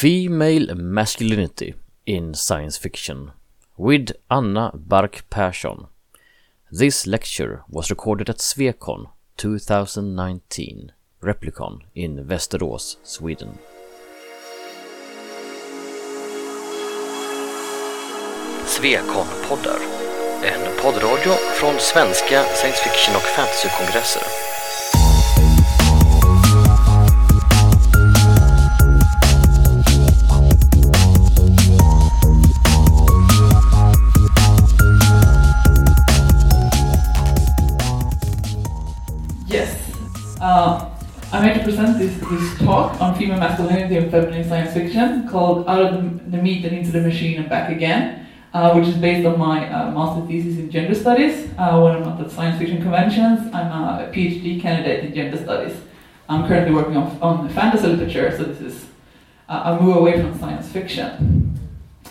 Female 0.00 0.74
Masculinity 0.74 1.74
in 2.06 2.32
Science 2.34 2.78
Fiction 2.78 3.32
with 3.76 4.12
Anna 4.30 4.70
Bark 4.72 5.28
Persson. 5.28 5.88
This 6.72 7.06
lecture 7.06 7.64
was 7.68 7.90
recorded 7.90 8.30
at 8.30 8.38
Swecon 8.38 9.10
2019, 9.36 10.92
Replicon 11.22 11.82
in 11.94 12.24
Västerås, 12.24 12.96
Sweden. 13.02 13.58
Swecon-poddar. 18.64 19.80
En 20.42 20.82
poddradio 20.82 21.32
från 21.60 21.74
svenska 21.78 22.44
science 22.44 22.82
fiction 22.84 23.16
och 23.16 23.22
fantasykongresser. 23.22 24.49
Uh, 40.50 40.90
I'm 41.32 41.44
here 41.44 41.54
to 41.54 41.62
present 41.62 41.96
this, 41.96 42.12
this 42.28 42.58
talk 42.58 43.00
on 43.00 43.14
female 43.14 43.38
masculinity 43.38 43.98
and 43.98 44.10
feminine 44.10 44.42
science 44.48 44.74
fiction 44.74 45.28
called 45.28 45.68
Out 45.68 45.80
of 45.80 45.94
the, 45.94 46.36
the 46.36 46.42
Meat 46.42 46.64
and 46.64 46.76
Into 46.76 46.90
the 46.90 47.02
Machine 47.02 47.38
and 47.38 47.48
Back 47.48 47.70
Again, 47.70 48.26
uh, 48.52 48.72
which 48.72 48.88
is 48.88 48.96
based 48.96 49.24
on 49.24 49.38
my 49.38 49.72
uh, 49.72 49.92
master 49.92 50.26
thesis 50.26 50.58
in 50.58 50.68
gender 50.68 50.96
studies. 50.96 51.48
Uh, 51.56 51.80
when 51.80 52.02
I'm 52.02 52.20
at 52.20 52.32
science 52.32 52.58
fiction 52.58 52.82
conventions, 52.82 53.48
I'm 53.54 53.70
a 53.70 54.10
PhD 54.12 54.60
candidate 54.60 55.04
in 55.04 55.14
gender 55.14 55.36
studies. 55.36 55.76
I'm 56.28 56.48
currently 56.48 56.74
working 56.74 56.96
on, 56.96 57.16
on 57.22 57.48
fantasy 57.50 57.86
literature, 57.86 58.36
so 58.36 58.42
this 58.42 58.60
is 58.60 58.86
a 59.48 59.80
move 59.80 59.98
away 59.98 60.20
from 60.20 60.36
science 60.36 60.66
fiction. 60.66 61.60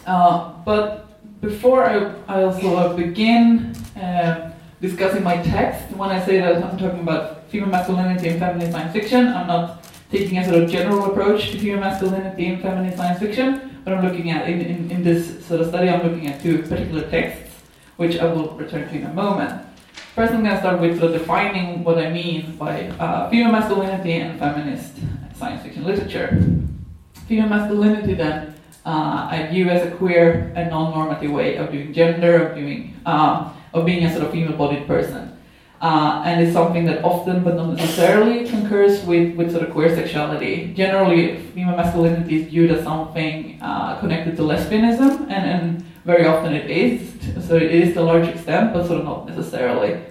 Uh, 0.05 0.53
but 0.63 1.41
before 1.41 1.83
I, 1.83 2.15
I 2.29 2.43
also 2.43 2.95
begin 2.95 3.75
uh, 3.97 4.53
discussing 4.79 5.23
my 5.23 5.43
text, 5.43 5.93
when 5.97 6.09
I 6.09 6.25
say 6.25 6.39
that 6.39 6.63
I'm 6.63 6.77
talking 6.77 7.01
about 7.01 7.38
female 7.49 7.69
masculinity 7.69 8.29
and 8.29 8.39
feminine 8.39 8.71
science 8.71 8.93
fiction, 8.93 9.27
I'm 9.27 9.47
not 9.47 9.83
taking 10.11 10.37
a 10.37 10.45
sort 10.45 10.63
of 10.63 10.69
general 10.69 11.11
approach 11.11 11.51
to 11.51 11.59
female 11.59 11.79
masculinity 11.79 12.47
and 12.47 12.61
feminine 12.61 12.95
science 12.95 13.19
fiction, 13.19 13.81
but 13.83 13.93
I'm 13.93 14.05
looking 14.05 14.31
at, 14.31 14.49
in, 14.49 14.61
in, 14.61 14.91
in 14.91 15.03
this 15.03 15.45
sort 15.45 15.61
of 15.61 15.67
study, 15.67 15.89
I'm 15.89 16.07
looking 16.07 16.27
at 16.27 16.41
two 16.41 16.63
particular 16.63 17.09
texts, 17.09 17.55
which 17.97 18.17
I 18.17 18.31
will 18.31 18.49
return 18.55 18.87
to 18.89 18.95
in 18.95 19.05
a 19.05 19.13
moment. 19.13 19.65
First, 20.15 20.33
I'm 20.33 20.43
going 20.43 20.55
to 20.55 20.59
start 20.59 20.81
with 20.81 20.99
sort 20.99 21.13
of 21.13 21.21
defining 21.21 21.83
what 21.83 21.97
I 21.97 22.09
mean 22.09 22.55
by 22.57 22.87
uh, 22.99 23.29
female 23.29 23.51
masculinity 23.51 24.13
and 24.13 24.39
feminist 24.39 24.95
science 25.35 25.63
fiction 25.63 25.85
literature. 25.85 26.43
Female 27.27 27.49
masculinity, 27.49 28.15
then, 28.15 28.55
uh, 28.85 29.27
I 29.29 29.47
view 29.51 29.69
as 29.69 29.87
a 29.87 29.91
queer 29.95 30.51
and 30.55 30.69
non-normative 30.69 31.31
way 31.31 31.55
of 31.57 31.71
doing 31.71 31.93
gender, 31.93 32.47
of 32.47 32.55
doing, 32.55 32.95
uh, 33.05 33.53
of 33.73 33.85
being 33.85 34.03
a 34.05 34.11
sort 34.11 34.25
of 34.25 34.31
female-bodied 34.31 34.87
person. 34.87 35.38
Uh, 35.81 36.21
and 36.25 36.43
it's 36.43 36.51
something 36.51 36.85
that 36.85 37.01
often, 37.03 37.41
but 37.41 37.55
not 37.55 37.73
necessarily, 37.73 38.47
concurs 38.49 39.01
with, 39.05 39.35
with 39.37 39.51
sort 39.51 39.63
of 39.63 39.71
queer 39.71 39.89
sexuality. 39.95 40.73
Generally, 40.73 41.37
female 41.53 41.77
masculinity 41.77 42.41
is 42.41 42.47
viewed 42.47 42.71
as 42.71 42.83
something 42.83 43.57
uh, 43.61 43.97
connected 44.01 44.35
to 44.35 44.41
lesbianism, 44.41 45.21
and, 45.29 45.45
and 45.49 45.85
very 46.03 46.25
often 46.25 46.53
it 46.53 46.69
is. 46.69 47.13
So 47.47 47.55
it 47.55 47.71
is 47.71 47.93
to 47.93 48.01
a 48.01 48.03
large 48.03 48.27
extent, 48.27 48.73
but 48.73 48.87
sort 48.87 48.99
of 48.99 49.05
not 49.05 49.27
necessarily. 49.27 50.01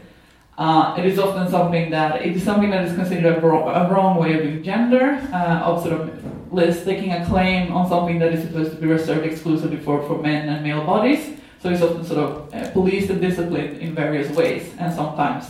Uh, 0.57 0.97
it 0.99 1.05
is 1.05 1.19
often 1.19 1.49
something 1.51 1.91
that 1.91 2.23
it 2.23 2.35
is 2.35 2.43
something 2.43 2.71
that 2.71 2.85
is 2.85 2.95
considered 2.95 3.37
a, 3.37 3.41
wrong, 3.41 3.69
a 3.69 3.93
wrong 3.93 4.17
way 4.17 4.35
of 4.35 4.43
doing 4.43 4.63
gender, 4.63 5.21
uh, 5.33 5.61
of 5.65 5.83
sort 5.83 6.01
of 6.01 6.85
taking 6.85 7.13
a 7.13 7.25
claim 7.27 7.71
on 7.73 7.87
something 7.89 8.19
that 8.19 8.33
is 8.33 8.43
supposed 8.43 8.71
to 8.73 8.77
be 8.79 8.87
reserved 8.87 9.25
exclusively 9.27 9.77
for, 9.77 10.03
for 10.09 10.21
men 10.21 10.49
and 10.49 10.65
male 10.65 10.85
bodies. 10.85 11.39
So 11.61 11.69
it's 11.69 11.83
often 11.83 12.05
sort 12.05 12.21
of 12.21 12.55
uh, 12.55 12.71
policed 12.71 13.11
and 13.11 13.21
disciplined 13.21 13.79
in 13.79 13.95
various 13.95 14.35
ways, 14.35 14.73
and 14.79 14.93
sometimes 14.93 15.45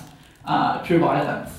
uh, 0.48 0.82
through 0.82 1.00
violence. 1.00 1.50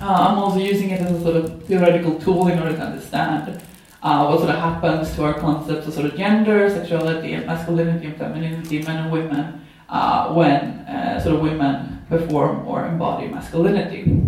Uh, 0.00 0.06
I'm 0.06 0.38
also 0.38 0.58
using 0.58 0.90
it 0.90 1.00
as 1.02 1.12
a 1.12 1.22
sort 1.22 1.36
of 1.36 1.64
theoretical 1.66 2.18
tool 2.18 2.48
in 2.48 2.58
order 2.58 2.74
to 2.74 2.82
understand 2.82 3.60
uh, 4.02 4.26
what 4.26 4.38
sort 4.38 4.50
of 4.50 4.56
happens 4.56 5.14
to 5.14 5.24
our 5.24 5.34
concepts 5.34 5.86
of 5.86 5.94
sort 5.94 6.06
of 6.06 6.16
gender, 6.16 6.68
sexuality, 6.68 7.34
and 7.34 7.46
masculinity 7.46 8.06
and 8.06 8.16
femininity, 8.16 8.82
men 8.82 8.96
and 9.04 9.12
women, 9.12 9.64
uh, 9.88 10.32
when 10.32 10.80
uh, 10.88 11.22
sort 11.22 11.36
of 11.36 11.42
women 11.42 12.04
perform 12.08 12.66
or 12.66 12.86
embody 12.86 13.28
masculinity. 13.28 14.20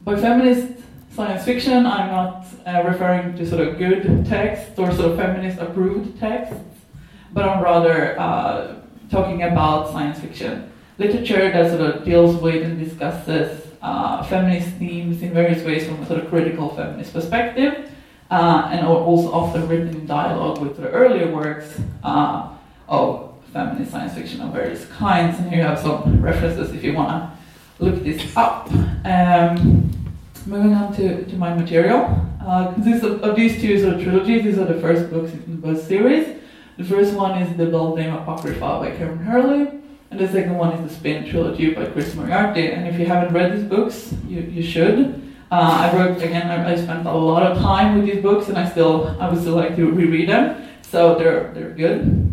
By 0.00 0.16
feminist 0.16 0.82
science 1.10 1.44
fiction, 1.44 1.84
I'm 1.84 2.10
not 2.10 2.46
uh, 2.66 2.82
referring 2.88 3.36
to 3.36 3.46
sort 3.46 3.66
of 3.66 3.76
good 3.76 4.24
texts 4.26 4.78
or 4.78 4.90
sort 4.92 5.12
of 5.12 5.18
feminist 5.18 5.58
approved 5.58 6.18
texts, 6.18 6.56
but 7.32 7.44
I'm 7.44 7.62
rather 7.62 8.18
uh, 8.18 8.76
talking 9.10 9.42
about 9.42 9.92
science 9.92 10.18
fiction 10.20 10.70
literature 10.98 11.50
that 11.50 11.70
sort 11.70 11.80
of 11.80 12.04
deals 12.04 12.36
with 12.36 12.62
and 12.62 12.78
discusses 12.78 13.64
uh, 13.82 14.22
feminist 14.24 14.68
themes 14.76 15.22
in 15.22 15.32
various 15.32 15.64
ways 15.64 15.86
from 15.86 16.02
a 16.02 16.06
sort 16.06 16.20
of 16.20 16.28
critical 16.30 16.74
feminist 16.74 17.12
perspective, 17.12 17.90
uh, 18.30 18.68
and 18.72 18.86
also 18.86 19.30
often 19.32 19.68
written 19.68 19.88
in 19.88 20.06
dialogue 20.06 20.58
with 20.60 20.76
the 20.76 20.88
earlier 20.90 21.30
works 21.30 21.78
uh, 22.02 22.50
of 22.88 23.34
feminist 23.52 23.92
science 23.92 24.14
fiction 24.14 24.40
of 24.40 24.52
various 24.52 24.86
kinds. 24.86 25.38
And 25.38 25.48
here 25.50 25.58
you 25.58 25.64
have 25.64 25.78
some 25.78 26.20
references 26.22 26.72
if 26.72 26.82
you 26.82 26.94
want 26.94 27.08
to 27.08 27.84
look 27.84 28.02
this 28.02 28.36
up. 28.36 28.70
Um, 29.04 29.90
moving 30.46 30.74
on 30.74 30.94
to, 30.96 31.24
to 31.24 31.36
my 31.36 31.54
material. 31.54 32.20
Uh, 32.40 32.72
consists 32.74 33.04
of, 33.04 33.22
of, 33.22 33.36
these 33.36 33.60
two 33.60 33.80
sort 33.80 33.94
of 33.94 34.02
trilogies. 34.02 34.44
These 34.44 34.58
are 34.58 34.66
the 34.66 34.80
first 34.80 35.10
books 35.10 35.32
in 35.32 35.40
the 35.46 35.56
both 35.56 35.86
series. 35.86 36.40
The 36.76 36.84
first 36.84 37.14
one 37.14 37.40
is 37.40 37.56
The 37.56 37.64
Beldame 37.64 38.20
Apocrypha 38.20 38.60
by 38.60 38.90
Kameron 38.90 39.24
Hurley. 39.24 39.83
And 40.14 40.28
the 40.28 40.32
second 40.32 40.54
one 40.54 40.72
is 40.74 40.88
the 40.88 40.94
Spin 40.96 41.28
trilogy 41.28 41.74
by 41.74 41.86
Chris 41.86 42.14
Moriarty. 42.14 42.68
And 42.70 42.86
if 42.86 43.00
you 43.00 43.04
haven't 43.04 43.34
read 43.34 43.58
these 43.58 43.64
books, 43.64 44.14
you, 44.28 44.42
you 44.42 44.62
should. 44.62 45.20
Uh, 45.50 45.90
I 45.90 45.96
wrote 45.96 46.22
again. 46.22 46.48
I, 46.52 46.72
I, 46.72 46.76
spent 46.76 47.04
a 47.04 47.12
lot 47.12 47.42
of 47.42 47.58
time 47.58 47.98
with 47.98 48.06
these 48.06 48.22
books, 48.22 48.48
and 48.48 48.56
I 48.56 48.70
still 48.70 49.08
I 49.20 49.28
would 49.28 49.40
still 49.40 49.56
like 49.56 49.74
to 49.74 49.90
reread 49.90 50.28
them. 50.28 50.68
So 50.82 51.16
they're 51.16 51.52
they're 51.52 51.70
good. 51.70 52.32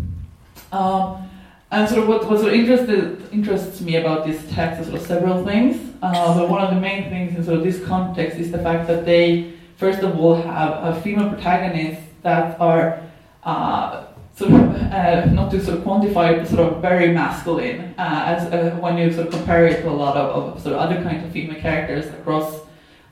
Um, 0.71 1.27
and 1.71 1.89
sort 1.89 2.03
of 2.03 2.07
what, 2.07 2.29
what 2.29 2.39
sort 2.41 2.53
of 2.53 2.59
interested, 2.59 3.33
interests 3.33 3.81
me 3.81 3.95
about 3.95 4.27
this 4.27 4.39
text 4.51 4.81
is 4.81 4.87
sort 4.87 5.01
of 5.01 5.07
several 5.07 5.43
things. 5.43 5.81
Uh, 6.03 6.37
but 6.37 6.49
one 6.49 6.61
of 6.61 6.69
the 6.69 6.79
main 6.79 7.09
things 7.09 7.35
in 7.35 7.43
sort 7.43 7.57
of 7.57 7.63
this 7.63 7.83
context 7.83 8.37
is 8.37 8.51
the 8.51 8.59
fact 8.59 8.87
that 8.89 9.05
they 9.05 9.53
first 9.77 10.03
of 10.03 10.19
all 10.19 10.35
have 10.35 10.83
a 10.83 11.01
female 11.01 11.29
protagonists 11.29 12.03
that 12.21 12.61
are 12.61 13.01
uh, 13.43 14.05
sort 14.35 14.51
of 14.51 14.59
uh, 14.59 15.25
not 15.25 15.51
to 15.51 15.63
sort 15.63 15.77
of 15.77 15.83
quantify 15.83 16.41
it, 16.41 16.47
sort 16.47 16.59
of 16.59 16.81
very 16.81 17.13
masculine 17.13 17.93
uh, 17.97 18.23
as 18.25 18.51
uh, 18.51 18.77
when 18.79 18.97
you 18.97 19.11
sort 19.11 19.27
of 19.27 19.33
compare 19.33 19.67
it 19.67 19.81
to 19.81 19.89
a 19.89 19.91
lot 19.91 20.15
of, 20.15 20.55
of 20.55 20.61
sort 20.61 20.75
of 20.75 20.79
other 20.79 21.01
kinds 21.03 21.23
of 21.25 21.31
female 21.31 21.59
characters 21.59 22.05
across 22.07 22.61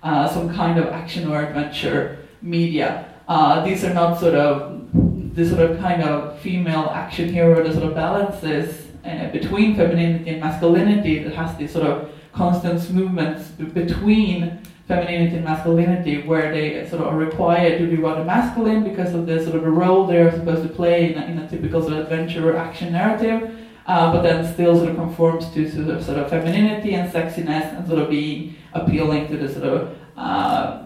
uh, 0.03 0.28
some 0.28 0.53
kind 0.53 0.80
of 0.80 0.88
action 0.88 1.28
or 1.28 1.44
adventure 1.44 2.19
media. 2.41 3.13
Uh, 3.28 3.63
these 3.63 3.84
are 3.84 3.94
not 3.94 4.19
sort 4.19 4.34
of 4.34 4.80
the 5.35 5.47
sort 5.47 5.59
of 5.59 5.80
kind 5.80 6.02
of 6.02 6.40
female 6.40 6.90
action 6.94 7.31
hero 7.31 7.63
that 7.63 7.74
sort 7.74 7.86
of 7.86 7.94
balances 7.96 8.88
uh, 9.06 9.30
between 9.30 9.75
femininity 9.75 10.30
and 10.30 10.41
masculinity 10.41 11.24
that 11.24 11.34
has 11.34 11.56
these 11.57 11.72
sort 11.72 11.86
of 11.86 12.09
constant 12.34 12.90
movements 12.91 13.50
between 13.50 14.59
femininity 14.90 15.36
and 15.36 15.46
masculinity, 15.46 16.24
where 16.24 16.52
they 16.52 16.90
sort 16.90 17.04
of 17.04 17.10
are 17.10 17.16
required 17.16 17.78
to 17.78 17.88
be 17.88 17.96
rather 17.96 18.24
masculine 18.24 18.84
because 18.84 19.14
of 19.14 19.28
the 19.28 19.42
sort 19.44 19.56
of 19.56 19.62
the 19.62 19.70
role 19.70 20.08
they're 20.08 20.32
supposed 20.32 20.64
to 20.68 20.74
play 20.74 21.14
in 21.14 21.18
a, 21.22 21.26
in 21.28 21.38
a 21.38 21.48
typical 21.48 21.80
sort 21.80 21.94
of 21.94 22.00
adventure 22.00 22.50
or 22.50 22.58
action 22.58 22.92
narrative, 22.92 23.56
uh, 23.86 24.12
but 24.12 24.24
then 24.24 24.52
still 24.52 24.76
sort 24.76 24.90
of 24.90 24.96
conforms 24.96 25.48
to 25.52 25.70
sort 25.70 25.90
of, 25.90 26.04
sort 26.04 26.18
of 26.18 26.28
femininity 26.28 26.96
and 26.96 27.08
sexiness 27.14 27.72
and 27.78 27.88
sort 27.88 28.00
of 28.00 28.10
being 28.10 28.56
appealing 28.74 29.28
to 29.28 29.38
the 29.38 29.48
sort 29.48 29.66
of 29.66 29.96
uh, 30.18 30.86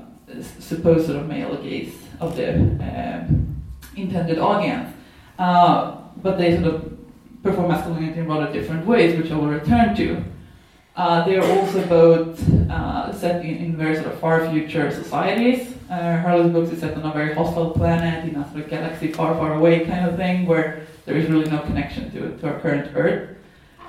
supposed 0.59 1.05
sort 1.05 1.17
of 1.17 1.27
male 1.29 1.55
gaze 1.63 1.95
of 2.19 2.35
the 2.35 2.55
um, 2.55 3.55
intended 3.95 4.37
audience. 4.37 4.93
Uh, 5.39 5.95
but 6.17 6.37
they 6.37 6.61
sort 6.61 6.75
of 6.75 6.97
perform 7.41 7.69
masculinity 7.69 8.19
in 8.19 8.27
rather 8.27 8.51
different 8.51 8.85
ways, 8.85 9.17
which 9.17 9.31
I 9.31 9.37
will 9.37 9.47
return 9.47 9.95
to. 9.95 10.23
Uh, 10.95 11.25
they 11.25 11.37
are 11.37 11.59
also 11.59 11.83
both 11.87 12.69
uh, 12.69 13.11
set 13.11 13.43
in, 13.43 13.57
in, 13.57 13.75
very 13.75 13.95
sort 13.95 14.07
of 14.07 14.19
far 14.19 14.47
future 14.51 14.91
societies. 14.91 15.73
Uh, 15.89 16.17
Hurley's 16.17 16.51
books 16.51 16.69
is 16.69 16.81
set 16.81 16.95
on 16.95 17.03
a 17.03 17.11
very 17.11 17.33
hostile 17.33 17.71
planet 17.71 18.29
in 18.29 18.35
a 18.35 18.47
sort 18.51 18.65
of 18.65 18.69
galaxy 18.69 19.11
far, 19.11 19.33
far 19.35 19.55
away 19.55 19.85
kind 19.85 20.07
of 20.07 20.15
thing, 20.17 20.45
where 20.45 20.85
there 21.05 21.15
is 21.15 21.27
really 21.29 21.49
no 21.49 21.59
connection 21.59 22.11
to, 22.11 22.37
to 22.37 22.47
our 22.47 22.59
current 22.59 22.95
Earth. 22.95 23.35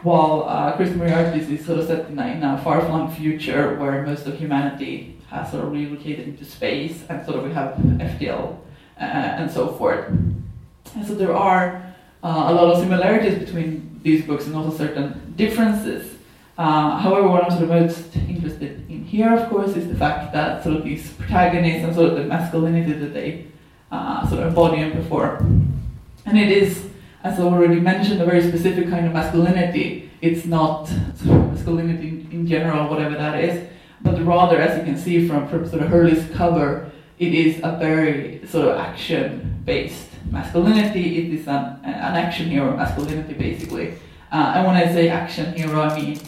While 0.03 0.45
uh, 0.49 0.77
Chris 0.77 0.95
Moriarty's 0.95 1.49
is 1.51 1.65
sort 1.67 1.79
of 1.79 1.87
set 1.87 2.09
in 2.09 2.19
a, 2.19 2.27
in 2.27 2.43
a 2.43 2.59
far-flung 2.63 3.11
future 3.15 3.77
where 3.77 4.03
most 4.07 4.27
of 4.27 4.39
humanity 4.39 5.19
has 5.29 5.51
sort 5.51 5.65
of 5.65 5.73
relocated 5.73 6.27
into 6.27 6.45
space, 6.47 7.05
and 7.11 7.25
sort 7.27 7.39
of 7.39 7.45
we 7.45 7.53
have 7.53 7.75
FTL 7.77 8.57
uh, 8.99 9.01
and 9.01 9.51
so 9.51 9.69
forth. 9.73 10.09
And 10.09 11.07
so 11.07 11.15
there 11.15 11.35
are 11.35 11.83
uh, 12.23 12.47
a 12.49 12.55
lot 12.55 12.73
of 12.73 12.79
similarities 12.79 13.39
between 13.39 14.01
these 14.03 14.25
books 14.25 14.47
and 14.47 14.57
also 14.57 14.77
certain 14.77 15.35
differences. 15.37 16.14
Uh, 16.57 16.97
however, 16.99 17.27
what 17.29 17.45
I'm 17.45 17.51
sort 17.51 17.65
of 17.65 17.69
most 17.71 18.17
interested 18.29 18.89
in 18.89 19.05
here, 19.05 19.35
of 19.35 19.49
course, 19.49 19.77
is 19.77 19.89
the 19.89 19.97
fact 19.97 20.33
that 20.33 20.63
sort 20.63 20.77
of 20.77 20.85
these 20.85 21.13
protagonists 21.15 21.83
and 21.85 21.95
sort 21.95 22.11
of 22.11 22.17
the 22.17 22.25
masculinity 22.25 22.93
that 22.93 23.13
they 23.13 23.47
uh, 23.91 24.27
sort 24.29 24.43
of 24.43 24.49
embody 24.49 24.81
and 24.81 24.93
perform. 24.93 25.83
And 26.27 26.39
it 26.39 26.51
is, 26.51 26.87
as 27.25 27.41
I 27.41 27.43
already 27.43 27.81
mentioned, 27.81 28.21
a 28.23 28.25
very 28.25 28.41
specific 28.41 28.89
kind 28.89 29.05
of 29.05 29.13
masculinity. 29.13 30.11
It's 30.21 30.47
not 30.47 30.87
sort 30.87 31.41
of 31.41 31.53
masculinity 31.53 32.09
in, 32.09 32.29
in 32.31 32.47
general, 32.47 32.89
whatever 32.89 33.17
that 33.17 33.43
is, 33.43 33.69
but 34.03 34.25
rather, 34.25 34.59
as 34.61 34.79
you 34.79 34.85
can 34.85 34.97
see 34.97 35.27
from, 35.27 35.49
from 35.49 35.69
sort 35.69 35.83
of 35.83 35.89
Hurley's 35.89 36.29
cover, 36.37 36.91
it 37.19 37.35
is 37.35 37.59
a 37.65 37.77
very 37.79 38.47
sort 38.47 38.69
of 38.69 38.79
action-based 38.79 40.09
masculinity. 40.31 41.19
It 41.19 41.41
is 41.41 41.49
an, 41.49 41.81
an 41.85 42.15
action 42.17 42.49
hero 42.49 42.77
masculinity, 42.77 43.35
basically. 43.35 43.95
Uh, 44.31 44.55
and 44.57 44.67
when 44.67 44.77
I 44.77 44.93
say 44.93 45.09
action 45.09 45.53
hero, 45.55 45.81
I 45.81 46.01
mean 46.01 46.19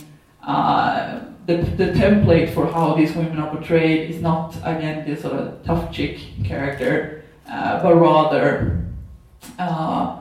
uh, 0.46 1.20
the, 1.46 1.56
the 1.56 1.86
template 1.86 2.54
for 2.54 2.66
how 2.66 2.94
these 2.94 3.14
women 3.14 3.38
are 3.38 3.54
portrayed 3.54 4.10
is 4.10 4.22
not, 4.22 4.56
again, 4.62 5.06
this 5.06 5.22
sort 5.22 5.34
of 5.34 5.64
tough 5.64 5.92
chick 5.92 6.18
character, 6.44 7.24
uh, 7.50 7.82
but 7.82 7.96
rather 7.96 8.84
uh, 9.58 10.20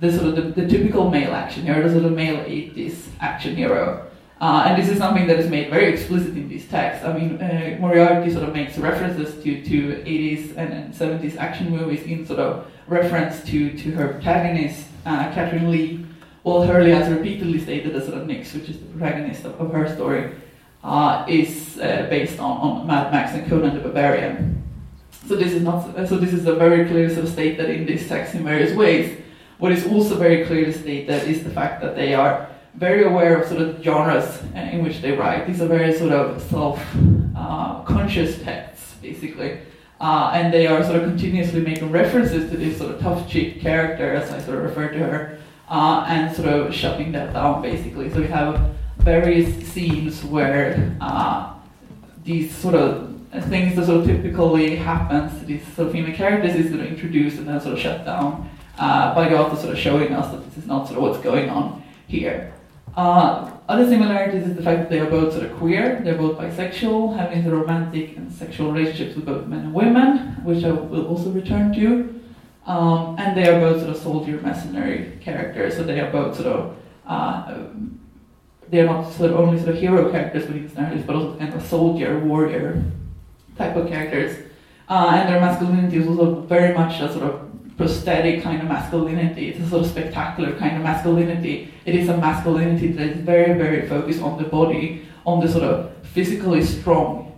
the 0.00 0.12
sort 0.12 0.26
of 0.26 0.36
the, 0.36 0.62
the, 0.62 0.68
typical 0.68 1.08
male 1.10 1.32
action 1.32 1.64
hero, 1.64 1.82
the 1.82 1.92
sort 1.92 2.04
of 2.04 2.12
male 2.12 2.38
80s 2.44 3.06
action 3.20 3.54
hero. 3.54 4.08
Uh, 4.40 4.64
and 4.66 4.82
this 4.82 4.90
is 4.90 4.98
something 4.98 5.28
that 5.28 5.38
is 5.38 5.48
made 5.48 5.70
very 5.70 5.92
explicit 5.92 6.36
in 6.36 6.48
these 6.48 6.68
texts. 6.68 7.04
I 7.04 7.16
mean, 7.16 7.40
uh, 7.40 7.76
Moriarty 7.80 8.32
sort 8.32 8.48
of 8.48 8.52
makes 8.52 8.76
references 8.76 9.40
to, 9.44 9.64
to 9.64 10.02
80s 10.04 10.56
and, 10.56 10.72
and 10.72 10.92
70s 10.92 11.36
action 11.36 11.70
movies 11.70 12.02
in 12.02 12.26
sort 12.26 12.40
of 12.40 12.66
reference 12.88 13.44
to, 13.44 13.76
to 13.78 13.92
her 13.92 14.08
protagonist, 14.08 14.86
Catherine 15.04 15.70
Li. 15.70 16.04
Well, 16.44 16.62
Hurley 16.62 16.90
has 16.90 17.08
repeatedly 17.08 17.60
stated 17.60 17.94
that 17.94 18.04
sort 18.04 18.18
of 18.18 18.26
Nyx, 18.26 18.52
which 18.52 18.68
is 18.68 18.78
the 18.78 18.86
protagonist 18.86 19.44
of, 19.44 19.60
of 19.60 19.72
her 19.72 19.92
story, 19.94 20.32
uh, 20.82 21.24
is 21.28 21.78
uh, 21.78 22.08
based 22.10 22.40
on, 22.40 22.56
on 22.58 22.86
Mad 22.86 23.12
Max 23.12 23.32
and 23.32 23.48
Conan 23.48 23.74
the 23.74 23.80
Barbarian. 23.80 24.60
So 25.28 25.36
this 25.36 25.52
is 25.52 25.62
not. 25.62 25.94
So 26.08 26.16
this 26.18 26.32
is 26.32 26.46
a 26.46 26.54
very 26.54 26.88
clear 26.88 27.08
sort 27.08 27.26
of 27.26 27.32
stated 27.32 27.70
in 27.70 27.86
this 27.86 28.08
text 28.08 28.34
in 28.34 28.42
various 28.44 28.74
ways. 28.76 29.20
What 29.58 29.70
is 29.70 29.86
also 29.86 30.16
very 30.16 30.44
clearly 30.44 30.72
stated 30.72 31.28
is 31.28 31.44
the 31.44 31.50
fact 31.50 31.80
that 31.82 31.94
they 31.94 32.14
are 32.14 32.48
very 32.74 33.04
aware 33.04 33.40
of 33.40 33.48
sort 33.48 33.62
of 33.62 33.80
genres 33.80 34.42
in 34.54 34.82
which 34.82 35.00
they 35.00 35.12
write. 35.12 35.46
These 35.46 35.60
are 35.60 35.68
very 35.68 35.92
sort 35.96 36.10
of 36.10 36.42
self-conscious 36.42 38.40
uh, 38.40 38.44
texts, 38.44 38.94
basically. 39.00 39.60
Uh, 40.00 40.32
and 40.34 40.52
they 40.52 40.66
are 40.66 40.82
sort 40.82 40.96
of 40.96 41.04
continuously 41.04 41.60
making 41.60 41.92
references 41.92 42.50
to 42.50 42.56
this 42.56 42.78
sort 42.78 42.90
of 42.90 43.00
tough 43.00 43.28
chick 43.30 43.60
character, 43.60 44.12
as 44.14 44.32
I 44.32 44.40
sort 44.40 44.58
of 44.58 44.64
refer 44.64 44.88
to 44.88 44.98
her, 44.98 45.38
uh, 45.72 46.04
and 46.06 46.36
sort 46.36 46.48
of 46.48 46.74
shutting 46.74 47.12
that 47.12 47.32
down, 47.32 47.62
basically. 47.62 48.10
So 48.10 48.20
we 48.20 48.26
have 48.26 48.74
various 48.98 49.66
scenes 49.68 50.22
where 50.22 50.94
uh, 51.00 51.54
these 52.22 52.54
sort 52.54 52.74
of 52.74 53.18
things 53.48 53.74
that 53.76 53.86
sort 53.86 54.00
of 54.00 54.06
typically 54.06 54.76
happens 54.76 55.38
to 55.40 55.46
these 55.46 55.66
sort 55.74 55.88
of 55.88 55.92
female 55.94 56.14
characters 56.14 56.54
is 56.54 56.68
sort 56.68 56.80
of 56.80 56.86
introduced 56.86 57.38
and 57.38 57.48
then 57.48 57.58
sort 57.58 57.72
of 57.72 57.80
shut 57.80 58.04
down 58.04 58.50
uh, 58.78 59.14
by 59.14 59.30
the 59.30 59.38
author 59.38 59.56
sort 59.56 59.72
of 59.72 59.78
showing 59.78 60.12
us 60.12 60.30
that 60.30 60.44
this 60.44 60.58
is 60.58 60.66
not 60.66 60.86
sort 60.86 60.98
of 60.98 61.04
what's 61.04 61.24
going 61.24 61.48
on 61.48 61.82
here. 62.06 62.52
Uh, 62.94 63.50
other 63.66 63.88
similarities 63.88 64.46
is 64.46 64.54
the 64.54 64.62
fact 64.62 64.78
that 64.80 64.90
they 64.90 65.00
are 65.00 65.08
both 65.08 65.32
sort 65.32 65.46
of 65.46 65.56
queer, 65.56 66.02
they're 66.04 66.18
both 66.18 66.36
bisexual, 66.36 67.16
having 67.16 67.42
the 67.44 67.50
romantic 67.50 68.14
and 68.18 68.30
sexual 68.30 68.70
relationships 68.70 69.16
with 69.16 69.24
both 69.24 69.46
men 69.46 69.60
and 69.60 69.72
women, 69.72 70.34
which 70.44 70.62
I 70.64 70.70
will 70.70 71.06
also 71.06 71.30
return 71.30 71.72
to. 71.76 72.21
Um, 72.66 73.16
and 73.18 73.36
they 73.36 73.48
are 73.48 73.58
both 73.58 73.82
sort 73.82 73.90
of 73.90 74.02
soldier 74.02 74.40
mercenary 74.40 75.18
characters, 75.20 75.76
so 75.76 75.82
they 75.82 75.98
are 76.00 76.10
both 76.10 76.36
sort 76.36 76.46
of 76.46 76.76
uh, 77.06 77.64
they 78.68 78.80
are 78.80 78.86
not 78.86 79.12
sort 79.12 79.30
of 79.30 79.36
only 79.38 79.58
sort 79.58 79.70
of 79.70 79.76
hero 79.76 80.10
characters 80.10 80.46
within 80.46 80.68
scenarios, 80.68 81.04
but 81.04 81.16
also 81.16 81.38
kind 81.38 81.52
of 81.52 81.62
soldier, 81.62 82.18
warrior 82.20 82.82
type 83.58 83.76
of 83.76 83.88
characters. 83.88 84.46
Uh, 84.88 85.12
and 85.14 85.28
their 85.28 85.40
masculinity 85.40 85.98
is 85.98 86.06
also 86.06 86.40
very 86.40 86.74
much 86.74 87.00
a 87.00 87.12
sort 87.12 87.24
of 87.24 87.76
prosthetic 87.76 88.42
kind 88.42 88.62
of 88.62 88.68
masculinity. 88.68 89.50
It's 89.50 89.60
a 89.60 89.68
sort 89.68 89.84
of 89.84 89.90
spectacular 89.90 90.56
kind 90.56 90.76
of 90.76 90.82
masculinity. 90.82 91.72
It 91.84 91.94
is 91.94 92.08
a 92.08 92.16
masculinity 92.16 92.92
that 92.92 93.08
is 93.08 93.16
very, 93.18 93.58
very 93.58 93.88
focused 93.88 94.22
on 94.22 94.42
the 94.42 94.48
body, 94.48 95.06
on 95.26 95.40
the 95.40 95.48
sort 95.50 95.64
of 95.64 95.92
physically 96.06 96.62
strong 96.64 97.31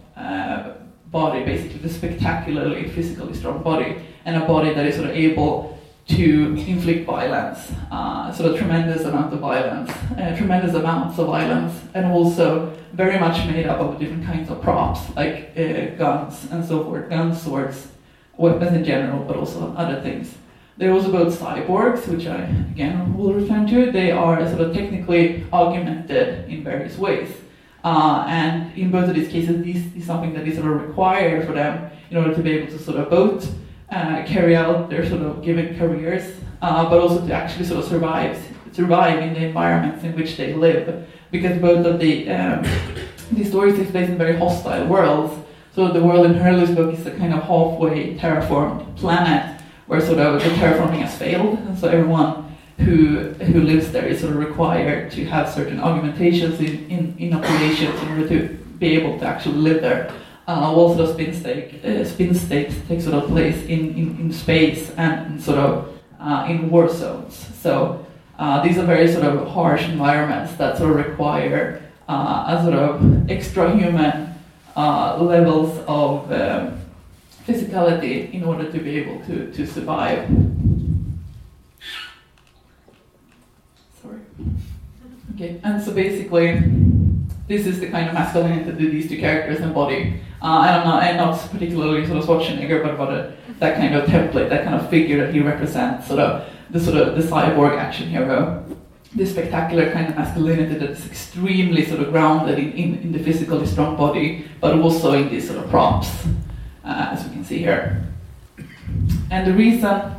body, 1.14 1.44
basically 1.44 1.78
the 1.78 1.88
spectacularly 1.88 2.88
physically 2.88 3.34
strong 3.34 3.62
body, 3.62 3.90
and 4.26 4.36
a 4.42 4.44
body 4.54 4.74
that 4.74 4.84
is 4.84 4.96
sort 4.96 5.08
of 5.10 5.14
able 5.14 5.78
to 6.08 6.54
inflict 6.72 7.06
violence, 7.06 7.72
uh, 7.90 8.32
sort 8.32 8.50
of 8.50 8.58
tremendous 8.58 9.04
amount 9.04 9.32
of 9.32 9.38
violence, 9.38 9.90
uh, 10.18 10.34
tremendous 10.36 10.74
amounts 10.74 11.18
of 11.18 11.26
violence, 11.28 11.74
and 11.94 12.04
also 12.12 12.76
very 12.92 13.18
much 13.18 13.46
made 13.46 13.66
up 13.66 13.78
of 13.78 13.98
different 13.98 14.24
kinds 14.26 14.50
of 14.50 14.60
props, 14.60 15.00
like 15.16 15.36
uh, 15.56 15.96
guns 15.96 16.50
and 16.50 16.64
so 16.64 16.84
forth, 16.84 17.08
guns, 17.08 17.40
swords, 17.40 17.88
weapons 18.36 18.76
in 18.76 18.84
general, 18.84 19.24
but 19.24 19.36
also 19.36 19.72
other 19.76 20.00
things. 20.02 20.34
They're 20.76 20.92
also 20.92 21.12
both 21.12 21.38
cyborgs, 21.38 22.08
which 22.08 22.26
I 22.26 22.40
again 22.72 23.16
will 23.16 23.32
return 23.32 23.66
to. 23.68 23.92
They 23.92 24.10
are 24.10 24.44
sort 24.48 24.62
of 24.62 24.74
technically 24.74 25.46
augmented 25.52 26.50
in 26.50 26.64
various 26.64 26.98
ways. 26.98 27.30
Uh, 27.84 28.24
and 28.28 28.76
in 28.78 28.90
both 28.90 29.08
of 29.10 29.14
these 29.14 29.28
cases, 29.28 29.62
this 29.62 29.94
is 29.94 30.06
something 30.06 30.32
that 30.32 30.48
is 30.48 30.56
sort 30.56 30.72
of 30.72 30.88
required 30.88 31.46
for 31.46 31.52
them 31.52 31.90
in 32.10 32.16
order 32.16 32.34
to 32.34 32.42
be 32.42 32.52
able 32.52 32.72
to 32.72 32.78
sort 32.78 32.98
of 32.98 33.10
both 33.10 33.54
uh, 33.90 34.24
carry 34.26 34.56
out 34.56 34.88
their 34.88 35.06
sort 35.06 35.20
of 35.20 35.42
given 35.44 35.78
careers, 35.78 36.34
uh, 36.62 36.88
but 36.88 36.98
also 36.98 37.24
to 37.26 37.32
actually 37.32 37.66
sort 37.66 37.80
of 37.84 37.88
survive 37.88 38.42
survive 38.72 39.20
in 39.20 39.34
the 39.34 39.44
environments 39.44 40.02
in 40.02 40.16
which 40.16 40.36
they 40.36 40.52
live. 40.54 41.06
Because 41.30 41.60
both 41.60 41.84
of 41.86 42.00
the 42.00 42.28
um, 42.30 42.64
these 43.30 43.48
stories 43.48 43.76
take 43.76 43.90
place 43.90 44.08
in 44.08 44.16
very 44.16 44.36
hostile 44.36 44.86
worlds. 44.86 45.34
So 45.74 45.88
the 45.88 46.02
world 46.02 46.24
in 46.26 46.34
Hurley's 46.34 46.74
book 46.74 46.94
is 46.94 47.04
a 47.06 47.10
kind 47.10 47.34
of 47.34 47.42
halfway 47.42 48.16
terraformed 48.16 48.96
planet 48.96 49.60
where 49.86 50.00
sort 50.00 50.18
of 50.20 50.42
the 50.42 50.48
terraforming 50.50 51.00
has 51.00 51.18
failed, 51.18 51.58
and 51.58 51.78
so 51.78 51.88
everyone 51.88 52.43
who 52.78 53.30
who 53.34 53.60
lives 53.60 53.92
there 53.92 54.06
is 54.06 54.20
sort 54.20 54.32
of 54.32 54.38
required 54.38 55.10
to 55.12 55.24
have 55.26 55.48
certain 55.48 55.80
augmentations 55.80 56.58
in, 56.60 56.90
in, 56.90 57.14
in 57.18 57.32
operations 57.32 58.00
in 58.02 58.08
order 58.08 58.28
to 58.28 58.48
be 58.78 58.96
able 58.96 59.18
to 59.18 59.24
actually 59.26 59.56
live 59.56 59.80
there 59.80 60.12
uh, 60.46 60.74
sort 60.74 61.00
of 61.00 61.14
spin 61.14 61.34
state, 61.34 61.84
uh, 61.84 62.04
spin 62.04 62.34
states 62.34 62.74
take 62.88 63.00
sort 63.00 63.14
of 63.14 63.28
place 63.28 63.62
in, 63.64 63.94
in, 63.94 64.20
in 64.20 64.32
space 64.32 64.90
and 64.96 65.42
sort 65.42 65.58
of 65.58 65.98
uh, 66.20 66.46
in 66.48 66.70
war 66.70 66.88
zones. 66.88 67.34
So 67.60 68.04
uh, 68.38 68.62
these 68.62 68.78
are 68.78 68.84
very 68.84 69.10
sort 69.10 69.24
of 69.24 69.48
harsh 69.48 69.88
environments 69.88 70.54
that 70.56 70.76
sort 70.78 70.90
of 70.90 71.06
require 71.06 71.82
uh, 72.08 72.44
a 72.48 72.62
sort 72.62 72.74
of 72.74 73.30
extra 73.30 73.74
human 73.74 74.34
uh, 74.76 75.18
levels 75.22 75.78
of 75.86 76.30
um, 76.32 76.80
physicality 77.46 78.32
in 78.32 78.44
order 78.44 78.70
to 78.70 78.78
be 78.78 78.98
able 78.98 79.24
to, 79.26 79.50
to 79.52 79.66
survive. 79.66 80.28
Sorry. 84.02 84.18
Okay, 85.34 85.60
and 85.64 85.82
so 85.82 85.92
basically, 85.92 86.62
this 87.48 87.66
is 87.66 87.80
the 87.80 87.88
kind 87.90 88.08
of 88.08 88.14
masculinity 88.14 88.70
that 88.70 88.78
these 88.78 89.08
two 89.08 89.18
characters 89.18 89.60
embody. 89.60 90.20
Uh, 90.40 90.46
I'm 90.46 90.84
not, 90.84 91.02
I'm 91.02 91.16
not 91.16 91.50
particularly 91.50 92.06
sort 92.06 92.18
of 92.18 92.24
Schwarzenegger, 92.24 92.82
but 92.84 92.94
about 92.94 93.12
a, 93.12 93.34
that 93.58 93.76
kind 93.76 93.96
of 93.96 94.04
template, 94.08 94.48
that 94.48 94.62
kind 94.62 94.76
of 94.76 94.88
figure 94.88 95.24
that 95.24 95.34
he 95.34 95.40
represents, 95.40 96.06
sort 96.06 96.20
of 96.20 96.48
the 96.70 96.78
sort 96.78 96.96
of 96.96 97.16
the 97.16 97.22
cyborg 97.22 97.76
action 97.76 98.08
hero. 98.08 98.64
This 99.12 99.30
spectacular 99.32 99.92
kind 99.92 100.08
of 100.08 100.16
masculinity 100.16 100.74
that 100.74 100.90
is 100.90 101.06
extremely 101.06 101.84
sort 101.84 102.00
of 102.00 102.10
grounded 102.10 102.58
in, 102.58 102.72
in, 102.72 102.98
in 102.98 103.12
the 103.12 103.18
physically 103.18 103.66
strong 103.66 103.96
body, 103.96 104.48
but 104.60 104.78
also 104.78 105.14
in 105.14 105.30
these 105.30 105.48
sort 105.48 105.64
of 105.64 105.68
props, 105.68 106.26
uh, 106.84 107.08
as 107.10 107.24
we 107.24 107.30
can 107.30 107.44
see 107.44 107.58
here. 107.58 108.06
And 109.30 109.46
the 109.46 109.52
reason 109.52 110.14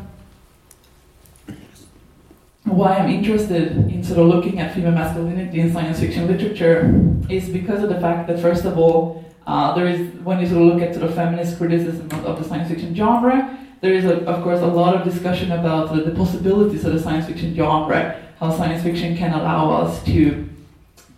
why 2.65 2.97
I'm 2.97 3.09
interested 3.09 3.71
in 3.91 4.03
sort 4.03 4.19
of 4.19 4.27
looking 4.27 4.59
at 4.59 4.73
female 4.73 4.91
masculinity 4.91 5.59
in 5.59 5.71
science 5.71 5.99
fiction 5.99 6.27
literature 6.27 6.91
is 7.29 7.49
because 7.49 7.83
of 7.83 7.89
the 7.89 7.99
fact 8.01 8.27
that, 8.27 8.39
first 8.39 8.65
of 8.65 8.77
all, 8.77 9.23
uh, 9.45 9.75
there 9.75 9.87
is, 9.87 10.11
when 10.21 10.39
you 10.39 10.47
sort 10.47 10.61
of 10.63 10.67
look 10.73 10.81
at 10.81 10.95
sort 10.95 11.05
of 11.07 11.13
feminist 11.13 11.57
criticism 11.57 12.07
of, 12.07 12.25
of 12.25 12.39
the 12.39 12.43
science 12.43 12.67
fiction 12.67 12.95
genre, 12.95 13.57
there 13.81 13.93
is, 13.93 14.05
a, 14.05 14.25
of 14.25 14.43
course, 14.43 14.61
a 14.61 14.65
lot 14.65 14.95
of 14.95 15.03
discussion 15.03 15.51
about 15.51 15.93
the, 15.93 16.01
the 16.01 16.15
possibilities 16.15 16.83
of 16.85 16.93
the 16.93 16.99
science 16.99 17.27
fiction 17.27 17.53
genre, 17.53 18.19
how 18.39 18.51
science 18.51 18.81
fiction 18.81 19.15
can 19.15 19.33
allow 19.33 19.69
us 19.69 20.03
to, 20.03 20.49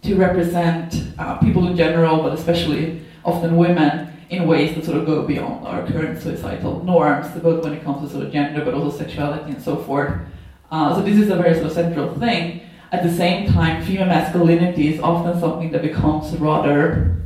to 0.02 0.16
represent 0.16 1.04
uh, 1.18 1.38
people 1.38 1.66
in 1.68 1.78
general, 1.78 2.22
but 2.22 2.34
especially 2.34 3.02
often 3.24 3.56
women, 3.56 4.14
in 4.30 4.46
ways 4.46 4.76
that 4.76 4.84
sort 4.84 4.98
of 4.98 5.06
go 5.06 5.26
beyond 5.26 5.66
our 5.66 5.88
current 5.88 6.22
societal 6.22 6.84
norms, 6.84 7.28
both 7.40 7.64
when 7.64 7.72
it 7.72 7.82
comes 7.86 8.06
to 8.06 8.14
sort 8.14 8.26
of 8.26 8.34
gender, 8.34 8.66
but 8.66 8.74
also 8.74 8.98
sexuality 8.98 9.52
and 9.52 9.62
so 9.62 9.78
forth. 9.78 10.20
Uh, 10.72 10.96
so 10.96 11.02
this 11.02 11.18
is 11.18 11.30
a 11.30 11.36
very 11.36 11.54
sort 11.54 11.68
of 11.68 11.72
central 11.72 12.14
thing. 12.16 12.62
At 12.92 13.04
the 13.04 13.12
same 13.12 13.52
time, 13.52 13.84
female 13.84 14.08
masculinity 14.08 14.94
is 14.94 15.00
often 15.02 15.40
something 15.40 15.72
that 15.72 15.82
becomes 15.82 16.36
rather 16.38 17.18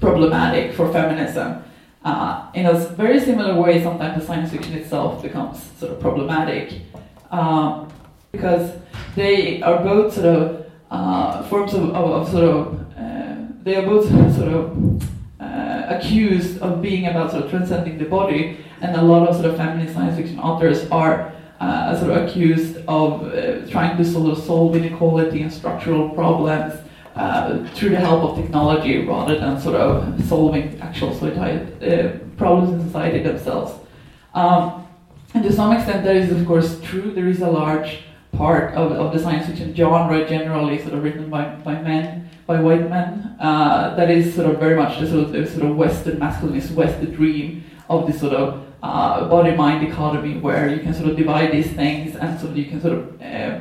problematic 0.00 0.74
for 0.74 0.92
feminism. 0.92 1.62
Uh, 2.04 2.50
in 2.54 2.66
a 2.66 2.74
very 2.74 3.18
similar 3.20 3.60
way, 3.60 3.82
sometimes 3.82 4.20
the 4.20 4.26
science 4.26 4.50
fiction 4.50 4.74
itself 4.74 5.22
becomes 5.22 5.62
sort 5.78 5.92
of 5.92 6.00
problematic 6.00 6.82
um, 7.30 7.90
because 8.30 8.72
they 9.16 9.62
are 9.62 9.82
both 9.82 10.12
sort 10.12 10.26
of 10.26 10.66
uh, 10.90 11.42
forms 11.44 11.72
of, 11.74 11.90
of, 11.90 12.10
of, 12.10 12.28
sort 12.28 12.44
of 12.44 12.80
uh, 12.98 13.36
they 13.62 13.76
are 13.76 13.86
both 13.86 14.08
sort 14.36 14.52
of 14.52 15.02
uh, 15.40 15.86
accused 15.88 16.60
of 16.60 16.82
being 16.82 17.06
about 17.06 17.30
sort 17.30 17.44
of 17.44 17.50
transcending 17.50 17.98
the 17.98 18.04
body, 18.04 18.58
and 18.82 18.94
a 18.96 19.02
lot 19.02 19.26
of 19.28 19.34
sort 19.34 19.46
of 19.46 19.56
feminist 19.56 19.94
science 19.94 20.16
fiction 20.16 20.38
authors 20.38 20.86
are 20.90 21.32
uh, 21.64 21.98
sort 21.98 22.10
of 22.10 22.16
accused 22.24 22.76
of 22.88 23.22
uh, 23.22 23.66
trying 23.70 23.96
to 23.96 24.04
sort 24.04 24.30
of 24.32 24.44
solve 24.44 24.76
inequality 24.76 25.42
and 25.42 25.52
structural 25.52 26.10
problems 26.10 26.74
uh, 27.16 27.66
through 27.74 27.90
the 27.90 28.02
help 28.08 28.22
of 28.22 28.36
technology 28.36 29.06
rather 29.06 29.38
than 29.38 29.60
sort 29.60 29.76
of 29.76 30.22
solving 30.24 30.78
actual 30.80 31.10
uh, 31.10 32.18
problems 32.36 32.68
in 32.72 32.86
society 32.86 33.22
themselves. 33.22 33.72
Um, 34.34 34.86
and 35.32 35.42
to 35.44 35.52
some 35.52 35.72
extent, 35.72 36.04
that 36.04 36.16
is 36.16 36.30
of 36.30 36.46
course 36.46 36.80
true. 36.82 37.12
There 37.12 37.28
is 37.28 37.40
a 37.40 37.50
large 37.50 38.00
part 38.32 38.74
of, 38.74 38.92
of 38.92 39.12
the 39.12 39.18
science 39.18 39.46
fiction 39.46 39.74
genre 39.74 40.28
generally 40.28 40.78
sort 40.82 40.94
of 40.94 41.02
written 41.02 41.30
by, 41.30 41.44
by 41.68 41.80
men, 41.80 42.28
by 42.46 42.60
white 42.60 42.90
men, 42.90 43.36
uh, 43.40 43.94
that 43.96 44.10
is 44.10 44.34
sort 44.34 44.50
of 44.50 44.58
very 44.58 44.76
much 44.76 45.00
the 45.00 45.06
sort 45.06 45.24
of, 45.24 45.32
the 45.32 45.46
sort 45.46 45.64
of 45.64 45.76
Western 45.76 46.18
masculinist, 46.18 46.72
Western 46.72 47.12
dream 47.12 47.64
of 47.88 48.06
this 48.06 48.20
sort 48.20 48.34
of 48.34 48.64
uh, 48.84 49.28
body-mind 49.28 49.86
economy 49.88 50.36
where 50.38 50.68
you 50.68 50.80
can 50.80 50.92
sort 50.92 51.08
of 51.08 51.16
divide 51.16 51.50
these 51.50 51.70
things 51.72 52.14
and 52.16 52.38
of 52.38 52.56
you 52.56 52.66
can 52.66 52.78
sort 52.82 52.92
of 52.92 53.22
uh, 53.22 53.58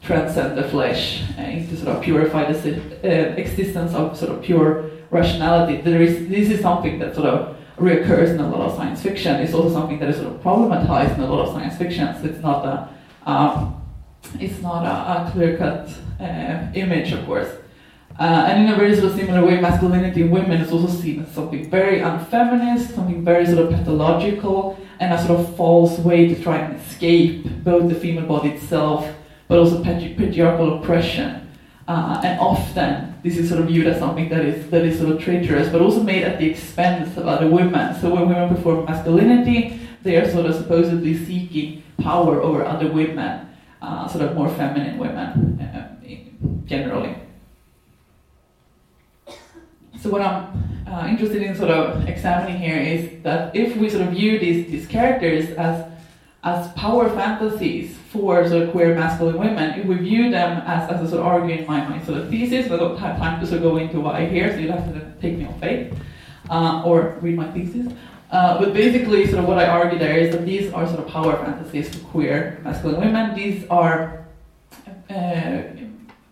transcend 0.00 0.56
the 0.56 0.66
flesh 0.70 1.22
uh, 1.38 1.42
into 1.42 1.76
sort 1.76 1.94
of 1.94 2.02
purify 2.02 2.50
the 2.50 2.56
uh, 3.04 3.34
existence 3.36 3.92
of 3.92 4.16
sort 4.16 4.32
of 4.32 4.42
pure 4.42 4.90
rationality. 5.10 5.82
There 5.82 6.00
is, 6.00 6.26
this 6.28 6.48
is 6.48 6.60
something 6.60 6.98
that 7.00 7.14
sort 7.14 7.26
of 7.26 7.56
reoccurs 7.76 8.30
in 8.30 8.40
a 8.40 8.48
lot 8.48 8.62
of 8.62 8.74
science 8.74 9.02
fiction. 9.02 9.36
It's 9.42 9.52
also 9.52 9.70
something 9.70 9.98
that 9.98 10.08
is 10.08 10.16
sort 10.16 10.28
of 10.34 10.40
problematized 10.40 11.16
in 11.16 11.20
a 11.20 11.26
lot 11.26 11.46
of 11.46 11.52
science 11.52 11.76
fiction. 11.76 12.06
So 12.18 12.28
it's 12.30 12.40
not 12.40 12.64
a, 12.64 13.30
um, 13.30 13.82
it's 14.40 14.60
not 14.62 14.86
a, 14.86 15.28
a 15.28 15.30
clear-cut 15.32 15.90
uh, 16.18 16.72
image, 16.74 17.12
of 17.12 17.26
course. 17.26 17.50
Uh, 18.18 18.46
and 18.48 18.64
in 18.66 18.72
a 18.72 18.76
very 18.76 18.94
sort 18.94 19.10
of 19.10 19.16
similar 19.16 19.44
way, 19.44 19.60
masculinity 19.60 20.22
in 20.22 20.30
women 20.30 20.60
is 20.60 20.70
also 20.70 20.88
seen 20.88 21.22
as 21.22 21.32
something 21.32 21.68
very 21.70 22.00
unfeminist, 22.00 22.94
something 22.94 23.24
very 23.24 23.46
sort 23.46 23.58
of 23.58 23.70
pathological, 23.70 24.78
and 25.00 25.12
a 25.12 25.26
sort 25.26 25.40
of 25.40 25.56
false 25.56 25.98
way 25.98 26.28
to 26.28 26.40
try 26.42 26.58
and 26.58 26.78
escape 26.80 27.44
both 27.64 27.88
the 27.88 27.94
female 27.94 28.26
body 28.26 28.50
itself, 28.50 29.08
but 29.48 29.58
also 29.58 29.82
patriarchal 29.82 30.80
oppression. 30.80 31.38
Uh, 31.88 32.20
and 32.22 32.38
often 32.38 33.12
this 33.22 33.36
is 33.36 33.48
sort 33.48 33.60
of 33.60 33.66
viewed 33.66 33.86
as 33.86 33.98
something 33.98 34.28
that 34.28 34.44
is 34.44 34.70
that 34.70 34.84
is 34.84 34.98
sort 34.98 35.10
of 35.10 35.20
traitorous, 35.20 35.68
but 35.68 35.80
also 35.80 36.02
made 36.02 36.22
at 36.22 36.38
the 36.38 36.48
expense 36.48 37.16
of 37.16 37.26
other 37.26 37.48
women. 37.48 37.98
So 38.00 38.14
when 38.14 38.28
women 38.28 38.54
perform 38.54 38.84
masculinity, 38.84 39.80
they 40.02 40.16
are 40.16 40.30
sort 40.30 40.46
of 40.46 40.54
supposedly 40.54 41.16
seeking 41.24 41.82
power 41.98 42.40
over 42.40 42.64
other 42.64 42.90
women, 42.90 43.48
uh, 43.80 44.06
sort 44.06 44.24
of 44.24 44.36
more 44.36 44.48
feminine 44.48 44.98
women, 44.98 45.60
uh, 45.60 45.88
generally. 46.66 47.16
So 50.02 50.10
what 50.10 50.20
I'm 50.20 50.48
uh, 50.88 51.06
interested 51.06 51.42
in 51.42 51.54
sort 51.54 51.70
of 51.70 52.08
examining 52.08 52.58
here 52.58 52.76
is 52.76 53.22
that 53.22 53.54
if 53.54 53.76
we 53.76 53.88
sort 53.88 54.02
of 54.02 54.08
view 54.08 54.36
these, 54.40 54.68
these 54.68 54.86
characters 54.86 55.50
as 55.50 55.90
as 56.44 56.72
power 56.72 57.08
fantasies 57.08 57.96
for 58.10 58.48
sort 58.48 58.62
of 58.62 58.72
queer 58.72 58.96
masculine 58.96 59.38
women, 59.38 59.78
if 59.78 59.86
we 59.86 59.94
view 59.94 60.28
them 60.28 60.60
as, 60.66 60.90
as 60.90 61.00
a 61.00 61.08
sort 61.08 61.20
of 61.20 61.26
arguing 61.26 61.64
my, 61.68 61.86
my 61.88 62.04
sort 62.04 62.18
of 62.18 62.28
thesis, 62.30 62.68
I 62.68 62.78
don't 62.78 62.98
have 62.98 63.16
time 63.18 63.40
to 63.40 63.46
sort 63.46 63.58
of 63.58 63.62
go 63.62 63.76
into 63.76 64.00
why 64.00 64.26
here, 64.26 64.50
so 64.50 64.58
you'll 64.58 64.72
have 64.72 64.92
to 64.92 65.12
take 65.20 65.38
me 65.38 65.44
on 65.44 65.56
faith, 65.60 65.94
uh, 66.50 66.82
or 66.84 67.16
read 67.20 67.36
my 67.36 67.48
thesis. 67.52 67.92
Uh, 68.32 68.58
but 68.58 68.74
basically, 68.74 69.24
sort 69.28 69.38
of 69.38 69.44
what 69.44 69.58
I 69.58 69.68
argue 69.68 70.00
there 70.00 70.18
is 70.18 70.34
that 70.34 70.44
these 70.44 70.72
are 70.72 70.84
sort 70.84 70.98
of 70.98 71.06
power 71.06 71.36
fantasies 71.36 71.94
for 71.94 72.04
queer 72.06 72.60
masculine 72.64 73.00
women. 73.00 73.36
These 73.36 73.64
are 73.70 74.26
uh, 75.10 75.62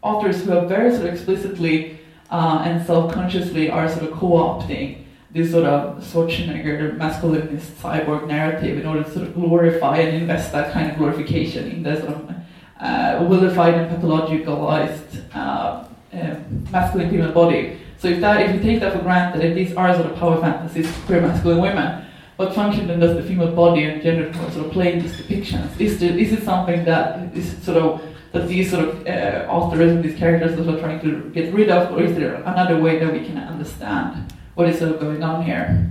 authors 0.02 0.42
who 0.42 0.50
have 0.50 0.68
very 0.68 0.90
sort 0.90 1.06
of 1.06 1.14
explicitly 1.14 1.99
uh, 2.30 2.62
and 2.64 2.84
self-consciously 2.86 3.70
are 3.70 3.88
sort 3.88 4.04
of 4.04 4.12
co-opting 4.12 5.04
this 5.32 5.52
sort 5.52 5.64
of 5.64 6.02
Schwarzenegger 6.02 6.96
masculinist 6.98 7.70
cyborg 7.80 8.26
narrative 8.26 8.78
in 8.78 8.86
order 8.86 9.04
to 9.04 9.10
sort 9.10 9.28
of 9.28 9.34
glorify 9.34 9.98
and 9.98 10.16
invest 10.16 10.50
that 10.52 10.72
kind 10.72 10.90
of 10.90 10.98
glorification 10.98 11.70
in 11.70 11.82
the 11.82 12.00
sort 12.00 12.14
of 12.14 12.34
uh, 12.80 13.24
vilified 13.28 13.74
and 13.74 13.90
pathologicalized 13.90 15.22
uh, 15.34 15.84
um, 16.12 16.66
masculine 16.72 17.10
human 17.10 17.32
body. 17.32 17.78
So 17.98 18.08
if 18.08 18.20
that, 18.22 18.40
if 18.40 18.54
you 18.56 18.60
take 18.60 18.80
that 18.80 18.92
for 18.94 19.00
granted, 19.00 19.44
if 19.44 19.54
these 19.54 19.76
are 19.76 19.94
sort 19.94 20.06
of 20.06 20.16
power 20.16 20.40
fantasies 20.40 20.90
for 20.90 21.06
queer 21.06 21.20
masculine 21.20 21.60
women, 21.60 22.06
what 22.36 22.54
function 22.54 22.88
then 22.88 22.98
does 22.98 23.14
the 23.14 23.22
female 23.22 23.54
body 23.54 23.84
and 23.84 24.02
gender 24.02 24.32
sort 24.50 24.66
of 24.66 24.72
play 24.72 24.94
in 24.94 25.02
these 25.02 25.12
depictions? 25.12 25.78
Is, 25.78 26.00
there, 26.00 26.16
is 26.16 26.32
it 26.32 26.42
something 26.42 26.84
that 26.86 27.36
is 27.36 27.62
sort 27.62 27.76
of 27.76 28.02
that 28.32 28.46
these 28.48 28.70
sort 28.70 28.88
of 28.88 29.06
uh, 29.06 29.46
authors 29.48 29.92
and 29.92 30.04
these 30.04 30.18
characters 30.18 30.56
that 30.56 30.68
are 30.68 30.78
trying 30.78 31.00
to 31.00 31.30
get 31.30 31.52
rid 31.52 31.68
of, 31.68 31.92
or 31.92 32.02
is 32.02 32.16
there 32.16 32.34
another 32.34 32.80
way 32.80 32.98
that 32.98 33.12
we 33.12 33.24
can 33.24 33.38
understand 33.38 34.32
what 34.54 34.68
is 34.68 34.78
sort 34.78 34.92
of 34.92 35.00
going 35.00 35.22
on 35.22 35.44
here? 35.44 35.90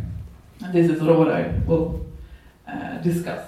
And 0.64 0.74
this 0.74 0.90
is 0.90 1.00
sort 1.00 1.12
of 1.12 1.18
what 1.18 1.32
I 1.32 1.54
will 1.66 2.06
uh, 2.68 2.98
discuss. 2.98 3.46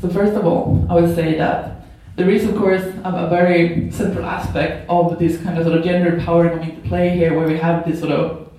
So 0.00 0.08
first 0.08 0.34
of 0.34 0.46
all, 0.46 0.86
I 0.88 0.94
would 0.94 1.14
say 1.14 1.36
that 1.36 1.86
there 2.16 2.30
is, 2.30 2.44
of 2.44 2.56
course, 2.56 2.82
a, 3.04 3.28
very 3.28 3.90
central 3.90 4.24
aspect 4.24 4.88
of 4.88 5.18
this 5.18 5.42
kind 5.42 5.58
of 5.58 5.64
sort 5.64 5.78
of 5.78 5.84
gender 5.84 6.20
power 6.22 6.48
coming 6.50 6.70
into 6.70 6.88
play 6.88 7.10
here, 7.10 7.34
where 7.34 7.46
we 7.46 7.56
have 7.58 7.84
this 7.86 8.00
sort 8.00 8.12
of 8.12 8.50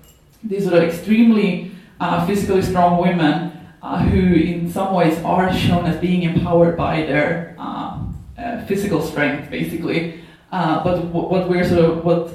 these 0.43 0.63
sort 0.63 0.75
of 0.75 0.83
extremely 0.83 1.71
uh, 1.99 2.25
physically 2.25 2.61
strong 2.61 2.99
women 2.99 3.50
uh, 3.81 4.03
who 4.03 4.35
in 4.35 4.71
some 4.71 4.93
ways 4.93 5.17
are 5.23 5.51
shown 5.53 5.85
as 5.85 5.99
being 5.99 6.23
empowered 6.23 6.77
by 6.77 7.01
their 7.03 7.55
uh, 7.57 7.99
uh, 8.37 8.65
physical 8.65 9.01
strength, 9.01 9.49
basically. 9.49 10.21
Uh, 10.51 10.83
but 10.83 11.05
what 11.05 11.49
we're 11.49 11.67
sort 11.67 11.79
of 11.79 12.03
what 12.03 12.29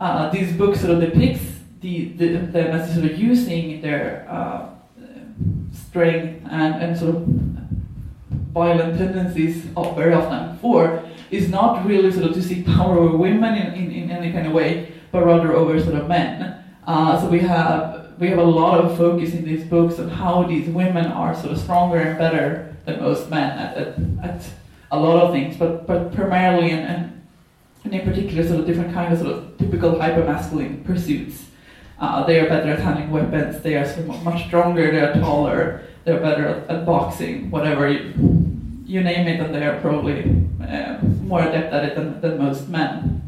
uh, 0.00 0.30
these 0.30 0.56
books 0.56 0.80
sort 0.80 0.92
of 0.92 1.00
depicts 1.00 1.42
the, 1.80 2.08
the 2.16 2.26
them 2.26 2.74
as 2.74 2.92
sort 2.92 3.04
of 3.04 3.18
using 3.18 3.80
their 3.80 4.26
uh, 4.28 4.70
strength 5.72 6.44
and, 6.50 6.82
and 6.82 6.98
sort 6.98 7.14
of 7.14 7.22
violent 8.52 8.98
tendencies 8.98 9.56
very 9.94 10.14
often 10.14 10.58
for 10.58 11.04
is 11.30 11.48
not 11.50 11.86
really 11.86 12.10
sort 12.10 12.24
of 12.24 12.34
to 12.34 12.42
seek 12.42 12.66
power 12.66 12.98
over 12.98 13.16
women 13.16 13.54
in, 13.54 13.74
in, 13.74 13.90
in 13.92 14.10
any 14.10 14.32
kind 14.32 14.46
of 14.46 14.52
way, 14.52 14.92
but 15.12 15.24
rather 15.24 15.52
over 15.52 15.78
sort 15.80 15.94
of 15.94 16.08
men. 16.08 16.64
so 16.86 17.28
we 17.30 17.40
have 17.40 18.07
we 18.18 18.28
have 18.28 18.38
a 18.38 18.42
lot 18.42 18.80
of 18.80 18.96
focus 18.96 19.32
in 19.32 19.44
these 19.44 19.64
books 19.64 19.98
on 19.98 20.08
how 20.08 20.42
these 20.42 20.68
women 20.68 21.06
are 21.06 21.34
sort 21.34 21.52
of 21.52 21.58
stronger 21.58 21.98
and 21.98 22.18
better 22.18 22.76
than 22.84 23.00
most 23.00 23.30
men 23.30 23.58
at, 23.58 23.76
at, 23.76 23.98
at 24.22 24.50
a 24.90 24.98
lot 24.98 25.22
of 25.22 25.32
things, 25.32 25.56
but, 25.56 25.86
but 25.86 26.12
primarily 26.12 26.70
and, 26.70 26.80
and, 26.80 27.26
and 27.84 27.94
in 27.94 28.06
particular 28.06 28.46
sort 28.46 28.60
of 28.60 28.66
different 28.66 28.92
kind 28.92 29.12
of 29.12 29.20
sort 29.20 29.32
of 29.32 29.58
typical 29.58 29.92
hypermasculine 29.92 30.84
pursuits. 30.84 31.44
Uh, 32.00 32.24
they 32.24 32.40
are 32.40 32.48
better 32.48 32.70
at 32.70 32.78
handling 32.78 33.10
weapons, 33.10 33.60
they 33.62 33.74
are 33.74 33.84
sort 33.84 34.08
of 34.08 34.22
much 34.22 34.46
stronger, 34.46 34.90
they 34.90 35.00
are 35.00 35.14
taller, 35.14 35.82
they're 36.04 36.20
better 36.20 36.46
at, 36.46 36.70
at 36.70 36.86
boxing, 36.86 37.50
whatever 37.50 37.90
you, 37.90 38.14
you 38.84 39.00
name 39.00 39.26
it, 39.26 39.40
and 39.40 39.54
they 39.54 39.64
are 39.64 39.80
probably 39.80 40.22
uh, 40.62 40.98
more 41.22 41.42
adept 41.42 41.72
at 41.72 41.84
it 41.84 41.96
than, 41.96 42.20
than 42.20 42.38
most 42.38 42.68
men. 42.68 43.22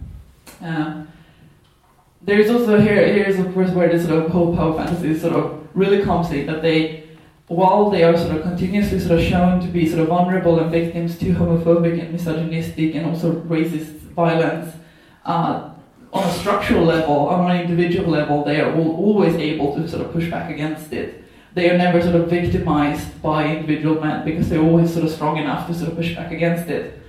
Uh, 0.63 1.05
there's 2.23 2.51
also 2.51 2.81
here 2.81 3.07
here's 3.13 3.39
of 3.39 3.53
course 3.55 3.71
where 3.71 3.89
this 3.89 4.07
sort 4.07 4.25
of 4.25 4.31
whole 4.31 4.55
power 4.57 4.75
fantasy 4.77 5.19
sort 5.19 5.35
of 5.35 5.67
really 5.75 6.03
comes 6.03 6.31
in 6.31 6.47
that 6.47 6.63
they 6.63 7.01
while 7.51 7.91
they 7.91 8.05
are 8.05 8.17
sort 8.17 8.37
of 8.37 8.43
continuously 8.43 9.01
sort 9.01 9.19
of 9.19 9.25
shown 9.25 9.61
to 9.61 9.67
be 9.67 9.85
sort 9.85 10.01
of 10.01 10.07
vulnerable 10.07 10.61
and 10.61 10.71
victims 10.71 11.19
to 11.19 11.35
homophobic 11.35 12.01
and 12.01 12.13
misogynistic 12.13 12.95
and 12.95 13.07
also 13.07 13.33
racist 13.43 13.91
violence, 14.15 14.77
uh, 15.25 15.71
on 16.13 16.29
a 16.29 16.33
structural 16.33 16.85
level, 16.85 17.29
on 17.29 17.51
an 17.51 17.61
individual 17.61 18.09
level, 18.09 18.45
they 18.45 18.61
are 18.61 18.73
always 18.77 19.35
able 19.35 19.75
to 19.75 19.89
sort 19.89 20.05
of 20.05 20.13
push 20.13 20.31
back 20.31 20.49
against 20.49 20.93
it. 20.93 21.25
They 21.55 21.69
are 21.71 21.77
never 21.77 22.01
sort 22.01 22.15
of 22.15 22.31
victimized 22.31 23.21
by 23.21 23.47
individual 23.57 24.01
men 24.01 24.25
because 24.25 24.49
they're 24.49 24.63
always 24.63 24.93
sort 24.93 25.05
of 25.05 25.11
strong 25.11 25.37
enough 25.37 25.67
to 25.67 25.75
sort 25.75 25.91
of 25.91 25.97
push 25.97 26.15
back 26.15 26.31
against 26.31 26.69
it. 26.69 27.00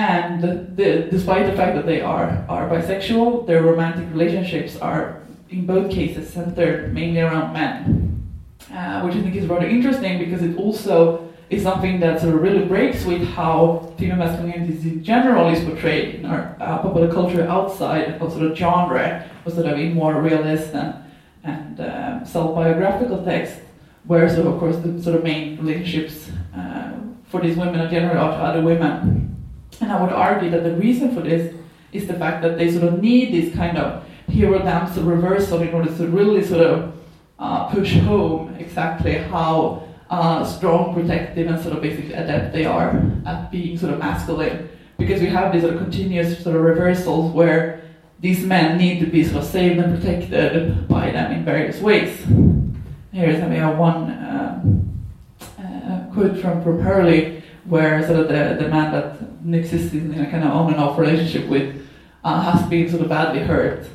And 0.00 0.42
the, 0.78 1.08
despite 1.10 1.44
the 1.44 1.52
fact 1.52 1.76
that 1.76 1.84
they 1.84 2.00
are, 2.00 2.42
are 2.48 2.66
bisexual, 2.70 3.46
their 3.46 3.62
romantic 3.62 4.08
relationships 4.14 4.78
are, 4.78 5.20
in 5.50 5.66
both 5.66 5.90
cases, 5.90 6.32
centered 6.32 6.94
mainly 6.94 7.20
around 7.20 7.52
men. 7.52 7.82
Uh, 8.72 9.02
which 9.02 9.14
I 9.16 9.20
think 9.20 9.34
is 9.34 9.46
rather 9.46 9.66
interesting 9.66 10.18
because 10.18 10.42
it 10.42 10.56
also 10.56 11.28
is 11.50 11.62
something 11.62 12.00
that 12.00 12.20
sort 12.20 12.34
of 12.34 12.40
really 12.40 12.64
breaks 12.64 13.04
with 13.04 13.22
how 13.38 13.92
female 13.98 14.16
masculinity 14.16 14.72
in 14.88 15.04
general 15.04 15.52
is 15.52 15.62
portrayed 15.64 16.14
in 16.14 16.24
our 16.24 16.56
uh, 16.60 16.78
popular 16.78 17.12
culture 17.12 17.44
outside 17.48 18.06
of 18.22 18.32
sort 18.32 18.46
of 18.46 18.56
genre, 18.56 19.28
or 19.44 19.52
sort 19.52 19.66
of 19.66 19.78
in 19.78 19.92
more 19.92 20.22
realist 20.22 20.72
and, 20.72 20.94
and 21.44 21.80
um, 21.80 22.24
self-biographical 22.24 23.22
text, 23.24 23.56
where 24.04 24.26
sort 24.28 24.46
of, 24.46 24.54
of 24.54 24.60
course 24.60 24.76
the 24.76 25.02
sort 25.02 25.16
of 25.16 25.22
main 25.24 25.58
relationships 25.58 26.30
uh, 26.56 26.92
for 27.24 27.40
these 27.42 27.56
women 27.56 27.80
are 27.80 27.90
generally 27.90 28.14
to 28.14 28.42
other 28.48 28.62
women. 28.62 29.19
And 29.80 29.90
I 29.90 30.00
would 30.00 30.12
argue 30.12 30.50
that 30.50 30.62
the 30.62 30.74
reason 30.74 31.14
for 31.14 31.22
this 31.22 31.54
is 31.92 32.06
the 32.06 32.14
fact 32.14 32.42
that 32.42 32.58
they 32.58 32.70
sort 32.70 32.84
of 32.84 33.02
need 33.02 33.32
this 33.32 33.54
kind 33.54 33.78
of 33.78 34.04
hero 34.28 34.58
damsel 34.58 35.04
reversal 35.04 35.60
in 35.62 35.74
order 35.74 35.94
to 35.96 36.06
really 36.06 36.44
sort 36.44 36.60
of 36.60 36.94
uh, 37.38 37.68
push 37.70 37.96
home 37.98 38.54
exactly 38.58 39.14
how 39.14 39.88
uh, 40.10 40.44
strong, 40.44 40.92
protective, 40.92 41.46
and 41.46 41.60
sort 41.62 41.74
of 41.74 41.82
basically 41.82 42.12
adept 42.12 42.52
they 42.52 42.64
are 42.64 43.00
at 43.26 43.50
being 43.50 43.78
sort 43.78 43.92
of 43.92 43.98
masculine. 43.98 44.68
Because 44.98 45.20
we 45.20 45.28
have 45.28 45.52
these 45.52 45.62
sort 45.62 45.74
of 45.74 45.80
continuous 45.80 46.42
sort 46.42 46.56
of 46.56 46.62
reversals 46.62 47.32
where 47.32 47.80
these 48.20 48.44
men 48.44 48.76
need 48.76 49.00
to 49.00 49.06
be 49.06 49.24
sort 49.24 49.42
of 49.42 49.44
saved 49.44 49.78
and 49.78 49.98
protected 49.98 50.86
by 50.88 51.10
them 51.10 51.32
in 51.32 51.44
various 51.44 51.80
ways. 51.80 52.22
here 53.12 53.30
is 53.30 53.42
I 53.42 53.48
mean, 53.48 53.78
one 53.78 54.10
um, 54.28 55.06
uh, 55.58 56.12
quote 56.12 56.38
from, 56.38 56.62
from 56.62 56.80
Hurley 56.80 57.39
where 57.70 58.04
sort 58.04 58.18
of 58.18 58.28
the, 58.28 58.62
the 58.62 58.68
man 58.68 58.92
that 58.92 59.44
Nyx 59.44 59.72
is 59.72 59.94
in 59.94 60.12
a 60.20 60.28
kind 60.30 60.42
of 60.44 60.50
on 60.50 60.72
and 60.72 60.82
off 60.82 60.98
relationship 60.98 61.48
with 61.48 61.86
uh, 62.24 62.42
has 62.42 62.68
been 62.68 62.90
sort 62.90 63.02
of 63.02 63.08
badly 63.08 63.40
hurt. 63.40 63.86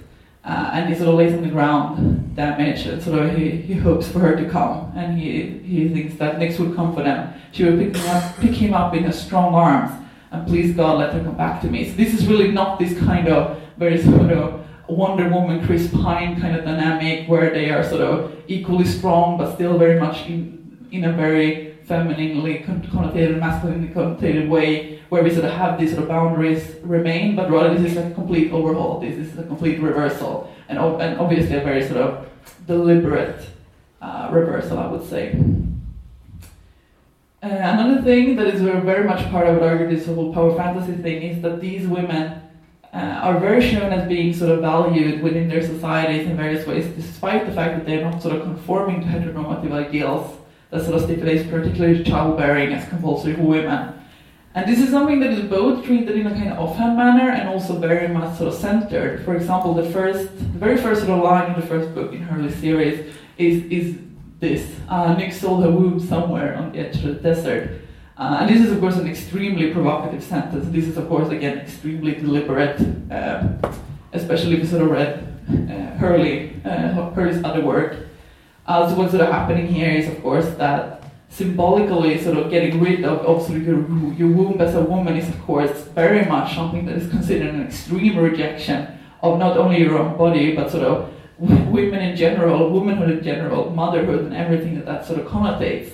Uh, 0.45 0.69
and 0.73 0.89
he 0.89 0.95
sort 0.95 1.09
of 1.09 1.15
lays 1.15 1.33
on 1.33 1.41
the 1.41 1.49
ground 1.49 2.35
damaged 2.35 2.85
and 2.87 3.01
sort 3.01 3.19
of 3.19 3.35
he, 3.35 3.49
he 3.49 3.73
hopes 3.73 4.07
for 4.07 4.19
her 4.19 4.35
to 4.35 4.47
come 4.49 4.91
and 4.95 5.17
he, 5.17 5.57
he 5.65 5.89
thinks 5.89 6.15
that 6.15 6.35
Nyx 6.35 6.57
would 6.59 6.75
come 6.75 6.95
for 6.95 7.03
them. 7.03 7.33
She 7.51 7.63
would 7.65 7.79
pick 7.79 7.97
him, 7.97 8.09
up, 8.15 8.35
pick 8.37 8.51
him 8.51 8.73
up 8.73 8.93
in 8.93 9.03
her 9.03 9.11
strong 9.11 9.53
arms 9.53 9.91
and 10.31 10.47
please 10.47 10.75
God 10.75 10.99
let 10.99 11.13
her 11.13 11.23
come 11.23 11.35
back 11.35 11.61
to 11.61 11.67
me. 11.67 11.89
So 11.89 11.95
this 11.95 12.13
is 12.13 12.27
really 12.27 12.51
not 12.51 12.79
this 12.79 12.97
kind 12.99 13.27
of 13.27 13.59
very 13.77 14.01
sort 14.01 14.31
of 14.31 14.65
Wonder 14.87 15.27
Woman, 15.29 15.65
Chris 15.65 15.89
Pine 15.89 16.39
kind 16.39 16.55
of 16.55 16.63
dynamic 16.63 17.27
where 17.27 17.49
they 17.49 17.71
are 17.71 17.83
sort 17.83 18.01
of 18.01 18.35
equally 18.47 18.85
strong 18.85 19.37
but 19.37 19.55
still 19.55 19.77
very 19.77 19.99
much 19.99 20.27
in, 20.27 20.87
in 20.91 21.05
a 21.05 21.11
very 21.11 21.74
femininely 21.85 22.59
connotated, 22.59 23.39
masculinely 23.39 23.89
connotated 23.89 24.49
way, 24.49 24.99
where 25.09 25.23
we 25.23 25.29
sort 25.29 25.45
of 25.45 25.53
have 25.53 25.79
these 25.79 25.91
sort 25.91 26.03
of 26.03 26.09
boundaries 26.09 26.75
remain, 26.81 27.35
but 27.35 27.49
rather 27.49 27.73
this 27.75 27.91
is 27.91 27.97
a 27.97 28.11
complete 28.11 28.51
overhaul. 28.51 28.99
This 28.99 29.17
is 29.17 29.37
a 29.37 29.43
complete 29.43 29.79
reversal, 29.79 30.51
and, 30.67 30.79
and 30.79 31.19
obviously 31.19 31.55
a 31.55 31.61
very 31.61 31.85
sort 31.85 32.01
of 32.01 32.27
deliberate 32.65 33.47
uh, 34.01 34.29
reversal, 34.31 34.79
I 34.79 34.87
would 34.87 35.07
say. 35.07 35.39
Uh, 37.43 37.47
another 37.47 38.01
thing 38.01 38.35
that 38.37 38.47
is 38.47 38.61
very 38.61 39.07
much 39.07 39.29
part, 39.29 39.45
I 39.45 39.51
would 39.51 39.61
argue, 39.61 39.87
this 39.87 40.07
whole 40.07 40.33
power 40.33 40.55
fantasy 40.55 40.93
thing 40.93 41.21
is 41.21 41.41
that 41.43 41.61
these 41.61 41.87
women 41.87 42.41
uh, 42.91 42.97
are 42.97 43.39
very 43.39 43.61
shown 43.61 43.91
as 43.93 44.07
being 44.07 44.33
sort 44.33 44.51
of 44.51 44.61
valued 44.61 45.21
within 45.21 45.47
their 45.47 45.61
societies 45.61 46.25
in 46.25 46.35
various 46.35 46.65
ways, 46.65 46.87
despite 46.95 47.45
the 47.45 47.51
fact 47.51 47.77
that 47.77 47.85
they're 47.85 48.09
not 48.09 48.21
sort 48.21 48.35
of 48.35 48.41
conforming 48.41 49.01
to 49.01 49.07
heteronormative 49.07 49.71
ideals 49.71 50.37
that 50.75 50.83
sort 50.83 50.95
of 50.97 51.03
stipulates 51.03 51.49
particularly 51.49 52.03
childbearing 52.03 52.73
as 52.73 52.87
compulsory 52.89 53.33
for 53.33 53.43
women. 53.43 53.93
And 54.53 54.69
this 54.69 54.79
is 54.79 54.89
something 54.89 55.19
that 55.19 55.31
is 55.31 55.41
both 55.49 55.85
treated 55.85 56.17
in 56.17 56.27
a 56.27 56.31
kind 56.31 56.51
of 56.51 56.59
offhand 56.59 56.97
manner 56.97 57.29
and 57.31 57.49
also 57.49 57.77
very 57.77 58.07
much 58.07 58.37
sort 58.37 58.53
of 58.53 58.59
centered. 58.59 59.23
For 59.25 59.35
example, 59.35 59.73
the 59.73 59.89
first, 59.89 60.37
the 60.37 60.59
very 60.59 60.77
first 60.77 61.01
sort 61.01 61.17
of 61.17 61.23
line 61.23 61.53
in 61.53 61.59
the 61.59 61.65
first 61.65 61.93
book 61.93 62.13
in 62.13 62.21
Hurley 62.21 62.51
series 62.51 63.13
is, 63.37 63.63
is 63.65 63.97
this, 64.39 64.75
uh, 64.87 65.15
Nyx 65.15 65.33
sold 65.33 65.63
her 65.63 65.71
womb 65.71 65.99
somewhere 65.99 66.55
on 66.55 66.71
the 66.71 66.79
edge 66.79 66.95
of 66.97 67.03
the 67.03 67.13
desert. 67.15 67.81
Uh, 68.17 68.37
and 68.39 68.49
this 68.49 68.65
is, 68.65 68.71
of 68.71 68.79
course, 68.79 68.95
an 68.95 69.07
extremely 69.07 69.73
provocative 69.73 70.23
sentence. 70.23 70.65
This 70.69 70.85
is, 70.87 70.97
of 70.97 71.09
course, 71.09 71.29
again, 71.29 71.57
extremely 71.57 72.15
deliberate, 72.15 72.79
um, 73.11 73.59
especially 74.13 74.53
if 74.53 74.59
you 74.59 74.67
sort 74.67 74.83
of 74.83 74.91
read 74.91 75.11
uh, 75.49 75.97
Hurley, 75.97 76.61
uh, 76.63 77.11
Hurley's 77.11 77.43
other 77.43 77.61
work. 77.61 78.04
Uh, 78.67 78.89
so 78.89 78.95
what's 78.95 79.11
sort 79.11 79.23
of 79.23 79.31
happening 79.31 79.67
here 79.67 79.91
is, 79.91 80.07
of 80.07 80.19
course, 80.23 80.47
that 80.55 81.03
symbolically 81.29 82.19
sort 82.19 82.37
of 82.37 82.49
getting 82.49 82.81
rid 82.81 83.03
of, 83.03 83.19
of 83.19 83.45
sort 83.45 83.57
of 83.57 83.67
your, 83.67 83.77
your 84.13 84.29
womb 84.29 84.59
as 84.59 84.73
a 84.73 84.81
woman 84.81 85.15
is, 85.15 85.29
of 85.29 85.39
course, 85.43 85.71
very 85.93 86.25
much 86.25 86.55
something 86.55 86.85
that 86.85 86.95
is 86.95 87.09
considered 87.09 87.53
an 87.53 87.61
extreme 87.61 88.17
rejection 88.17 88.87
of 89.21 89.37
not 89.37 89.55
only 89.57 89.79
your 89.79 89.99
own 89.99 90.17
body, 90.17 90.55
but 90.55 90.71
sort 90.71 90.83
of 90.83 91.13
women 91.37 92.01
in 92.01 92.15
general, 92.15 92.71
womanhood 92.71 93.09
in 93.09 93.23
general, 93.23 93.69
motherhood, 93.69 94.25
and 94.25 94.33
everything 94.33 94.75
that 94.75 94.85
that 94.85 95.05
sort 95.05 95.19
of 95.19 95.27
connotates. 95.27 95.91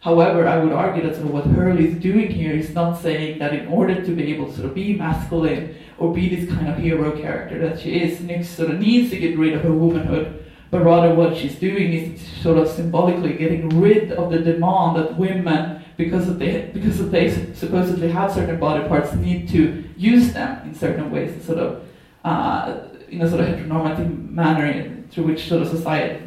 However, 0.00 0.46
I 0.46 0.58
would 0.58 0.72
argue 0.72 1.02
that 1.04 1.14
sort 1.14 1.26
of 1.26 1.32
what 1.32 1.46
Hurley 1.46 1.88
is 1.88 2.02
doing 2.02 2.30
here 2.30 2.52
is 2.52 2.74
not 2.74 2.98
saying 2.98 3.38
that 3.38 3.54
in 3.54 3.66
order 3.68 4.02
to 4.02 4.16
be 4.16 4.32
able 4.32 4.46
to 4.46 4.52
sort 4.52 4.66
of 4.66 4.74
be 4.74 4.94
masculine 4.94 5.74
or 5.98 6.12
be 6.12 6.34
this 6.34 6.48
kind 6.50 6.68
of 6.68 6.78
hero 6.78 7.18
character 7.18 7.58
that 7.58 7.80
she 7.80 8.00
is, 8.00 8.18
Nyx 8.18 8.46
sort 8.46 8.70
of 8.70 8.80
needs 8.80 9.10
to 9.10 9.18
get 9.18 9.38
rid 9.38 9.52
of 9.52 9.62
her 9.62 9.72
womanhood 9.72 10.40
but 10.70 10.84
rather 10.84 11.14
what 11.14 11.36
she's 11.36 11.56
doing 11.56 11.92
is 11.92 12.20
sort 12.42 12.58
of 12.58 12.68
symbolically 12.68 13.34
getting 13.34 13.80
rid 13.80 14.12
of 14.12 14.30
the 14.30 14.38
demand 14.38 14.96
that 14.96 15.16
women, 15.18 15.82
because 15.96 16.28
of 16.28 16.38
they 16.38 16.70
because 16.72 17.00
of 17.00 17.10
they 17.10 17.28
supposedly 17.54 18.10
have 18.10 18.32
certain 18.32 18.58
body 18.58 18.86
parts, 18.88 19.12
need 19.14 19.48
to 19.48 19.84
use 19.96 20.32
them 20.32 20.66
in 20.66 20.74
certain 20.74 21.10
ways, 21.10 21.44
sort 21.44 21.58
of 21.58 21.84
uh, 22.24 22.78
in 23.08 23.20
a 23.22 23.28
sort 23.28 23.40
of 23.40 23.48
heteronormative 23.48 24.30
manner 24.30 25.02
through 25.10 25.24
which 25.24 25.48
sort 25.48 25.62
of 25.62 25.68
society, 25.68 26.22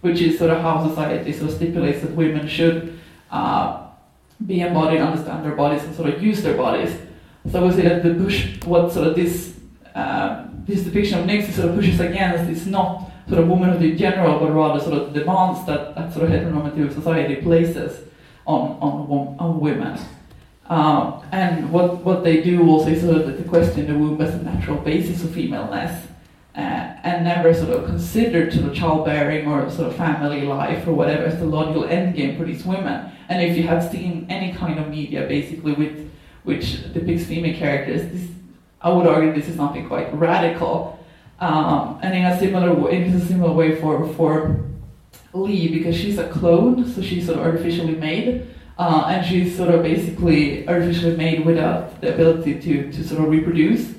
which 0.00 0.20
is 0.20 0.38
sort 0.38 0.50
of 0.50 0.62
how 0.62 0.88
society 0.88 1.32
sort 1.32 1.50
of 1.50 1.56
stipulates 1.56 2.00
that 2.02 2.12
women 2.12 2.46
should 2.46 2.98
uh, 3.30 3.88
be 4.46 4.60
embodied, 4.60 5.00
understand 5.00 5.44
their 5.44 5.56
bodies, 5.56 5.82
and 5.82 5.94
sort 5.96 6.10
of 6.10 6.22
use 6.22 6.42
their 6.42 6.56
bodies. 6.56 6.96
So 7.50 7.60
I 7.60 7.64
would 7.64 7.74
say 7.74 7.82
that 7.82 8.02
the 8.04 8.14
push, 8.14 8.64
what 8.64 8.92
sort 8.92 9.08
of 9.08 9.16
this. 9.16 9.53
Uh, 9.94 10.46
this 10.66 10.82
depiction 10.82 11.20
of 11.20 11.26
Nyx 11.26 11.52
sort 11.52 11.68
of 11.68 11.76
pushes 11.76 12.00
against 12.00 12.50
is 12.50 12.66
not 12.66 13.10
sort 13.28 13.40
of 13.40 13.48
womanhood 13.48 13.82
in 13.82 13.96
general, 13.96 14.38
but 14.38 14.52
rather 14.52 14.80
sort 14.80 14.94
of 15.00 15.12
demands 15.12 15.64
that, 15.66 15.94
that 15.94 16.12
sort 16.12 16.24
of 16.24 16.30
heteronormative 16.30 16.92
society 16.92 17.36
places 17.36 18.00
on, 18.46 18.76
on, 18.80 19.36
on 19.38 19.60
women. 19.60 19.98
Um, 20.66 21.22
and 21.30 21.70
what, 21.70 21.98
what 21.98 22.24
they 22.24 22.42
do 22.42 22.66
also 22.68 22.88
is 22.88 23.02
sort 23.02 23.16
of 23.16 23.36
to 23.36 23.44
question 23.44 23.86
the 23.86 23.96
womb 23.96 24.20
as 24.20 24.34
a 24.34 24.42
natural 24.42 24.78
basis 24.78 25.22
of 25.22 25.32
femaleness. 25.32 26.08
Uh, 26.56 26.84
and 27.02 27.24
never 27.24 27.52
sort 27.52 27.70
of 27.70 27.84
considered 27.84 28.52
sort 28.52 28.66
of 28.66 28.74
childbearing 28.74 29.46
or 29.48 29.68
sort 29.68 29.88
of 29.88 29.96
family 29.96 30.42
life 30.42 30.86
or 30.86 30.92
whatever 30.92 31.24
as 31.24 31.36
the 31.40 31.44
logical 31.44 31.82
endgame 31.82 32.38
for 32.38 32.44
these 32.44 32.64
women. 32.64 33.10
And 33.28 33.42
if 33.42 33.56
you 33.56 33.64
have 33.64 33.90
seen 33.90 34.26
any 34.30 34.52
kind 34.52 34.78
of 34.78 34.88
media 34.88 35.26
basically 35.26 35.72
with 35.72 36.10
which 36.44 36.92
depicts 36.92 37.24
female 37.24 37.58
characters, 37.58 38.02
this 38.12 38.30
I 38.84 38.90
would 38.90 39.06
argue 39.06 39.32
this 39.32 39.48
is 39.48 39.56
something 39.56 39.88
quite 39.88 40.14
radical. 40.14 40.98
Um, 41.40 41.98
and 42.02 42.14
in 42.14 42.24
a 42.26 42.38
similar 42.38 42.74
way, 42.74 43.02
in 43.02 43.14
a 43.14 43.20
similar 43.20 43.52
way 43.52 43.80
for, 43.80 44.06
for 44.12 44.60
Li, 45.32 45.68
because 45.68 45.96
she's 45.96 46.18
a 46.18 46.28
clone, 46.28 46.86
so 46.86 47.00
she's 47.00 47.26
sort 47.26 47.38
of 47.38 47.46
artificially 47.46 47.94
made, 47.96 48.46
uh, 48.78 49.06
and 49.08 49.26
she's 49.26 49.56
sort 49.56 49.70
of 49.70 49.82
basically 49.82 50.68
artificially 50.68 51.16
made 51.16 51.44
without 51.46 51.98
the 52.02 52.12
ability 52.14 52.60
to, 52.60 52.92
to 52.92 53.02
sort 53.02 53.22
of 53.22 53.30
reproduce, 53.30 53.94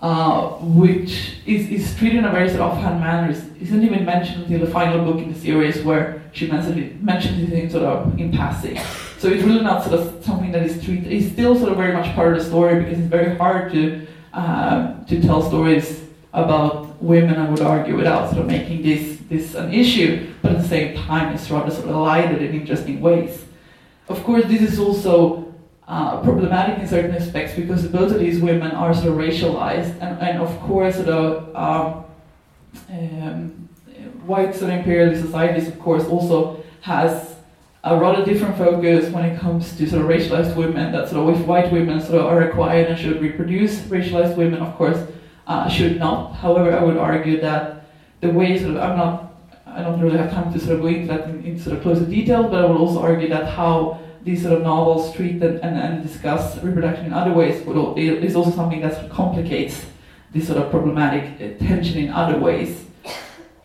uh, 0.00 0.48
which 0.60 1.36
is, 1.46 1.68
is 1.68 1.94
treated 1.96 2.18
in 2.18 2.24
a 2.24 2.30
very 2.30 2.48
sort 2.48 2.62
of 2.62 2.72
offhand 2.72 3.00
manner. 3.00 3.30
It 3.30 3.62
isn't 3.62 3.84
even 3.84 4.06
mentioned 4.06 4.44
until 4.44 4.60
the 4.60 4.72
final 4.72 5.04
book 5.04 5.22
in 5.22 5.32
the 5.32 5.38
series 5.38 5.82
where 5.82 6.22
she 6.32 6.50
mentioned 6.50 6.78
it, 6.78 7.02
mentioned 7.02 7.52
it 7.52 7.52
in 7.52 7.70
sort 7.70 7.84
of 7.84 8.18
in 8.18 8.32
passing. 8.32 8.78
So 9.18 9.28
it's 9.28 9.42
really 9.42 9.62
not 9.62 9.84
sort 9.84 10.00
of 10.00 10.24
something 10.24 10.50
that 10.52 10.62
is 10.62 10.82
treated. 10.84 11.12
It's 11.12 11.30
still 11.32 11.54
sort 11.54 11.72
of 11.72 11.76
very 11.76 11.92
much 11.92 12.14
part 12.14 12.32
of 12.32 12.38
the 12.38 12.44
story 12.44 12.82
because 12.82 12.98
it's 12.98 13.08
very 13.08 13.36
hard 13.36 13.70
to 13.72 14.06
uh, 14.34 15.04
to 15.04 15.22
tell 15.22 15.42
stories 15.42 16.02
about 16.32 17.00
women, 17.02 17.36
I 17.36 17.48
would 17.48 17.60
argue, 17.60 17.96
without 17.96 18.30
sort 18.30 18.40
of 18.40 18.46
making 18.46 18.82
this, 18.82 19.20
this 19.28 19.54
an 19.54 19.72
issue, 19.72 20.32
but 20.42 20.52
at 20.52 20.62
the 20.62 20.68
same 20.68 20.96
time, 20.96 21.32
it's 21.34 21.50
rather 21.50 21.70
sort 21.70 21.88
of 21.88 21.96
lighted 21.96 22.42
in 22.42 22.54
interesting 22.60 23.00
ways. 23.00 23.44
Of 24.08 24.24
course, 24.24 24.44
this 24.46 24.60
is 24.60 24.78
also 24.78 25.54
uh, 25.86 26.20
problematic 26.22 26.80
in 26.80 26.88
certain 26.88 27.14
aspects 27.14 27.54
because 27.54 27.86
both 27.86 28.10
of 28.12 28.18
these 28.18 28.40
women 28.40 28.72
are 28.72 28.92
sort 28.92 29.08
of 29.08 29.14
racialized, 29.14 29.92
and, 30.00 30.20
and 30.20 30.42
of 30.42 30.58
course, 30.60 30.96
sort 30.96 31.08
of 31.08 31.54
um, 31.54 32.04
um, 32.90 33.68
white 34.26 34.54
sort 34.54 34.72
of 34.72 34.78
imperialist 34.78 35.22
societies, 35.22 35.68
of 35.68 35.78
course, 35.78 36.04
also 36.06 36.62
has 36.80 37.33
a 37.84 37.96
rather 37.98 38.24
different 38.24 38.56
focus 38.56 39.10
when 39.10 39.26
it 39.26 39.38
comes 39.38 39.76
to 39.76 39.86
sort 39.86 40.02
of 40.02 40.08
racialized 40.08 40.56
women. 40.56 40.90
That 40.92 41.08
sort 41.08 41.28
of 41.28 41.40
if 41.40 41.46
white 41.46 41.70
women 41.70 42.00
sort 42.00 42.20
of 42.20 42.26
are 42.26 42.38
required 42.38 42.88
and 42.88 42.98
should 42.98 43.20
reproduce, 43.20 43.80
racialized 43.82 44.36
women, 44.36 44.60
of 44.62 44.74
course, 44.76 45.06
uh, 45.46 45.68
should 45.68 45.98
not. 45.98 46.32
However, 46.32 46.76
I 46.76 46.82
would 46.82 46.96
argue 46.96 47.40
that 47.42 47.86
the 48.22 48.30
way 48.30 48.58
sort 48.58 48.76
of 48.76 48.76
I'm 48.78 48.96
not, 48.96 49.34
I 49.66 49.82
don't 49.82 50.00
really 50.00 50.16
have 50.16 50.32
time 50.32 50.50
to 50.52 50.58
sort 50.58 50.76
of 50.76 50.80
go 50.80 50.86
into 50.86 51.08
that 51.08 51.28
in, 51.28 51.44
in 51.44 51.60
sort 51.60 51.76
of 51.76 51.82
closer 51.82 52.06
detail, 52.06 52.44
but 52.44 52.64
I 52.64 52.66
would 52.66 52.78
also 52.78 53.02
argue 53.02 53.28
that 53.28 53.52
how 53.52 54.00
these 54.22 54.42
sort 54.42 54.54
of 54.54 54.62
novels 54.62 55.14
treat 55.14 55.42
and, 55.42 55.58
and, 55.60 55.76
and 55.76 56.02
discuss 56.02 56.56
reproduction 56.62 57.04
in 57.04 57.12
other 57.12 57.34
ways 57.34 57.56
is 57.98 58.34
also 58.34 58.50
something 58.50 58.80
that 58.80 58.94
sort 58.94 59.04
of 59.04 59.10
complicates 59.10 59.84
this 60.32 60.46
sort 60.46 60.58
of 60.58 60.70
problematic 60.70 61.58
tension 61.58 61.98
in 61.98 62.08
other 62.10 62.38
ways. 62.38 62.86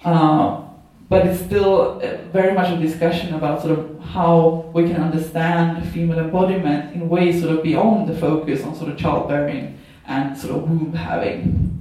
Uh, 0.03 0.68
but 1.09 1.25
it's 1.25 1.43
still 1.43 1.99
uh, 2.01 2.17
very 2.31 2.53
much 2.53 2.71
a 2.71 2.77
discussion 2.77 3.33
about 3.33 3.61
sort 3.61 3.77
of 3.77 3.99
how 3.99 4.71
we 4.73 4.83
can 4.83 5.01
understand 5.01 5.87
female 5.89 6.19
embodiment 6.19 6.93
in 6.93 7.09
ways 7.09 7.41
sort 7.41 7.55
of 7.55 7.63
beyond 7.63 8.07
the 8.07 8.15
focus 8.15 8.63
on 8.63 8.75
sort 8.75 8.91
of 8.91 8.97
childbearing 8.97 9.77
and 10.05 10.37
sort 10.37 10.55
of 10.55 10.69
womb 10.69 10.93
having. 10.93 11.75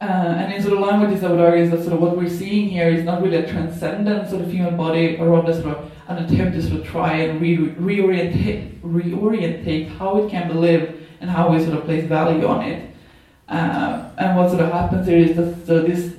Uh, 0.00 0.04
and 0.04 0.52
in 0.52 0.60
sort 0.60 0.74
of 0.74 0.80
line 0.80 1.00
with 1.00 1.10
this, 1.10 1.22
I 1.22 1.30
would 1.30 1.40
argue 1.40 1.66
that 1.70 1.80
sort 1.80 1.94
of 1.94 2.00
what 2.00 2.14
we're 2.14 2.28
seeing 2.28 2.68
here 2.68 2.88
is 2.88 3.04
not 3.04 3.22
really 3.22 3.36
a 3.36 3.50
transcendent 3.50 4.28
sort 4.28 4.42
of 4.42 4.50
female 4.50 4.72
body, 4.72 5.16
but 5.16 5.24
rather 5.26 5.54
sort 5.54 5.76
of 5.76 5.90
an 6.08 6.24
attempt 6.24 6.56
to 6.56 6.62
sort 6.62 6.80
of 6.82 6.86
try 6.86 7.16
and 7.16 7.40
re- 7.40 7.56
reorientate, 7.56 8.80
reorientate 8.80 9.88
how 9.96 10.22
it 10.22 10.30
can 10.30 10.48
be 10.48 10.54
lived 10.54 11.00
and 11.22 11.30
how 11.30 11.50
we 11.50 11.64
sort 11.64 11.78
of 11.78 11.84
place 11.84 12.04
value 12.04 12.46
on 12.46 12.62
it. 12.64 12.90
Uh, 13.48 14.10
and 14.18 14.36
what 14.36 14.50
sort 14.50 14.60
of 14.60 14.70
happens 14.70 15.06
here 15.06 15.18
is 15.18 15.36
that 15.36 15.66
so 15.66 15.80
this 15.80 16.13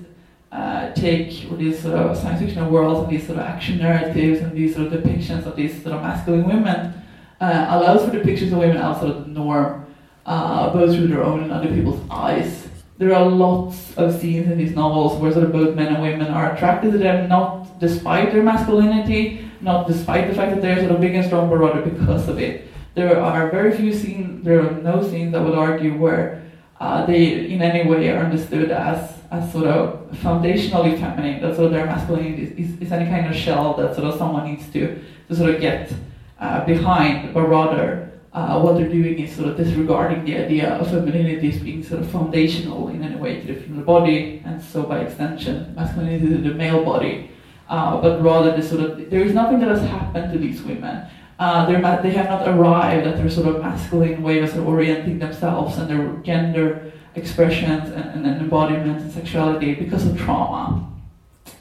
uh, 0.55 0.93
take 0.93 1.49
these 1.57 1.81
sort 1.81 1.95
of 1.95 2.17
science 2.17 2.39
fiction 2.39 2.71
worlds 2.71 3.01
and 3.01 3.09
these 3.09 3.27
sort 3.27 3.37
of 3.37 3.45
action 3.45 3.77
narratives 3.77 4.39
and 4.39 4.55
these 4.55 4.73
sort 4.73 4.87
of 4.87 4.93
depictions 4.93 5.45
of 5.45 5.53
these 5.55 5.83
sort 5.83 5.93
of 5.93 6.01
masculine 6.01 6.47
women 6.47 6.93
uh, 7.41 7.65
allows 7.71 8.05
for 8.05 8.11
depictions 8.11 8.53
of 8.53 8.59
women 8.59 8.77
outside 8.77 9.09
of 9.09 9.25
the 9.25 9.31
norm, 9.31 9.85
uh, 10.25 10.71
both 10.71 10.95
through 10.95 11.07
their 11.07 11.23
own 11.23 11.43
and 11.43 11.51
other 11.51 11.67
people's 11.67 12.01
eyes. 12.09 12.69
there 12.97 13.13
are 13.13 13.25
lots 13.25 13.93
of 13.97 14.17
scenes 14.17 14.49
in 14.49 14.57
these 14.57 14.73
novels 14.73 15.19
where 15.19 15.29
sort 15.33 15.43
of 15.43 15.51
both 15.51 15.75
men 15.75 15.93
and 15.93 16.01
women 16.01 16.27
are 16.27 16.53
attracted 16.53 16.93
to 16.93 16.97
them, 16.97 17.27
not 17.27 17.77
despite 17.81 18.31
their 18.31 18.41
masculinity, 18.41 19.45
not 19.59 19.85
despite 19.87 20.29
the 20.29 20.33
fact 20.33 20.55
that 20.55 20.61
they're 20.61 20.79
sort 20.79 20.91
of 20.91 21.01
big 21.01 21.13
and 21.15 21.25
strong, 21.25 21.49
but 21.49 21.57
rather 21.57 21.81
because 21.81 22.29
of 22.29 22.39
it. 22.39 22.69
There 22.93 23.19
are 23.19 23.51
very 23.51 23.75
few 23.75 23.91
scenes, 23.91 24.45
there 24.45 24.61
are 24.65 24.71
no 24.71 25.03
scenes, 25.03 25.35
I 25.35 25.41
would 25.41 25.55
argue, 25.55 25.97
where 25.97 26.49
uh, 26.79 27.05
they 27.05 27.51
in 27.51 27.61
any 27.61 27.89
way 27.89 28.09
are 28.09 28.23
understood 28.23 28.71
as, 28.71 29.14
sort 29.51 29.67
of 29.67 30.11
foundationally 30.17 30.99
feminine, 30.99 31.41
that 31.41 31.55
sort 31.55 31.67
of 31.67 31.71
their 31.71 31.85
masculinity 31.85 32.43
is, 32.43 32.51
is, 32.51 32.81
is 32.81 32.91
any 32.91 33.09
kind 33.09 33.27
of 33.27 33.35
shell 33.35 33.73
that 33.75 33.95
sort 33.95 34.07
of 34.07 34.17
someone 34.17 34.45
needs 34.45 34.67
to, 34.73 35.01
to 35.27 35.35
sort 35.35 35.55
of 35.55 35.61
get 35.61 35.91
uh, 36.39 36.65
behind, 36.65 37.33
but 37.33 37.47
rather 37.47 38.11
uh, 38.33 38.59
what 38.59 38.75
they're 38.75 38.89
doing 38.89 39.17
is 39.19 39.33
sort 39.33 39.47
of 39.47 39.57
disregarding 39.57 40.25
the 40.25 40.37
idea 40.37 40.75
of 40.75 40.89
femininity 40.89 41.49
as 41.49 41.59
being 41.59 41.81
sort 41.81 42.01
of 42.01 42.11
foundational 42.11 42.89
in 42.89 43.01
any 43.01 43.15
way 43.15 43.39
to 43.39 43.47
the 43.47 43.59
female 43.61 43.83
body, 43.83 44.43
and 44.45 44.61
so 44.61 44.83
by 44.83 44.99
extension, 44.99 45.73
masculinity 45.75 46.27
to 46.27 46.37
the 46.49 46.53
male 46.53 46.83
body. 46.83 47.31
Uh, 47.69 47.99
but 48.01 48.21
rather, 48.21 48.55
the 48.55 48.61
sort 48.61 48.81
of 48.81 49.09
there 49.09 49.21
is 49.21 49.33
nothing 49.33 49.59
that 49.59 49.69
has 49.69 49.81
happened 49.81 50.31
to 50.33 50.37
these 50.37 50.61
women. 50.61 51.07
Uh, 51.39 51.65
they 52.01 52.11
have 52.11 52.29
not 52.29 52.47
arrived 52.47 53.07
at 53.07 53.17
their 53.17 53.29
sort 53.29 53.47
of 53.47 53.61
masculine 53.61 54.21
way 54.21 54.39
of, 54.39 54.49
sort 54.49 54.61
of 54.61 54.67
orienting 54.67 55.19
themselves 55.19 55.77
and 55.77 55.89
their 55.89 56.13
gender 56.23 56.93
expressions 57.15 57.89
and, 57.91 58.25
and 58.25 58.41
embodiment 58.41 59.01
and 59.01 59.11
sexuality 59.11 59.73
because 59.73 60.05
of 60.05 60.17
trauma. 60.17 60.89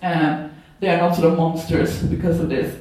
Um, 0.02 0.50
they 0.80 0.88
are 0.88 0.98
not 0.98 1.14
sort 1.14 1.32
of 1.32 1.38
monsters 1.38 2.02
because 2.02 2.40
of 2.40 2.48
this. 2.48 2.76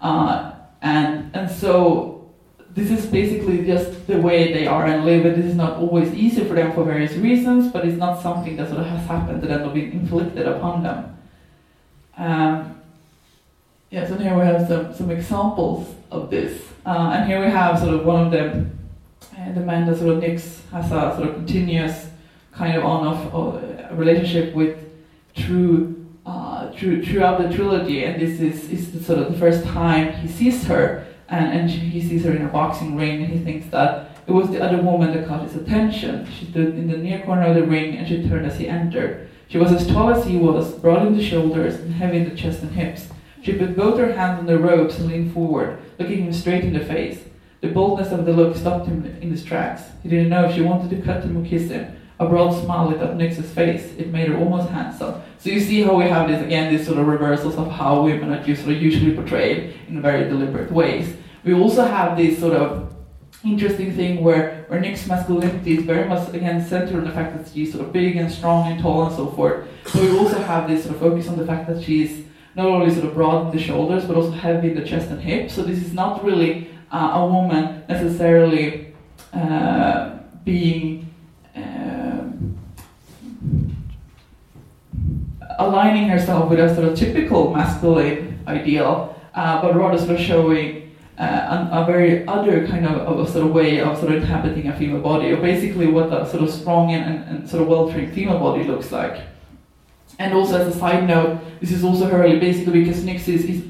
Uh, 0.00 0.52
and, 0.82 1.34
and 1.34 1.50
so 1.50 2.30
this 2.70 2.90
is 2.90 3.06
basically 3.06 3.66
just 3.66 4.06
the 4.06 4.20
way 4.20 4.52
they 4.52 4.66
are 4.66 4.86
and 4.86 5.04
live, 5.04 5.24
and 5.26 5.36
this 5.36 5.46
is 5.46 5.56
not 5.56 5.78
always 5.78 6.12
easy 6.14 6.44
for 6.44 6.54
them 6.54 6.72
for 6.72 6.84
various 6.84 7.14
reasons, 7.14 7.72
but 7.72 7.84
it's 7.84 7.98
not 7.98 8.22
something 8.22 8.56
that 8.56 8.68
sort 8.68 8.80
of 8.80 8.86
has 8.86 9.06
happened 9.06 9.40
to 9.42 9.48
them 9.48 9.68
or 9.68 9.72
been 9.72 9.90
inflicted 9.92 10.46
upon 10.46 10.82
them. 10.82 11.16
Um, 12.16 12.80
yes, 13.90 14.10
and 14.10 14.20
here 14.20 14.34
we 14.34 14.44
have 14.44 14.68
some, 14.68 14.94
some 14.94 15.10
examples 15.10 15.92
of 16.10 16.30
this. 16.30 16.62
Uh, 16.86 17.12
and 17.14 17.28
here 17.28 17.44
we 17.44 17.50
have 17.50 17.78
sort 17.78 17.94
of 17.94 18.04
one 18.04 18.26
of 18.26 18.32
them, 18.32 18.78
uh, 19.36 19.52
the 19.52 19.60
man 19.60 19.86
that 19.86 19.98
sort 19.98 20.16
of 20.16 20.22
Nyx 20.22 20.68
has 20.70 20.86
a 20.92 21.16
sort 21.16 21.28
of 21.28 21.34
continuous 21.34 22.07
kind 22.58 22.76
of 22.76 22.84
on-off 22.84 23.32
uh, 23.32 23.94
relationship 23.94 24.52
with 24.52 24.76
uh, 26.26 26.72
through, 26.72 27.04
throughout 27.04 27.40
the 27.40 27.54
trilogy, 27.54 28.04
and 28.04 28.20
this 28.20 28.40
is, 28.40 28.68
is 28.70 29.06
sort 29.06 29.20
of 29.20 29.32
the 29.32 29.38
first 29.38 29.64
time 29.64 30.12
he 30.14 30.28
sees 30.28 30.64
her, 30.64 31.06
and, 31.28 31.46
and 31.56 31.70
she, 31.70 31.78
he 31.78 32.02
sees 32.02 32.24
her 32.24 32.32
in 32.32 32.44
a 32.44 32.48
boxing 32.48 32.96
ring, 32.96 33.22
and 33.22 33.32
he 33.32 33.38
thinks 33.38 33.70
that 33.70 34.10
it 34.26 34.32
was 34.32 34.50
the 34.50 34.60
other 34.60 34.82
woman 34.82 35.14
that 35.14 35.26
caught 35.28 35.44
his 35.44 35.54
attention. 35.54 36.26
She 36.26 36.46
stood 36.46 36.74
in 36.74 36.88
the 36.90 36.98
near 36.98 37.20
corner 37.24 37.46
of 37.46 37.54
the 37.54 37.62
ring, 37.62 37.96
and 37.96 38.06
she 38.06 38.28
turned 38.28 38.44
as 38.44 38.58
he 38.58 38.68
entered. 38.68 39.30
She 39.48 39.56
was 39.56 39.72
as 39.72 39.86
tall 39.86 40.10
as 40.10 40.26
he 40.26 40.36
was, 40.36 40.74
broad 40.74 41.06
in 41.06 41.16
the 41.16 41.24
shoulders, 41.24 41.76
and 41.76 41.94
heavy 41.94 42.18
in 42.18 42.28
the 42.28 42.36
chest 42.36 42.62
and 42.62 42.72
hips. 42.72 43.08
She 43.40 43.56
put 43.56 43.76
both 43.76 43.98
her 43.98 44.12
hands 44.12 44.40
on 44.40 44.46
the 44.46 44.58
ropes 44.58 44.98
and 44.98 45.08
leaned 45.08 45.32
forward, 45.32 45.78
looking 45.98 46.24
him 46.24 46.32
straight 46.32 46.64
in 46.64 46.72
the 46.72 46.84
face. 46.84 47.20
The 47.60 47.68
boldness 47.68 48.12
of 48.12 48.26
the 48.26 48.32
look 48.32 48.56
stopped 48.56 48.86
him 48.86 49.06
in 49.22 49.30
his 49.30 49.44
tracks. 49.44 49.82
He 50.02 50.08
didn't 50.08 50.28
know 50.28 50.46
if 50.46 50.54
she 50.54 50.62
wanted 50.62 50.90
to 50.90 51.02
cut 51.02 51.22
him 51.22 51.38
or 51.38 51.48
kiss 51.48 51.70
him. 51.70 51.96
A 52.20 52.28
broad 52.28 52.52
smile 52.64 52.88
lit 52.88 53.00
up 53.00 53.14
Nyx's 53.14 53.50
face. 53.52 53.94
It 53.96 54.08
made 54.08 54.28
her 54.28 54.36
almost 54.36 54.68
handsome. 54.70 55.22
So 55.38 55.50
you 55.50 55.60
see 55.60 55.82
how 55.82 55.94
we 55.96 56.04
have 56.04 56.28
this 56.28 56.42
again, 56.44 56.74
these 56.74 56.84
sort 56.84 56.98
of 56.98 57.06
reversals 57.06 57.56
of 57.56 57.70
how 57.70 58.02
women 58.02 58.32
are 58.32 58.42
sort 58.42 58.74
of 58.74 58.82
usually 58.82 59.14
portrayed 59.14 59.74
in 59.88 60.02
very 60.02 60.28
deliberate 60.28 60.72
ways. 60.72 61.16
We 61.44 61.54
also 61.54 61.84
have 61.84 62.16
this 62.16 62.40
sort 62.40 62.54
of 62.54 62.92
interesting 63.44 63.94
thing 63.94 64.24
where, 64.24 64.64
where 64.66 64.80
Nyx's 64.80 65.06
masculinity 65.06 65.78
is 65.78 65.84
very 65.84 66.08
much 66.08 66.28
again 66.34 66.66
centered 66.66 66.96
on 66.96 67.04
the 67.04 67.12
fact 67.12 67.36
that 67.38 67.52
she's 67.52 67.72
sort 67.72 67.84
of 67.84 67.92
big 67.92 68.16
and 68.16 68.30
strong 68.30 68.70
and 68.72 68.80
tall 68.80 69.06
and 69.06 69.14
so 69.14 69.28
forth. 69.28 69.68
But 69.84 70.02
we 70.02 70.18
also 70.18 70.40
have 70.40 70.68
this 70.68 70.82
sort 70.84 70.96
of 70.96 71.00
focus 71.00 71.28
on 71.28 71.38
the 71.38 71.46
fact 71.46 71.68
that 71.68 71.82
she's 71.82 72.24
not 72.56 72.66
only 72.66 72.92
sort 72.92 73.06
of 73.06 73.14
broad 73.14 73.46
in 73.46 73.56
the 73.56 73.62
shoulders 73.62 74.04
but 74.04 74.16
also 74.16 74.32
heavy 74.32 74.70
in 74.70 74.74
the 74.74 74.84
chest 74.84 75.08
and 75.10 75.20
hips. 75.20 75.54
So 75.54 75.62
this 75.62 75.78
is 75.78 75.92
not 75.92 76.24
really 76.24 76.70
uh, 76.90 77.12
a 77.14 77.26
woman 77.26 77.84
necessarily 77.88 78.94
uh, 79.32 80.18
being 80.44 81.07
aligning 85.58 86.08
herself 86.08 86.48
with 86.48 86.60
a 86.60 86.74
sort 86.74 86.86
of 86.88 86.96
typical 86.96 87.52
masculine 87.52 88.40
ideal, 88.46 89.20
uh, 89.34 89.60
but 89.60 89.74
rather 89.74 89.98
sort 89.98 90.12
of 90.12 90.20
showing 90.20 90.96
uh, 91.18 91.68
a, 91.72 91.82
a, 91.82 91.84
very 91.84 92.26
other 92.28 92.66
kind 92.68 92.86
of, 92.86 92.92
of, 93.00 93.18
a 93.18 93.30
sort 93.30 93.44
of 93.44 93.52
way 93.52 93.80
of 93.80 93.98
sort 93.98 94.12
of 94.12 94.22
inhabiting 94.22 94.68
a 94.68 94.78
female 94.78 95.00
body, 95.00 95.32
or 95.32 95.36
basically 95.38 95.88
what 95.88 96.12
a 96.12 96.28
sort 96.30 96.44
of 96.44 96.50
strong 96.50 96.92
and, 96.92 97.04
and, 97.04 97.28
and 97.28 97.50
sort 97.50 97.60
of 97.60 97.68
well-trained 97.68 98.12
female 98.14 98.38
body 98.38 98.62
looks 98.62 98.92
like. 98.92 99.20
And 100.20 100.32
also 100.32 100.60
as 100.60 100.74
a 100.74 100.78
side 100.78 101.06
note, 101.06 101.40
this 101.60 101.72
is 101.72 101.84
also 101.84 102.06
her 102.06 102.22
basically 102.38 102.84
because 102.84 103.04
Nyx 103.04 103.28
is, 103.28 103.44
is, 103.44 103.64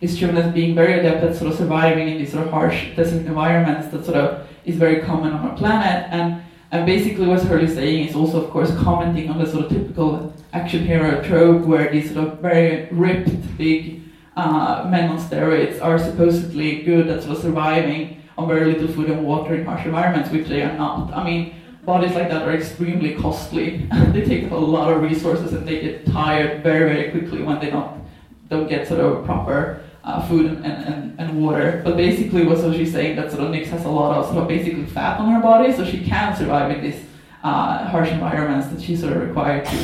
is 0.00 0.18
shown 0.18 0.36
as 0.36 0.52
being 0.52 0.74
very 0.74 0.98
adept 0.98 1.24
at 1.24 1.36
sort 1.36 1.50
of 1.50 1.58
surviving 1.58 2.08
in 2.08 2.18
these 2.18 2.32
sort 2.32 2.46
of 2.46 2.52
harsh 2.52 2.94
desert 2.96 3.26
environments 3.26 3.88
that 3.88 4.04
sort 4.04 4.16
of 4.16 4.46
is 4.64 4.76
very 4.76 5.00
common 5.00 5.32
on 5.32 5.48
our 5.48 5.56
planet. 5.56 6.08
And 6.10 6.42
and 6.72 6.86
basically 6.86 7.26
what 7.26 7.42
Hurley's 7.42 7.74
saying 7.74 8.08
is 8.08 8.16
also 8.16 8.42
of 8.44 8.50
course 8.50 8.74
commenting 8.76 9.30
on 9.30 9.38
the 9.38 9.46
sort 9.46 9.66
of 9.66 9.70
typical 9.70 10.32
action 10.52 10.86
hero 10.86 11.22
trope 11.22 11.64
where 11.66 11.90
these 11.92 12.12
sort 12.12 12.28
of 12.28 12.38
very 12.38 12.88
ripped, 12.90 13.58
big 13.58 14.02
uh, 14.36 14.88
men 14.90 15.10
on 15.10 15.18
steroids 15.18 15.82
are 15.82 15.98
supposedly 15.98 16.82
good 16.82 17.08
at 17.08 17.22
sort 17.22 17.36
of 17.36 17.42
surviving 17.42 18.22
on 18.38 18.48
very 18.48 18.72
little 18.72 18.88
food 18.88 19.10
and 19.10 19.24
water 19.24 19.54
in 19.54 19.66
harsh 19.66 19.84
environments, 19.84 20.30
which 20.30 20.48
they 20.48 20.62
are 20.62 20.76
not. 20.76 21.12
I 21.12 21.22
mean, 21.22 21.54
bodies 21.84 22.14
like 22.14 22.30
that 22.30 22.48
are 22.48 22.54
extremely 22.54 23.14
costly. 23.14 23.86
they 24.12 24.24
take 24.24 24.44
up 24.44 24.52
a 24.52 24.56
lot 24.56 24.90
of 24.90 25.02
resources 25.02 25.52
and 25.52 25.68
they 25.68 25.80
get 25.80 26.06
tired 26.06 26.62
very, 26.62 26.88
very 26.94 27.10
quickly 27.10 27.42
when 27.42 27.60
they 27.60 27.70
don't 27.70 28.00
don't 28.48 28.68
get 28.68 28.86
sort 28.86 29.00
of 29.00 29.24
proper 29.24 29.81
uh, 30.04 30.26
food 30.26 30.46
and, 30.46 30.64
and, 30.64 31.20
and 31.20 31.42
water. 31.42 31.80
But 31.84 31.96
basically, 31.96 32.44
what 32.44 32.58
so 32.58 32.72
she's 32.72 32.92
saying 32.92 33.16
that 33.16 33.30
sort 33.30 33.44
of 33.44 33.50
Nyx 33.50 33.66
has 33.66 33.84
a 33.84 33.88
lot 33.88 34.16
of 34.16 34.26
sort 34.26 34.38
of 34.38 34.48
basically 34.48 34.86
fat 34.86 35.20
on 35.20 35.32
her 35.32 35.40
body, 35.40 35.72
so 35.72 35.84
she 35.84 36.04
can 36.04 36.36
survive 36.36 36.70
in 36.70 36.82
these 36.82 37.00
uh, 37.42 37.86
harsh 37.86 38.10
environments 38.10 38.68
that 38.68 38.80
she's 38.80 39.00
sort 39.00 39.12
of 39.12 39.22
required 39.22 39.64
to 39.66 39.76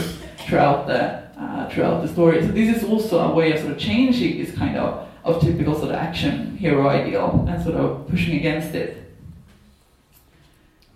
throughout 0.46 0.87
the 0.87 1.22
uh, 1.40 1.68
throughout 1.70 2.02
the 2.02 2.09
story. 2.09 2.42
So 2.42 2.48
this 2.48 2.76
is 2.76 2.85
also 2.85 3.20
a 3.20 3.35
way 3.35 3.52
of 3.52 3.61
sort 3.61 3.72
of 3.72 3.78
changing 3.78 4.38
this 4.38 4.54
kind 4.57 4.76
of 4.76 5.09
of 5.24 5.40
typical 5.40 5.74
sort 5.74 5.90
of 5.90 5.96
action 5.96 6.57
hero 6.57 6.88
ideal 6.88 7.44
and 7.48 7.62
sort 7.62 7.76
of 7.76 8.09
pushing 8.09 8.37
against 8.37 8.74
it. 8.74 8.96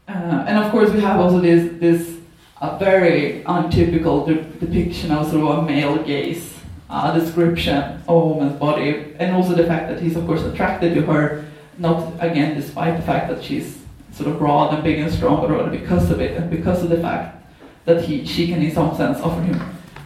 Uh, 0.09 0.45
and 0.49 0.59
of 0.59 0.71
course, 0.71 0.91
we 0.91 1.01
have 1.01 1.21
also 1.21 1.41
this 1.41 1.79
this 1.79 2.19
a 2.61 2.79
very 2.79 3.43
untypical 3.45 4.25
de- 4.25 4.43
depiction 4.61 5.11
of 5.11 5.29
sort 5.29 5.43
of 5.43 5.59
a 5.59 5.63
male 5.63 6.03
gaze 6.03 6.52
uh, 6.93 7.19
description 7.19 8.03
of 8.07 8.09
a 8.09 8.27
woman's 8.27 8.59
body, 8.61 9.15
and 9.19 9.35
also 9.35 9.55
the 9.55 9.65
fact 9.65 9.89
that 9.89 10.01
he's 10.01 10.15
of 10.15 10.27
course 10.27 10.43
attracted 10.43 10.95
to 10.95 11.01
her, 11.03 11.45
not 11.79 12.13
again 12.21 12.55
despite 12.55 12.97
the 12.97 13.03
fact 13.03 13.29
that 13.31 13.43
she's 13.43 13.81
sort 14.13 14.29
of 14.29 14.39
broad 14.39 14.75
and 14.75 14.85
big 14.85 14.99
and 14.99 15.11
strong, 15.11 15.41
but 15.41 15.51
rather 15.51 15.71
because 15.71 16.11
of 16.11 16.21
it 16.21 16.37
and 16.37 16.51
because 16.51 16.83
of 16.83 16.91
the 16.91 17.01
fact 17.01 17.43
that 17.87 18.05
he, 18.05 18.27
she 18.27 18.47
can 18.47 18.63
in 18.63 18.71
some 18.71 18.95
sense 18.95 19.19
offer 19.21 19.41
him 19.41 19.59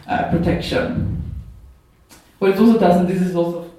uh, 0.07 0.31
protection. 0.31 1.21
What 2.39 2.51
it 2.51 2.59
also 2.59 2.79
does, 2.79 3.01
and 3.01 3.07
this 3.09 3.21
is 3.21 3.35
also, 3.35 3.69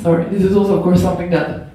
sorry, 0.00 0.24
this 0.26 0.44
is 0.44 0.56
also 0.56 0.76
of 0.76 0.84
course 0.84 1.02
something 1.02 1.30
that 1.30 1.68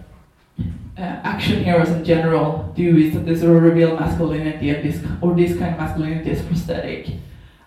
uh, 0.98 1.02
action 1.02 1.66
heroes 1.66 1.90
in 1.90 2.06
general 2.06 2.72
do 2.78 2.96
is 2.96 3.14
that 3.14 3.26
they 3.26 3.36
sort 3.36 3.58
of 3.58 3.64
reveal 3.64 4.00
masculinity 4.00 4.70
and 4.70 4.88
this, 4.88 5.04
or 5.22 5.36
this 5.36 5.58
kind 5.60 5.74
of 5.74 5.80
masculinity 5.82 6.32
is 6.32 6.42
prosthetic. 6.44 7.08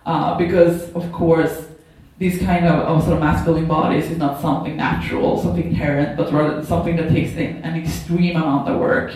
Uh, 0.05 0.35
because 0.37 0.91
of 0.93 1.11
course 1.11 1.67
these 2.21 2.37
kind 2.39 2.67
of, 2.67 2.79
of, 2.81 3.01
sort 3.01 3.15
of 3.15 3.19
masculine 3.19 3.67
bodies 3.67 4.11
is 4.11 4.17
not 4.17 4.39
something 4.39 4.75
natural, 4.77 5.41
something 5.41 5.63
inherent, 5.63 6.15
but 6.15 6.31
rather 6.31 6.63
something 6.63 6.95
that 6.95 7.09
takes 7.09 7.31
in 7.31 7.57
an 7.63 7.75
extreme 7.75 8.35
amount 8.35 8.69
of 8.69 8.79
work. 8.79 9.11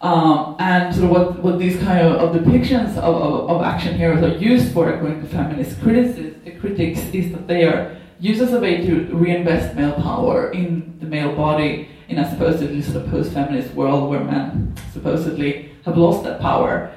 Um, 0.00 0.56
and 0.58 0.94
sort 0.94 1.04
of 1.04 1.10
what, 1.10 1.42
what 1.42 1.58
these 1.58 1.78
kind 1.80 2.06
of, 2.06 2.34
of 2.34 2.42
depictions 2.42 2.96
of, 2.96 3.14
of, 3.14 3.50
of, 3.50 3.62
action 3.62 3.94
heroes 3.94 4.22
are 4.22 4.38
used 4.38 4.72
for, 4.72 4.90
according 4.90 5.20
to 5.20 5.26
feminist 5.28 5.80
critics, 5.80 7.00
is 7.12 7.32
that 7.32 7.46
they 7.46 7.64
are 7.64 7.94
used 8.20 8.40
as 8.40 8.54
a 8.54 8.60
way 8.60 8.86
to 8.86 9.04
reinvest 9.14 9.74
male 9.76 9.94
power 9.94 10.50
in 10.50 10.96
the 11.00 11.06
male 11.06 11.34
body 11.34 11.88
in 12.08 12.18
a 12.18 12.30
supposedly 12.30 12.80
sort 12.80 13.04
of 13.04 13.10
post-feminist 13.10 13.74
world 13.74 14.08
where 14.08 14.20
men 14.20 14.74
supposedly 14.92 15.72
have 15.84 15.98
lost 15.98 16.24
that 16.24 16.40
power. 16.40 16.90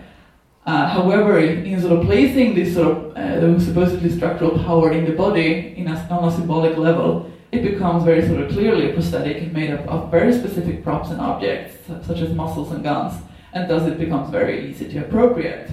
Uh, 0.67 0.85
however, 0.85 1.39
in 1.39 1.79
sort 1.79 1.93
of 1.97 2.05
placing 2.05 2.53
this 2.53 2.73
sort 2.73 2.89
of 2.89 3.15
uh, 3.15 3.57
supposedly 3.57 4.09
structural 4.09 4.51
power 4.65 4.91
in 4.91 5.05
the 5.05 5.13
body 5.13 5.73
in 5.77 5.87
a, 5.87 5.95
on 6.11 6.27
a 6.27 6.31
symbolic 6.31 6.77
level, 6.77 7.31
it 7.53 7.61
becomes 7.63 8.03
very 8.03 8.27
sort 8.27 8.41
of 8.41 8.51
clearly 8.51 8.91
prosthetic 8.91 9.37
and 9.37 9.53
made 9.53 9.71
up 9.71 9.87
of 9.87 10.11
very 10.11 10.33
specific 10.33 10.83
props 10.83 11.09
and 11.09 11.21
objects, 11.21 11.87
such 12.05 12.19
as 12.19 12.33
muscles 12.33 12.73
and 12.73 12.83
guns, 12.83 13.13
and 13.53 13.69
thus 13.69 13.87
it 13.87 13.97
becomes 13.97 14.29
very 14.29 14.69
easy 14.69 14.89
to 14.89 14.99
appropriate. 14.99 15.69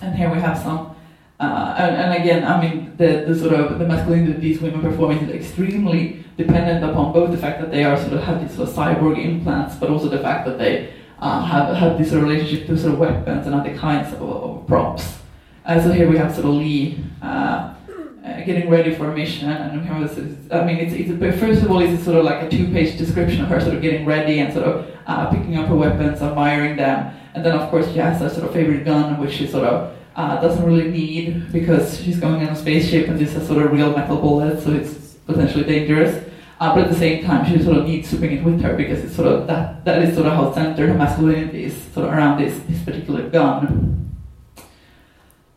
And 0.00 0.14
here 0.16 0.32
we 0.32 0.40
have 0.40 0.56
some, 0.56 0.96
uh, 1.38 1.74
and, 1.76 1.94
and, 1.94 2.22
again, 2.22 2.42
I 2.42 2.58
mean, 2.62 2.96
the, 2.96 3.26
the 3.28 3.38
sort 3.38 3.52
of 3.52 3.78
the 3.78 3.86
masculinity 3.86 4.32
that 4.32 4.40
these 4.40 4.62
women 4.62 4.80
perform 4.80 5.18
is 5.18 5.28
extremely 5.28 6.24
dependent 6.38 6.82
upon 6.90 7.12
both 7.12 7.32
the 7.32 7.36
fact 7.36 7.60
that 7.60 7.70
they 7.70 7.84
are 7.84 7.98
sort 7.98 8.14
of 8.14 8.22
have 8.22 8.40
these 8.40 8.56
sort 8.56 8.66
of 8.70 8.74
cyborg 8.74 9.22
implants, 9.22 9.76
but 9.76 9.90
also 9.90 10.08
the 10.08 10.20
fact 10.20 10.46
that 10.46 10.56
they 10.56 10.90
uh, 11.24 11.42
have, 11.42 11.74
have 11.74 11.98
this 11.98 12.10
sort 12.10 12.22
of 12.22 12.28
relationship 12.28 12.66
to 12.66 12.76
sort 12.76 12.92
of 12.92 12.98
weapons 12.98 13.46
and 13.46 13.54
other 13.54 13.74
kinds 13.76 14.12
of, 14.12 14.22
of 14.22 14.66
props. 14.66 15.18
Uh, 15.64 15.80
so 15.82 15.90
here 15.90 16.08
we 16.08 16.18
have 16.18 16.30
sort 16.32 16.46
of 16.46 16.52
Li 16.52 17.02
uh, 17.22 17.26
uh, 17.26 17.74
getting 18.44 18.68
ready 18.68 18.94
for 18.94 19.10
a 19.10 19.14
mission, 19.14 19.48
and 19.48 19.80
have 19.86 20.14
this, 20.14 20.52
I 20.52 20.64
mean, 20.64 20.76
it's, 20.76 20.92
it's 20.92 21.40
first 21.40 21.62
of 21.62 21.70
all, 21.70 21.80
it's 21.80 22.04
sort 22.04 22.18
of 22.18 22.24
like 22.24 22.42
a 22.42 22.50
two-page 22.50 22.98
description 22.98 23.40
of 23.42 23.48
her 23.48 23.60
sort 23.60 23.74
of 23.74 23.80
getting 23.80 24.04
ready 24.04 24.40
and 24.40 24.52
sort 24.52 24.66
of 24.66 24.90
uh, 25.06 25.30
picking 25.30 25.56
up 25.56 25.66
her 25.68 25.76
weapons, 25.76 26.20
admiring 26.20 26.76
them, 26.76 27.16
and 27.34 27.44
then 27.44 27.54
of 27.58 27.70
course 27.70 27.90
she 27.92 27.98
has 27.98 28.20
a 28.20 28.28
sort 28.28 28.46
of 28.46 28.52
favorite 28.52 28.84
gun, 28.84 29.18
which 29.18 29.32
she 29.32 29.46
sort 29.46 29.64
of 29.64 29.96
uh, 30.16 30.40
doesn't 30.42 30.64
really 30.64 30.90
need 30.90 31.50
because 31.52 32.00
she's 32.00 32.20
going 32.20 32.46
on 32.46 32.52
a 32.52 32.56
spaceship 32.56 33.08
and 33.08 33.18
this 33.18 33.32
has 33.32 33.46
sort 33.46 33.64
of 33.64 33.72
real 33.72 33.96
metal 33.96 34.18
bullets, 34.18 34.64
so 34.64 34.72
it's 34.72 35.14
potentially 35.26 35.64
dangerous. 35.64 36.22
Uh, 36.64 36.74
but 36.74 36.84
at 36.84 36.90
the 36.90 36.98
same 36.98 37.22
time, 37.22 37.44
she 37.44 37.62
sort 37.62 37.76
of 37.76 37.84
needs 37.84 38.08
to 38.08 38.16
bring 38.16 38.38
it 38.38 38.42
with 38.42 38.58
her 38.62 38.74
because 38.74 39.04
it's 39.04 39.14
sort 39.14 39.28
of 39.28 39.46
that 39.46 39.84
that 39.84 40.00
is 40.00 40.14
sort 40.14 40.26
of 40.26 40.32
how 40.32 40.50
centered 40.54 40.88
her 40.88 40.94
masculinity 40.94 41.64
is 41.64 41.76
sort 41.92 42.06
of 42.06 42.14
around 42.14 42.40
this 42.40 42.58
this 42.66 42.82
particular 42.82 43.28
gun. 43.28 44.16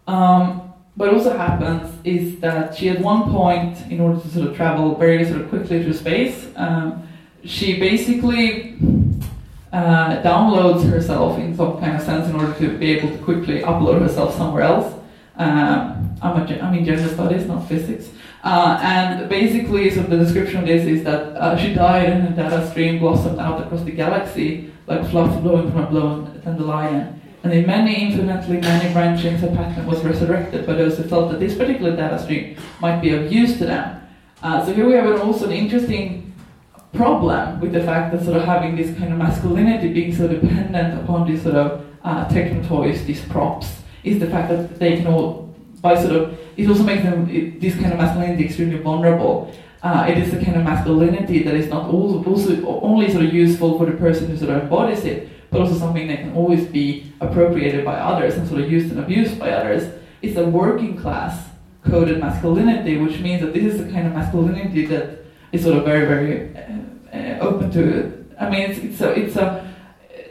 Um, 0.05 0.73
what 0.95 1.13
also 1.13 1.37
happens 1.37 1.89
is 2.03 2.41
that 2.41 2.75
she 2.75 2.89
at 2.89 2.99
one 2.99 3.31
point, 3.31 3.89
in 3.89 4.01
order 4.01 4.19
to 4.19 4.27
sort 4.27 4.49
of 4.49 4.57
travel 4.57 4.95
very 4.95 5.23
sort 5.23 5.39
of 5.39 5.47
quickly 5.47 5.81
through 5.81 5.93
space, 5.93 6.49
um, 6.57 7.07
she 7.45 7.79
basically 7.79 8.75
uh, 9.71 10.21
downloads 10.23 10.83
herself 10.89 11.39
in 11.39 11.55
some 11.55 11.79
kind 11.79 11.95
of 11.95 12.01
sense 12.01 12.27
in 12.27 12.35
order 12.35 12.53
to 12.59 12.77
be 12.77 12.91
able 12.91 13.11
to 13.15 13.23
quickly 13.23 13.61
upload 13.61 14.01
herself 14.01 14.35
somewhere 14.35 14.63
else. 14.63 14.93
Um, 15.37 16.17
I'm, 16.21 16.35
a, 16.41 16.59
I'm 16.59 16.73
in 16.73 16.83
gender 16.83 17.07
studies, 17.07 17.45
not 17.45 17.65
physics. 17.69 18.09
Uh, 18.47 18.79
and 18.81 19.27
basically, 19.27 19.91
so 19.91 20.01
the 20.03 20.15
description 20.15 20.61
of 20.61 20.65
this 20.65 20.85
is 20.85 21.03
that 21.03 21.35
uh, 21.35 21.57
she 21.57 21.73
died 21.73 22.07
and 22.07 22.29
her 22.29 22.43
data 22.43 22.65
stream 22.69 22.97
blossomed 22.97 23.39
out 23.39 23.61
across 23.61 23.83
the 23.83 23.91
galaxy 23.91 24.71
like 24.87 25.05
fluff 25.09 25.41
blowing 25.41 25.69
from 25.69 25.83
a 25.83 25.87
blown 25.87 26.41
dandelion. 26.45 27.21
And 27.43 27.51
in 27.51 27.67
many, 27.67 27.93
infinitely 27.95 28.61
many 28.61 28.93
branchings, 28.93 29.39
her 29.39 29.53
pattern 29.53 29.85
was 29.85 30.01
resurrected 30.01 30.65
by 30.65 30.75
those 30.75 30.97
who 30.97 31.03
felt 31.03 31.29
that 31.31 31.41
this 31.41 31.57
particular 31.57 31.93
data 31.93 32.17
stream 32.23 32.55
might 32.79 33.01
be 33.01 33.13
of 33.13 33.29
use 33.29 33.57
to 33.57 33.65
them. 33.65 34.01
Uh, 34.41 34.65
so 34.65 34.73
here 34.73 34.87
we 34.87 34.93
have 34.93 35.21
also 35.21 35.47
an 35.47 35.51
interesting 35.51 36.33
problem 36.93 37.59
with 37.59 37.73
the 37.73 37.83
fact 37.83 38.13
that 38.13 38.23
sort 38.23 38.37
of 38.37 38.45
having 38.45 38.77
this 38.77 38.97
kind 38.97 39.11
of 39.11 39.19
masculinity 39.19 39.91
being 39.91 40.15
so 40.15 40.25
dependent 40.25 41.03
upon 41.03 41.27
these 41.27 41.43
sort 41.43 41.55
of 41.55 41.85
uh, 42.05 42.25
techno 42.29 42.65
toys, 42.65 43.03
these 43.05 43.25
props, 43.25 43.81
is 44.05 44.21
the 44.21 44.27
fact 44.27 44.47
that 44.47 44.79
they 44.79 44.95
can 44.95 45.07
all, 45.07 45.46
by 45.81 45.99
sort 45.99 46.15
of, 46.15 46.39
it 46.57 46.67
also 46.67 46.83
makes 46.83 47.03
them, 47.03 47.29
it, 47.29 47.61
this 47.61 47.75
kind 47.75 47.91
of 47.93 47.97
masculinity 47.97 48.45
extremely 48.45 48.77
vulnerable. 48.77 49.53
Uh, 49.83 50.07
it 50.09 50.17
is 50.17 50.33
a 50.33 50.43
kind 50.43 50.57
of 50.57 50.63
masculinity 50.63 51.43
that 51.43 51.53
is 51.53 51.69
not 51.69 51.89
also, 51.89 52.23
also 52.29 52.65
only 52.81 53.11
sort 53.11 53.23
of 53.23 53.33
useful 53.33 53.77
for 53.77 53.85
the 53.85 53.95
person 53.97 54.27
who 54.27 54.37
sort 54.37 54.49
of 54.49 54.63
embodies 54.63 55.05
it, 55.05 55.29
but 55.51 55.61
also 55.61 55.75
something 55.75 56.07
that 56.07 56.19
can 56.19 56.33
always 56.33 56.65
be 56.65 57.13
appropriated 57.21 57.85
by 57.85 57.95
others 57.95 58.35
and 58.35 58.47
sort 58.47 58.61
of 58.61 58.71
used 58.71 58.91
and 58.91 58.99
abused 58.99 59.39
by 59.39 59.51
others. 59.51 59.93
It's 60.21 60.35
a 60.37 60.45
working 60.45 60.97
class 60.97 61.49
coded 61.83 62.19
masculinity, 62.19 62.97
which 62.97 63.19
means 63.19 63.41
that 63.41 63.53
this 63.53 63.63
is 63.63 63.77
the 63.85 63.91
kind 63.91 64.07
of 64.07 64.13
masculinity 64.13 64.85
that 64.87 65.25
is 65.51 65.63
sort 65.63 65.77
of 65.77 65.85
very, 65.85 66.05
very 66.05 66.55
uh, 66.55 67.15
uh, 67.15 67.39
open 67.39 67.71
to. 67.71 68.25
I 68.39 68.49
mean, 68.49 68.71
it's, 68.71 68.79
it's 68.79 69.01
a 69.01 69.11
it's 69.13 69.35
a 69.35 69.66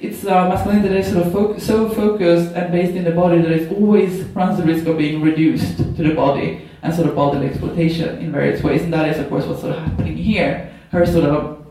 it's 0.01 0.25
a 0.25 0.49
masculinity 0.49 0.89
that 0.89 0.99
is 0.99 1.13
sort 1.13 1.27
of 1.27 1.33
fo- 1.33 1.59
so 1.59 1.89
focused 1.89 2.55
and 2.55 2.73
based 2.73 2.95
in 2.95 3.05
the 3.05 3.11
body 3.11 3.41
that 3.43 3.51
it 3.51 3.73
always 3.73 4.23
runs 4.35 4.59
the 4.59 4.65
risk 4.65 4.87
of 4.87 4.99
being 4.99 5.23
reduced 5.23 5.79
to 5.79 6.03
the 6.03 6.15
body 6.15 6.69
and 6.83 6.95
sort 6.95 7.09
of 7.09 7.17
bodily 7.17 7.47
exploitation 7.49 8.19
in 8.19 8.33
various 8.33 8.63
ways. 8.63 8.83
And 8.83 8.93
that 8.93 9.09
is, 9.09 9.19
of 9.19 9.29
course, 9.29 9.45
what's 9.47 9.61
sort 9.61 9.75
of 9.77 9.83
happening 9.83 10.17
here. 10.17 10.73
Her 10.91 11.07
sort 11.07 11.25
of 11.25 11.67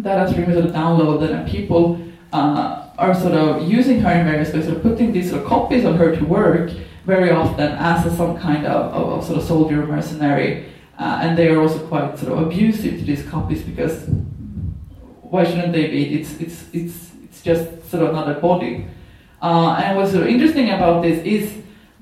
data 0.00 0.30
stream 0.30 0.50
is 0.50 0.54
sort 0.54 0.66
of 0.66 0.72
downloaded, 0.72 1.34
and 1.34 1.48
people 1.48 2.00
uh, 2.32 2.88
are 2.98 3.14
sort 3.14 3.34
of 3.34 3.68
using 3.68 4.00
her 4.00 4.10
in 4.10 4.26
various 4.26 4.52
ways, 4.52 4.64
sort 4.64 4.76
of 4.76 4.82
putting 4.82 5.12
these 5.12 5.30
sort 5.30 5.42
of 5.42 5.48
copies 5.48 5.84
of 5.84 5.96
her 5.96 6.14
to 6.14 6.24
work 6.24 6.70
very 7.06 7.30
often 7.30 7.72
as 7.72 8.04
a, 8.04 8.14
some 8.16 8.36
kind 8.38 8.66
of, 8.66 8.92
of, 8.92 9.18
of, 9.18 9.24
sort 9.24 9.38
of 9.38 9.44
soldier 9.44 9.86
mercenary. 9.86 10.66
Uh, 10.98 11.20
and 11.22 11.38
they 11.38 11.48
are 11.48 11.60
also 11.60 11.78
quite 11.86 12.18
sort 12.18 12.32
of 12.32 12.46
abusive 12.46 12.98
to 12.98 13.04
these 13.04 13.24
copies 13.28 13.62
because 13.62 14.06
why 15.22 15.44
shouldn't 15.44 15.72
they 15.72 15.86
be? 15.86 16.20
It's, 16.20 16.38
it's, 16.40 16.64
it's 16.72 17.07
just 17.48 17.90
sort 17.90 18.02
of 18.04 18.10
another 18.10 18.38
body. 18.48 18.86
Uh, 19.40 19.80
and 19.82 19.96
what's 19.96 20.12
sort 20.12 20.24
of 20.24 20.28
interesting 20.28 20.68
about 20.70 21.02
this 21.02 21.18
is 21.24 21.44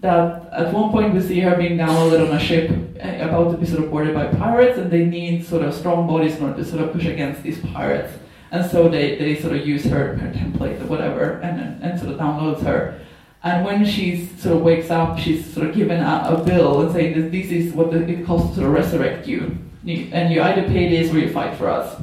that 0.00 0.52
at 0.52 0.72
one 0.72 0.90
point 0.90 1.14
we 1.14 1.20
see 1.20 1.40
her 1.40 1.54
being 1.56 1.76
downloaded 1.78 2.20
on 2.26 2.34
a 2.34 2.40
ship 2.40 2.70
eh, 2.98 3.24
about 3.26 3.52
to 3.52 3.56
be 3.56 3.66
sort 3.66 3.84
of 3.84 3.90
boarded 3.90 4.14
by 4.14 4.26
pirates, 4.26 4.76
and 4.78 4.90
they 4.90 5.04
need 5.04 5.46
sort 5.46 5.62
of 5.62 5.72
strong 5.72 6.06
bodies 6.06 6.36
in 6.36 6.42
order 6.44 6.56
to 6.56 6.64
sort 6.64 6.82
of 6.82 6.92
push 6.92 7.06
against 7.06 7.42
these 7.42 7.60
pirates. 7.72 8.12
And 8.50 8.68
so 8.70 8.88
they, 8.88 9.16
they 9.16 9.40
sort 9.40 9.54
of 9.56 9.66
use 9.66 9.84
her, 9.84 10.16
her 10.16 10.30
template 10.32 10.80
or 10.80 10.86
whatever 10.86 11.40
and, 11.42 11.82
and 11.82 11.98
sort 11.98 12.12
of 12.12 12.18
downloads 12.18 12.62
her. 12.62 12.98
And 13.42 13.64
when 13.64 13.84
she 13.84 14.26
sort 14.38 14.56
of 14.56 14.62
wakes 14.62 14.90
up, 14.90 15.18
she's 15.18 15.42
sort 15.52 15.68
of 15.68 15.74
given 15.74 16.00
a, 16.00 16.14
a 16.30 16.44
bill 16.44 16.80
and 16.82 16.92
saying 16.92 17.20
that 17.20 17.30
this 17.30 17.50
is 17.50 17.72
what 17.74 17.90
the, 17.90 17.98
it 18.08 18.26
costs 18.26 18.56
to 18.56 18.68
resurrect 18.68 19.26
you. 19.26 19.58
you. 19.84 20.08
And 20.12 20.32
you 20.32 20.42
either 20.42 20.62
pay 20.62 20.88
this 20.88 21.12
or 21.12 21.18
you 21.18 21.32
fight 21.32 21.56
for 21.58 21.68
us. 21.68 22.00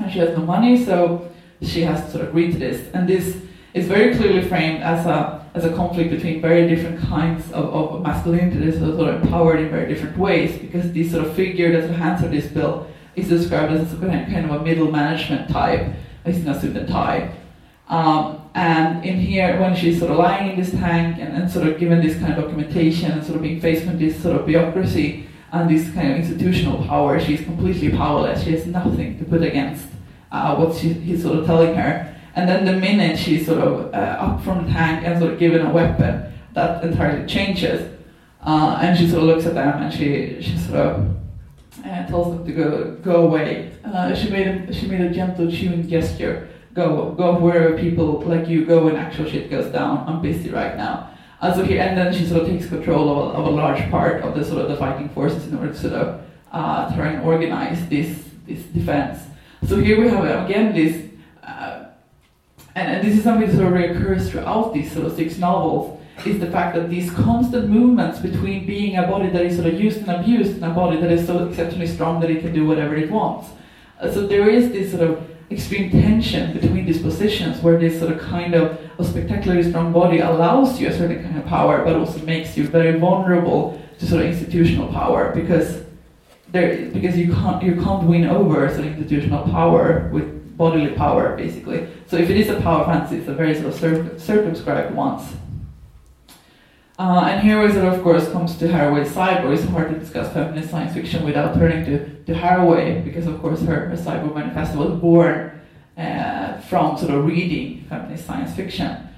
And 0.00 0.10
she 0.12 0.18
has 0.20 0.36
no 0.36 0.44
money, 0.44 0.84
so 0.84 1.30
she 1.66 1.82
has 1.82 2.04
to 2.04 2.10
sort 2.10 2.22
of 2.24 2.28
agree 2.30 2.52
to 2.52 2.58
this. 2.58 2.90
And 2.94 3.08
this 3.08 3.36
is 3.72 3.86
very 3.86 4.14
clearly 4.14 4.46
framed 4.48 4.82
as 4.82 5.04
a, 5.06 5.44
as 5.54 5.64
a 5.64 5.74
conflict 5.74 6.10
between 6.10 6.40
very 6.40 6.68
different 6.68 7.00
kinds 7.00 7.50
of, 7.52 7.74
of 7.74 8.02
masculinity 8.02 8.58
that 8.58 8.78
sort 8.78 9.08
of 9.08 9.22
empowered 9.22 9.60
in 9.60 9.70
very 9.70 9.92
different 9.92 10.16
ways, 10.16 10.58
because 10.58 10.92
this 10.92 11.10
sort 11.10 11.26
of 11.26 11.34
figure 11.34 11.72
that 11.72 11.88
sort 12.20 12.26
of 12.26 12.30
this 12.30 12.46
bill 12.46 12.86
is 13.16 13.28
described 13.28 13.72
as 13.72 13.92
a 13.92 13.96
kind 13.96 14.50
of 14.50 14.60
a 14.60 14.64
middle 14.64 14.90
management 14.90 15.50
type, 15.50 15.92
as 16.24 16.38
in 16.38 16.48
a 16.48 16.60
suit 16.60 16.76
and 16.76 16.88
tie. 16.88 17.32
Um, 17.88 18.40
and 18.54 19.04
in 19.04 19.18
here, 19.18 19.60
when 19.60 19.74
she's 19.74 19.98
sort 19.98 20.10
of 20.10 20.18
lying 20.18 20.52
in 20.52 20.60
this 20.60 20.70
tank 20.70 21.18
and, 21.18 21.36
and 21.36 21.50
sort 21.50 21.66
of 21.66 21.78
given 21.78 22.00
this 22.00 22.18
kind 22.18 22.32
of 22.32 22.44
documentation 22.44 23.10
and 23.10 23.24
sort 23.24 23.36
of 23.36 23.42
being 23.42 23.60
faced 23.60 23.84
with 23.86 23.98
this 23.98 24.20
sort 24.22 24.40
of 24.40 24.46
bureaucracy 24.46 25.28
and 25.52 25.68
this 25.68 25.92
kind 25.92 26.12
of 26.12 26.18
institutional 26.18 26.86
power, 26.86 27.20
she's 27.20 27.42
completely 27.42 27.90
powerless. 27.90 28.44
She 28.44 28.52
has 28.52 28.66
nothing 28.66 29.18
to 29.18 29.24
put 29.24 29.42
against 29.42 29.86
uh, 30.34 30.56
what 30.56 30.76
she, 30.76 30.92
he's 30.92 31.22
sort 31.22 31.38
of 31.38 31.46
telling 31.46 31.74
her. 31.74 32.14
And 32.34 32.48
then 32.48 32.64
the 32.64 32.72
minute 32.72 33.16
she's 33.18 33.46
sort 33.46 33.60
of 33.60 33.94
uh, 33.94 33.96
up 33.96 34.42
from 34.42 34.66
the 34.66 34.72
tank 34.72 35.06
and 35.06 35.18
sort 35.20 35.32
of 35.32 35.38
given 35.38 35.64
a 35.64 35.72
weapon, 35.72 36.32
that 36.54 36.84
entirely 36.84 37.26
changes. 37.26 37.90
Uh, 38.42 38.78
and 38.82 38.98
she 38.98 39.08
sort 39.08 39.22
of 39.22 39.28
looks 39.28 39.46
at 39.46 39.54
them 39.54 39.82
and 39.82 39.94
she, 39.94 40.42
she 40.42 40.58
sort 40.58 40.80
of 40.80 41.16
and 41.84 42.08
tells 42.08 42.34
them 42.34 42.46
to 42.46 42.52
go 42.52 42.94
go 43.02 43.26
away. 43.26 43.72
Uh, 43.84 44.14
she 44.14 44.28
made 44.30 44.46
a, 44.46 44.72
she 44.72 44.86
made 44.86 45.00
a 45.00 45.10
gentle 45.10 45.50
chewing 45.50 45.88
gesture. 45.88 46.48
Go 46.72 47.12
go 47.12 47.38
wherever 47.38 47.78
people 47.78 48.20
like 48.22 48.48
you 48.48 48.64
go 48.64 48.84
when 48.84 48.96
actual 48.96 49.28
shit 49.30 49.50
goes 49.50 49.70
down. 49.72 50.04
I'm 50.08 50.20
busy 50.20 50.50
right 50.50 50.76
now. 50.76 51.10
Uh, 51.40 51.54
so 51.54 51.62
he, 51.62 51.78
and 51.78 51.96
then 51.96 52.12
she 52.12 52.24
sort 52.26 52.42
of 52.42 52.48
takes 52.48 52.68
control 52.68 53.10
of 53.10 53.34
a, 53.34 53.38
of 53.38 53.46
a 53.46 53.50
large 53.50 53.90
part 53.90 54.22
of 54.22 54.34
the 54.34 54.44
sort 54.44 54.62
of 54.62 54.68
the 54.68 54.76
fighting 54.76 55.08
forces 55.10 55.46
in 55.46 55.56
order 55.56 55.72
to 55.72 55.78
sort 55.78 55.92
of 55.92 56.22
uh, 56.52 56.94
try 56.96 57.08
and 57.12 57.22
organize 57.24 57.86
this 57.88 58.10
this 58.46 58.62
defense. 58.78 59.18
So 59.66 59.80
here 59.80 59.98
we 59.98 60.08
have 60.08 60.44
again 60.44 60.74
this, 60.74 61.10
uh, 61.42 61.86
and, 62.74 62.92
and 62.92 63.06
this 63.06 63.16
is 63.16 63.24
something 63.24 63.48
that 63.48 63.56
sort 63.56 63.68
of 63.68 63.72
recurs 63.72 64.30
throughout 64.30 64.74
these 64.74 64.92
sort 64.92 65.06
of 65.06 65.16
six 65.16 65.38
novels 65.38 65.98
is 66.26 66.38
the 66.38 66.50
fact 66.50 66.76
that 66.76 66.90
these 66.90 67.10
constant 67.10 67.70
movements 67.70 68.18
between 68.18 68.66
being 68.66 68.98
a 68.98 69.06
body 69.06 69.30
that 69.30 69.42
is 69.42 69.56
sort 69.56 69.66
of 69.72 69.80
used 69.80 69.98
and 69.98 70.10
abused 70.10 70.56
and 70.56 70.64
a 70.64 70.70
body 70.70 71.00
that 71.00 71.10
is 71.10 71.26
so 71.26 71.48
exceptionally 71.48 71.86
strong 71.86 72.20
that 72.20 72.30
it 72.30 72.42
can 72.42 72.52
do 72.52 72.66
whatever 72.66 72.94
it 72.94 73.10
wants. 73.10 73.48
Uh, 73.98 74.12
so 74.12 74.26
there 74.26 74.50
is 74.50 74.70
this 74.70 74.90
sort 74.90 75.02
of 75.02 75.30
extreme 75.50 75.90
tension 75.90 76.52
between 76.52 76.84
these 76.84 77.00
positions 77.00 77.62
where 77.62 77.78
this 77.78 77.98
sort 77.98 78.12
of 78.12 78.20
kind 78.20 78.54
of 78.54 78.78
a 78.98 79.04
spectacularly 79.04 79.62
strong 79.62 79.92
body 79.94 80.18
allows 80.18 80.78
you 80.78 80.88
a 80.88 80.92
certain 80.92 81.22
kind 81.22 81.38
of 81.38 81.46
power 81.46 81.82
but 81.84 81.96
also 81.96 82.18
makes 82.20 82.54
you 82.56 82.66
very 82.66 82.98
vulnerable 82.98 83.80
to 83.98 84.06
sort 84.06 84.22
of 84.22 84.28
institutional 84.28 84.92
power 84.92 85.32
because 85.34 85.83
there 86.54 86.88
because 86.90 87.18
you 87.18 87.34
can't 87.34 87.62
you 87.62 87.74
can't 87.74 88.04
win 88.04 88.24
over 88.24 88.68
sort 88.68 88.86
of 88.86 88.96
institutional 88.96 89.42
power 89.50 90.08
with 90.12 90.56
bodily 90.56 90.92
power 90.94 91.36
basically. 91.36 91.86
So 92.06 92.16
if 92.16 92.30
it 92.30 92.36
is 92.36 92.48
a 92.48 92.60
power 92.60 92.84
fantasy, 92.84 93.16
it's 93.18 93.28
a 93.28 93.34
very 93.34 93.54
sort 93.54 93.74
of 93.74 94.22
circumscribed 94.22 94.94
one. 94.94 95.20
Uh, 96.96 97.26
and 97.28 97.42
here 97.42 97.60
it, 97.64 97.74
of 97.76 98.00
course, 98.04 98.30
comes 98.30 98.56
to 98.58 98.66
Haraway's 98.66 99.10
cyborg. 99.10 99.52
It's 99.52 99.64
hard 99.64 99.90
to 99.92 99.98
discuss 99.98 100.32
feminist 100.32 100.70
science 100.70 100.94
fiction 100.94 101.24
without 101.24 101.54
turning 101.54 101.84
to, 101.86 102.22
to 102.26 102.32
Haraway, 102.32 103.04
because, 103.04 103.26
of 103.26 103.40
course, 103.40 103.60
her, 103.62 103.88
her 103.88 103.96
cyborg 103.96 104.32
manifesto 104.32 104.78
was 104.78 105.00
born 105.00 105.60
uh, 105.98 106.60
from 106.60 106.96
sort 106.96 107.10
of 107.10 107.26
reading 107.26 107.84
feminist 107.88 108.26
science 108.26 108.54
fiction. 108.54 109.08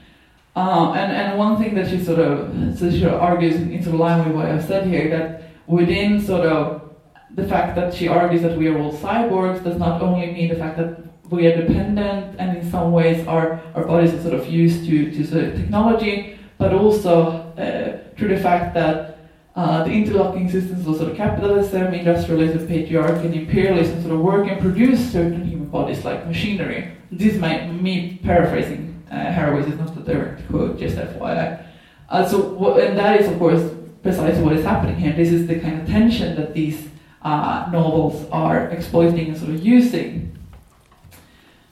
Uh, 0.57 0.93
and, 0.97 1.13
and 1.13 1.39
one 1.39 1.59
thing 1.59 1.75
that 1.75 1.91
she 1.91 2.03
sort 2.03 2.19
of, 2.19 2.79
so 2.79 2.91
she 2.91 3.05
argues 3.05 3.57
in 3.57 3.83
sort 3.83 3.93
of 3.93 4.01
line 4.01 4.27
with 4.27 4.35
what 4.35 4.47
I've 4.47 4.65
said 4.65 4.87
here, 4.87 5.11
that 5.11 5.43
within 5.67 6.19
sort 6.19 6.47
of 6.47 6.86
the 7.35 7.47
fact 7.47 7.77
that 7.77 7.95
she 7.95 8.09
argues 8.09 8.43
that 8.43 8.57
we 8.57 8.69
are 8.69 8.79
all 8.79 8.93
cyborgs 8.93 9.63
does 9.63 9.79
not 9.79 10.01
only 10.01 10.27
mean 10.33 10.49
the 10.49 10.57
fact 10.57 10.77
that 10.79 11.01
we 11.31 11.47
are 11.47 11.57
dependent 11.57 12.37
and 12.39 12.57
in 12.57 12.71
some 12.71 12.93
ways 12.93 13.27
our, 13.27 13.61
our 13.75 13.85
bodies 13.85 14.15
are 14.15 14.23
sort 14.23 14.35
of 14.35 14.49
used 14.49 14.87
to, 14.87 15.11
to 15.11 15.27
sort 15.27 15.45
of 15.45 15.57
technology, 15.57 16.39
but 16.59 16.73
also 16.73 17.31
uh, 17.59 18.15
through 18.17 18.29
the 18.29 18.41
fact 18.41 18.75
that 18.75 19.19
uh, 19.57 19.83
the 19.85 19.91
interlocking 19.91 20.51
systems 20.51 20.87
of 20.87 20.97
sort 20.97 21.11
of 21.11 21.17
capitalism, 21.17 21.95
industrialism, 21.95 22.69
patriarchy, 22.69 23.25
and 23.25 23.35
imperialism 23.35 24.03
sort 24.03 24.15
of 24.15 24.21
work 24.21 24.47
and 24.49 24.61
produce 24.61 25.01
certain 25.11 25.45
human 25.45 25.69
bodies 25.69 26.05
like 26.05 26.27
machinery. 26.27 26.93
This 27.11 27.35
is 27.35 27.41
my, 27.41 27.67
me 27.69 28.21
paraphrasing 28.23 29.03
uh, 29.11 29.15
Haraway's. 29.15 29.67
It's 29.67 29.79
not 29.79 29.97
a 29.97 30.01
direct 30.01 30.47
quote, 30.49 30.79
just 30.79 30.97
FYI. 30.97 31.65
Uh, 32.09 32.29
so, 32.29 32.79
and 32.79 32.99
that 32.99 33.21
is, 33.21 33.29
of 33.29 33.39
course, 33.39 33.63
precisely 34.03 34.43
what 34.43 34.53
is 34.53 34.65
happening 34.65 34.97
here. 34.97 35.13
This 35.13 35.33
is 35.33 35.47
the 35.47 35.59
kind 35.59 35.81
of 35.81 35.89
tension 35.89 36.37
that 36.37 36.55
these 36.55 36.89
uh, 37.27 37.69
novels 37.73 38.25
are 38.31 38.69
exploiting 38.69 39.29
and 39.31 39.37
sort 39.37 39.51
of 39.51 39.67
using. 39.67 40.39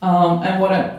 Um, 0.03 0.43
and 0.43 0.61
what 0.61 0.73
I, 0.73 0.99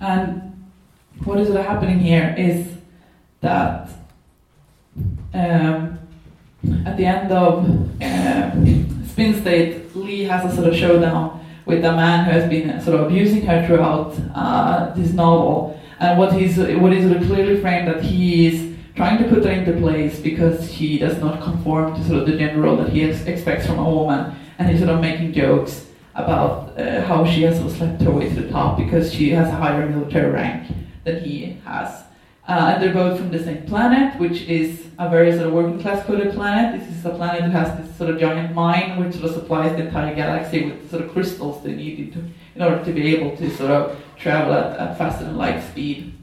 and 0.00 0.66
what 1.24 1.38
is 1.38 1.54
happening 1.54 2.00
here 2.00 2.34
is 2.36 2.66
that 3.40 3.88
um, 5.32 6.00
at 6.84 6.96
the 6.96 7.06
end 7.06 7.30
of 7.30 8.02
uh, 8.02 8.50
Spin 9.06 9.40
State, 9.40 9.94
Li 9.94 10.24
has 10.24 10.52
a 10.52 10.56
sort 10.56 10.66
of 10.66 10.74
showdown 10.74 11.46
with 11.66 11.84
a 11.84 11.92
man 11.92 12.24
who 12.24 12.32
has 12.32 12.50
been 12.50 12.80
sort 12.82 12.98
of 12.98 13.06
abusing 13.06 13.46
her 13.46 13.64
throughout 13.64 14.12
uh, 14.34 14.92
this 14.94 15.12
novel, 15.12 15.80
and 16.00 16.18
what 16.18 16.32
he's 16.32 16.58
what 16.58 16.92
is 16.92 17.26
clearly 17.26 17.60
framed 17.60 17.86
that 17.86 18.02
he 18.02 18.48
is 18.48 18.75
trying 18.96 19.22
to 19.22 19.28
put 19.28 19.44
her 19.44 19.50
into 19.50 19.72
place 19.74 20.18
because 20.18 20.72
she 20.72 20.98
does 20.98 21.18
not 21.20 21.42
conform 21.42 21.94
to 21.94 22.02
sort 22.04 22.20
of 22.20 22.26
the 22.26 22.36
gender 22.36 22.62
role 22.62 22.76
that 22.76 22.88
he 22.88 23.02
expects 23.02 23.66
from 23.66 23.78
a 23.78 23.88
woman, 23.88 24.34
and 24.58 24.70
he's 24.70 24.80
sort 24.80 24.90
of 24.90 25.00
making 25.00 25.32
jokes 25.32 25.86
about 26.14 26.78
uh, 26.78 27.02
how 27.02 27.24
she 27.26 27.42
has 27.42 27.56
sort 27.58 27.70
of 27.70 27.76
slept 27.76 28.00
her 28.00 28.10
way 28.10 28.28
to 28.30 28.40
the 28.40 28.48
top 28.48 28.78
because 28.78 29.12
she 29.12 29.30
has 29.30 29.48
a 29.48 29.56
higher 29.56 29.86
military 29.86 30.32
rank 30.32 30.74
than 31.04 31.22
he 31.22 31.58
has. 31.64 32.04
Uh, 32.48 32.72
and 32.72 32.82
they're 32.82 32.94
both 32.94 33.18
from 33.18 33.30
the 33.30 33.42
same 33.42 33.66
planet, 33.66 34.18
which 34.18 34.42
is 34.42 34.86
a 34.98 35.10
very 35.10 35.32
sort 35.32 35.48
of 35.48 35.52
working 35.52 35.80
class 35.80 36.06
coded 36.06 36.32
planet. 36.32 36.80
This 36.80 36.88
is 36.88 37.04
a 37.04 37.10
planet 37.10 37.42
that 37.42 37.50
has 37.50 37.76
this 37.78 37.96
sort 37.96 38.08
of 38.08 38.18
giant 38.18 38.54
mine, 38.54 38.98
which 38.98 39.14
sort 39.14 39.26
of 39.26 39.34
supplies 39.34 39.76
the 39.76 39.86
entire 39.86 40.14
galaxy 40.14 40.64
with 40.64 40.90
sort 40.90 41.04
of 41.04 41.12
crystals 41.12 41.62
they 41.62 41.74
need 41.74 42.12
to, 42.14 42.24
in 42.54 42.62
order 42.62 42.82
to 42.84 42.92
be 42.92 43.14
able 43.14 43.36
to 43.36 43.50
sort 43.56 43.72
of 43.72 44.00
travel 44.16 44.54
at, 44.54 44.78
at 44.78 44.96
faster 44.96 45.24
than 45.24 45.36
light 45.36 45.62
speed. 45.64 46.14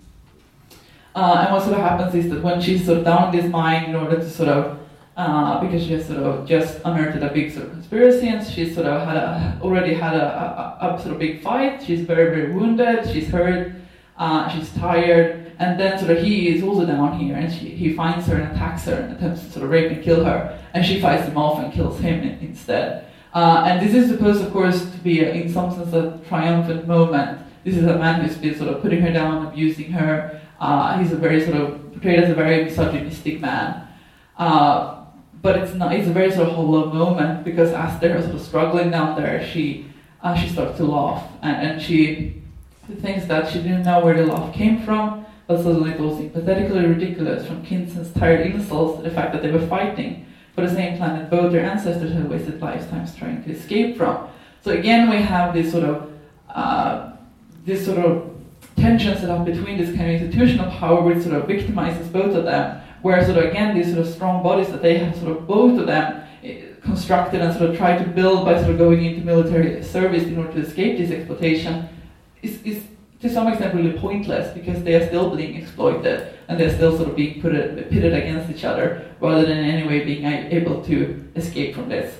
Uh, 1.15 1.43
and 1.43 1.53
what 1.53 1.61
sort 1.61 1.75
of 1.75 1.81
happens 1.81 2.15
is 2.15 2.29
that 2.31 2.41
when 2.41 2.59
she's 2.59 2.85
sort 2.85 2.99
of 2.99 3.05
down 3.05 3.31
this 3.31 3.45
mine 3.45 3.85
in 3.85 3.95
order 3.95 4.15
to 4.15 4.29
sort 4.29 4.49
of, 4.49 4.79
uh, 5.15 5.61
because 5.61 5.83
she 5.83 5.93
has 5.93 6.07
sort 6.07 6.17
of 6.19 6.47
just 6.47 6.79
unearthed 6.85 7.21
a 7.21 7.29
big 7.29 7.51
sort 7.51 7.65
of 7.65 7.71
conspiracy 7.71 8.27
and 8.27 8.45
she's 8.45 8.73
sort 8.73 8.87
of 8.87 9.07
had 9.07 9.17
a, 9.17 9.59
already 9.61 9.93
had 9.93 10.15
a, 10.15 10.77
a, 10.81 10.95
a 10.95 11.01
sort 11.01 11.13
of 11.13 11.19
big 11.19 11.41
fight, 11.41 11.83
she's 11.83 12.01
very, 12.01 12.33
very 12.35 12.51
wounded, 12.51 13.07
she's 13.11 13.27
hurt, 13.29 13.73
uh, 14.17 14.49
she's 14.49 14.71
tired, 14.73 15.53
and 15.59 15.79
then 15.79 15.99
sort 15.99 16.11
of 16.11 16.23
he 16.23 16.49
is 16.49 16.63
also 16.63 16.85
down 16.85 17.19
here, 17.19 17.35
and 17.35 17.53
she, 17.53 17.69
he 17.69 17.93
finds 17.93 18.25
her 18.25 18.35
and 18.37 18.51
attacks 18.51 18.85
her 18.85 18.95
and 18.95 19.13
attempts 19.15 19.43
to 19.43 19.51
sort 19.51 19.65
of 19.65 19.69
rape 19.69 19.91
and 19.91 20.03
kill 20.03 20.25
her, 20.25 20.59
and 20.73 20.83
she 20.83 20.99
fights 20.99 21.27
him 21.27 21.37
off 21.37 21.63
and 21.63 21.71
kills 21.71 21.99
him 21.99 22.21
in, 22.23 22.39
instead. 22.39 23.05
Uh, 23.33 23.63
and 23.67 23.87
this 23.87 23.95
is 23.95 24.09
supposed, 24.09 24.43
of 24.43 24.51
course, 24.51 24.81
to 24.91 24.97
be, 24.99 25.21
a, 25.21 25.31
in 25.31 25.51
some 25.51 25.71
sense, 25.73 25.93
a 25.93 26.19
triumphant 26.27 26.87
moment. 26.87 27.39
This 27.63 27.77
is 27.77 27.85
a 27.85 27.97
man 27.97 28.21
who's 28.21 28.37
been 28.37 28.55
sort 28.57 28.69
of 28.69 28.81
putting 28.81 29.01
her 29.01 29.11
down, 29.11 29.45
abusing 29.47 29.91
her. 29.91 30.41
Uh, 30.59 30.97
he's 30.99 31.11
a 31.11 31.17
very 31.17 31.43
sort 31.43 31.57
of 31.57 31.91
portrayed 31.93 32.19
as 32.19 32.29
a 32.29 32.35
very 32.35 32.63
misogynistic 32.65 33.41
man. 33.41 33.87
Uh, 34.37 35.05
but 35.41 35.57
it's 35.57 35.73
not. 35.73 35.93
It's 35.93 36.07
a 36.07 36.13
very 36.13 36.31
sort 36.31 36.49
of 36.49 36.55
hollow 36.55 36.91
moment 36.93 37.43
because 37.43 37.71
as 37.71 37.99
they're 37.99 38.21
sort 38.21 38.35
of 38.35 38.41
struggling 38.41 38.91
down 38.91 39.21
there, 39.21 39.45
she 39.45 39.87
uh, 40.23 40.35
she 40.35 40.47
starts 40.47 40.77
to 40.77 40.85
laugh 40.85 41.29
and, 41.41 41.67
and 41.67 41.81
she 41.81 42.41
thinks 43.01 43.25
that 43.25 43.51
she 43.51 43.59
didn't 43.59 43.83
know 43.83 44.03
where 44.03 44.15
the 44.15 44.25
laugh 44.25 44.53
came 44.53 44.81
from 44.83 45.25
but 45.47 45.57
suddenly 45.57 45.91
it 45.91 45.99
was 45.99 46.17
pathetically 46.31 46.85
ridiculous 46.85 47.45
from 47.45 47.63
Kinson's 47.65 48.11
tired 48.13 48.47
insults 48.47 48.97
to 48.97 49.03
the 49.03 49.13
fact 49.13 49.33
that 49.33 49.41
they 49.41 49.51
were 49.51 49.67
fighting 49.67 50.25
for 50.55 50.61
the 50.61 50.73
same 50.73 50.97
planet 50.97 51.29
both 51.29 51.51
their 51.51 51.65
ancestors 51.65 52.13
had 52.13 52.29
wasted 52.29 52.61
lifetimes 52.61 53.15
trying 53.15 53.43
to 53.43 53.51
escape 53.51 53.97
from. 53.97 54.27
So 54.63 54.71
again, 54.71 55.09
we 55.09 55.17
have 55.17 55.53
this 55.53 55.71
sort 55.71 55.83
of 55.83 56.11
uh, 56.49 57.11
this 57.65 57.85
sort 57.85 57.97
of 57.97 58.32
tension 58.83 59.17
set 59.17 59.29
up 59.29 59.45
between 59.45 59.77
this 59.77 59.95
kind 59.95 60.13
of 60.13 60.21
institutional 60.21 60.69
power, 60.71 61.01
which 61.01 61.23
sort 61.23 61.35
of 61.35 61.47
victimizes 61.47 62.11
both 62.11 62.35
of 62.35 62.43
them, 62.43 62.81
where 63.01 63.23
sort 63.25 63.37
of 63.37 63.45
again 63.45 63.75
these 63.75 63.93
sort 63.93 64.05
of 64.05 64.13
strong 64.13 64.43
bodies 64.43 64.69
that 64.71 64.81
they 64.81 64.97
have 64.97 65.15
sort 65.15 65.31
of 65.31 65.47
both 65.47 65.79
of 65.79 65.87
them 65.87 66.21
eh, 66.43 66.63
constructed 66.81 67.39
and 67.41 67.55
sort 67.57 67.69
of 67.69 67.77
tried 67.77 67.97
to 68.03 68.09
build 68.09 68.45
by 68.45 68.55
sort 68.59 68.71
of 68.71 68.77
going 68.77 69.05
into 69.05 69.25
military 69.25 69.81
service 69.83 70.23
in 70.23 70.37
order 70.37 70.51
to 70.51 70.59
escape 70.59 70.97
this 70.97 71.11
exploitation 71.11 71.87
is, 72.41 72.61
is 72.63 72.83
to 73.21 73.29
some 73.29 73.47
extent 73.47 73.73
really 73.73 73.97
pointless 73.97 74.53
because 74.53 74.83
they 74.83 74.95
are 74.95 75.07
still 75.07 75.33
being 75.33 75.55
exploited 75.55 76.33
and 76.49 76.59
they're 76.59 76.75
still 76.75 76.95
sort 76.97 77.07
of 77.09 77.15
being 77.15 77.41
put, 77.41 77.53
pitted 77.89 78.13
against 78.13 78.49
each 78.53 78.65
other 78.65 79.05
rather 79.21 79.45
than 79.45 79.59
in 79.59 79.65
any 79.75 79.87
way 79.87 80.03
being 80.03 80.25
able 80.25 80.83
to 80.83 81.23
escape 81.35 81.73
from 81.73 81.87
this. 81.87 82.13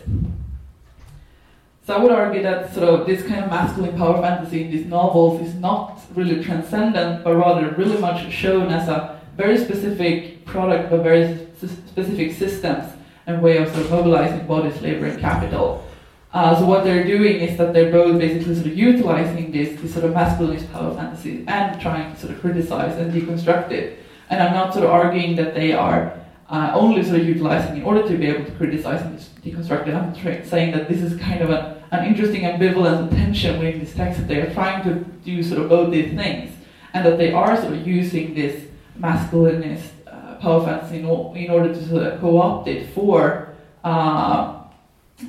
So 1.85 1.93
I 1.93 2.01
would 2.01 2.13
argue 2.13 2.41
that 2.43 2.73
sort 2.73 2.87
of 2.87 3.05
this 3.05 3.23
kind 3.23 3.43
of 3.43 3.49
masculine 3.49 3.97
power 3.97 4.21
fantasy 4.21 4.63
in 4.63 4.71
these 4.71 4.85
novels 4.85 5.41
is 5.41 5.53
not 5.55 5.99
really 6.15 6.41
transcendent, 6.41 7.25
but 7.25 7.35
rather 7.35 7.71
really 7.71 7.97
much 7.97 8.31
shown 8.31 8.69
as 8.69 8.87
a 8.87 9.19
very 9.35 9.57
specific 9.57 10.45
product 10.45 10.93
of 10.93 11.03
very 11.03 11.45
specific 11.57 12.31
systems 12.31 12.85
and 13.27 13.41
way 13.41 13.57
of 13.57 13.67
sort 13.73 13.81
of 13.81 13.91
mobilizing 13.91 14.47
bodies, 14.47 14.81
labor, 14.81 15.07
and 15.07 15.19
capital. 15.19 15.85
Uh, 16.33 16.57
so 16.57 16.65
what 16.65 16.85
they're 16.85 17.05
doing 17.05 17.41
is 17.41 17.57
that 17.57 17.73
they're 17.73 17.91
both 17.91 18.17
basically 18.17 18.55
sort 18.55 18.67
of 18.67 18.77
utilizing 18.77 19.51
this, 19.51 19.79
this 19.81 19.93
sort 19.93 20.05
of 20.05 20.13
masculinist 20.13 20.71
power 20.71 20.95
fantasy 20.95 21.43
and 21.47 21.81
trying 21.81 22.13
to 22.13 22.19
sort 22.19 22.31
of 22.31 22.39
criticize 22.39 22.97
and 22.97 23.11
deconstruct 23.11 23.71
it. 23.71 23.99
And 24.29 24.41
I'm 24.41 24.53
not 24.53 24.73
sort 24.73 24.85
of 24.85 24.91
arguing 24.91 25.35
that 25.35 25.53
they 25.53 25.73
are 25.73 26.17
uh, 26.49 26.71
only 26.73 27.03
sort 27.03 27.19
of 27.19 27.27
utilizing 27.27 27.75
in 27.75 27.83
order 27.83 28.07
to 28.07 28.17
be 28.17 28.27
able 28.27 28.45
to 28.45 28.51
criticize 28.51 29.01
and 29.01 29.19
deconstruct 29.43 29.87
it. 29.87 29.93
I'm 29.93 30.15
tra- 30.15 30.45
saying 30.45 30.71
that 30.71 30.87
this 30.87 31.01
is 31.01 31.19
kind 31.19 31.41
of 31.41 31.49
a, 31.49 31.83
an 31.91 32.05
interesting 32.05 32.41
ambivalence 32.41 32.99
and 32.99 33.11
tension 33.11 33.59
within 33.59 33.79
this 33.79 33.93
text 33.93 34.19
that 34.19 34.27
they 34.27 34.41
are 34.41 34.53
trying 34.53 34.83
to 34.83 34.95
do 35.25 35.43
sort 35.43 35.61
of 35.61 35.69
both 35.69 35.91
these 35.91 36.13
things, 36.13 36.51
and 36.93 37.05
that 37.05 37.17
they 37.17 37.31
are 37.31 37.59
sort 37.59 37.73
of 37.73 37.85
using 37.87 38.33
this 38.33 38.65
masculinist 38.99 39.89
uh, 40.07 40.35
power 40.35 40.63
fantasy 40.63 40.99
in, 40.99 41.05
o- 41.05 41.33
in, 41.33 41.49
order 41.49 41.73
to 41.73 41.87
sort 41.87 42.03
of 42.03 42.19
co-opt 42.19 42.67
it 42.67 42.89
for 42.93 43.49
uh, 43.83 43.87
uh, 43.87 44.63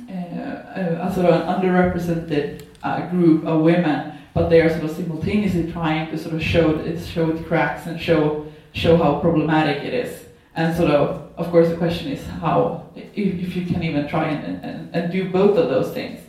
a 0.09 1.11
sort 1.13 1.25
of 1.27 1.41
an 1.41 1.61
underrepresented 1.61 2.65
uh, 2.83 3.07
group 3.09 3.45
of 3.45 3.61
women, 3.61 4.13
but 4.33 4.49
they 4.49 4.61
are 4.61 4.69
sort 4.69 4.83
of 4.83 4.91
simultaneously 4.91 5.71
trying 5.71 6.09
to 6.11 6.17
sort 6.17 6.35
of 6.35 6.41
show 6.41 6.95
show 6.97 7.37
cracks 7.43 7.87
and 7.87 7.99
show 7.99 8.45
show 8.73 8.97
how 8.97 9.19
problematic 9.19 9.83
it 9.83 9.93
is. 9.93 10.25
And 10.55 10.75
sort 10.75 10.91
of, 10.91 11.24
of 11.37 11.51
course, 11.51 11.69
the 11.69 11.77
question 11.77 12.11
is 12.11 12.25
how 12.25 12.87
if, 12.95 13.07
if 13.15 13.55
you 13.55 13.65
can 13.65 13.83
even 13.83 14.07
try 14.07 14.29
and, 14.29 14.63
and, 14.63 14.95
and 14.95 15.11
do 15.11 15.29
both 15.29 15.57
of 15.57 15.69
those 15.69 15.93
things. 15.93 16.19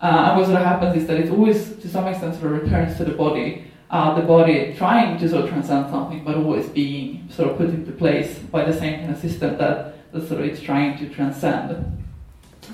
Uh, 0.00 0.28
and 0.28 0.38
what 0.38 0.46
sort 0.46 0.58
of 0.58 0.64
happens 0.64 0.96
is 0.96 1.08
that 1.08 1.18
it 1.18 1.30
always, 1.30 1.74
to 1.76 1.88
some 1.88 2.06
extent, 2.06 2.34
sort 2.34 2.52
of 2.52 2.62
returns 2.62 2.96
to 2.96 3.04
the 3.04 3.12
body. 3.12 3.64
Uh, 3.90 4.14
the 4.20 4.26
body 4.26 4.74
trying 4.76 5.18
to 5.18 5.28
sort 5.28 5.44
of 5.44 5.50
transcend 5.50 5.88
something, 5.90 6.22
but 6.22 6.36
always 6.36 6.68
being 6.68 7.28
sort 7.30 7.50
of 7.50 7.56
put 7.56 7.70
into 7.70 7.90
place 7.90 8.38
by 8.38 8.62
the 8.62 8.72
same 8.72 9.00
kind 9.00 9.10
of 9.10 9.18
system 9.18 9.56
that, 9.56 10.12
that 10.12 10.28
sort 10.28 10.40
of 10.40 10.46
it's 10.46 10.60
trying 10.60 10.96
to 10.98 11.08
transcend. 11.08 12.04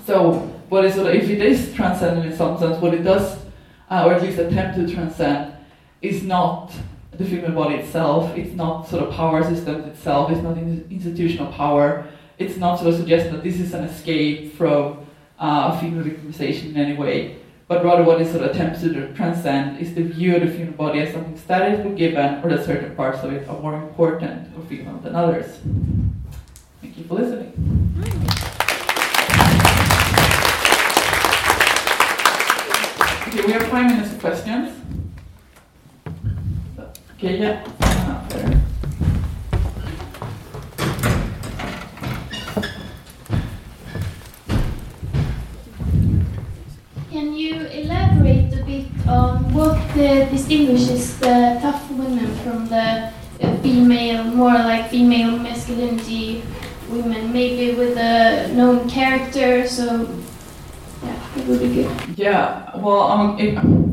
So 0.06 0.32
what 0.68 0.84
is 0.84 0.94
sort 0.94 1.06
of, 1.06 1.14
if 1.14 1.30
it 1.30 1.40
is 1.40 1.72
transcendent 1.72 2.26
in 2.26 2.36
some 2.36 2.58
sense, 2.58 2.82
what 2.82 2.92
it 2.92 3.02
does, 3.02 3.38
uh, 3.90 4.04
or 4.04 4.14
at 4.14 4.22
least 4.22 4.38
attempt 4.38 4.76
to 4.76 4.92
transcend, 4.92 5.54
is 6.02 6.24
not 6.24 6.72
the 7.18 7.24
female 7.24 7.52
body 7.52 7.76
itself. 7.76 8.36
It's 8.36 8.54
not 8.54 8.88
sort 8.88 9.04
of 9.04 9.14
power 9.14 9.42
systems 9.42 9.86
itself. 9.86 10.30
It's 10.30 10.42
not 10.42 10.56
in 10.56 10.86
institutional 10.90 11.52
power. 11.52 12.06
It's 12.38 12.56
not 12.56 12.78
sort 12.78 12.90
of 12.92 12.96
suggesting 12.96 13.32
that 13.34 13.42
this 13.44 13.60
is 13.60 13.74
an 13.74 13.84
escape 13.84 14.54
from 14.54 15.06
uh, 15.38 15.78
female 15.78 16.04
victimization 16.04 16.70
in 16.70 16.76
any 16.76 16.96
way. 16.96 17.36
But 17.66 17.82
rather, 17.84 18.02
what 18.02 18.20
it 18.20 18.30
sort 18.30 18.44
of 18.44 18.50
attempts 18.50 18.82
to 18.82 19.14
transcend 19.14 19.78
is 19.78 19.94
the 19.94 20.02
view 20.02 20.36
of 20.36 20.42
the 20.42 20.50
female 20.50 20.74
body 20.74 21.00
as 21.00 21.14
something 21.14 21.36
statically 21.38 21.94
given, 21.94 22.44
or 22.44 22.50
that 22.50 22.66
certain 22.66 22.94
parts 22.94 23.22
of 23.22 23.32
it 23.32 23.48
are 23.48 23.58
more 23.58 23.74
important 23.74 24.54
or 24.56 24.64
female 24.66 24.98
than 24.98 25.14
others. 25.14 25.60
Thank 26.82 26.98
you 26.98 27.04
for 27.04 27.14
listening. 27.14 27.52
Okay, 33.28 33.46
we 33.46 33.52
have 33.52 33.66
five 33.68 33.86
minutes 33.86 34.12
for 34.12 34.20
questions. 34.20 34.83
Okay, 37.24 37.40
yeah. 37.40 37.64
Can 47.10 47.32
you 47.32 47.64
elaborate 47.64 48.52
a 48.52 48.62
bit 48.66 48.92
on 49.08 49.54
what 49.54 49.78
uh, 49.96 50.28
distinguishes 50.28 51.18
the 51.18 51.56
tough 51.62 51.90
women 51.92 52.28
from 52.44 52.68
the 52.68 53.08
uh, 53.40 53.56
female, 53.62 54.24
more 54.24 54.52
like 54.52 54.90
female 54.90 55.38
masculinity 55.38 56.42
women, 56.90 57.32
maybe 57.32 57.72
with 57.74 57.96
a 57.96 58.52
known 58.52 58.86
character, 58.86 59.66
so 59.66 60.12
yeah, 61.02 61.36
it 61.40 61.46
would 61.46 61.60
be 61.60 61.72
good. 61.72 62.18
Yeah, 62.18 62.76
well, 62.76 63.08
um, 63.08 63.38
if, 63.40 63.83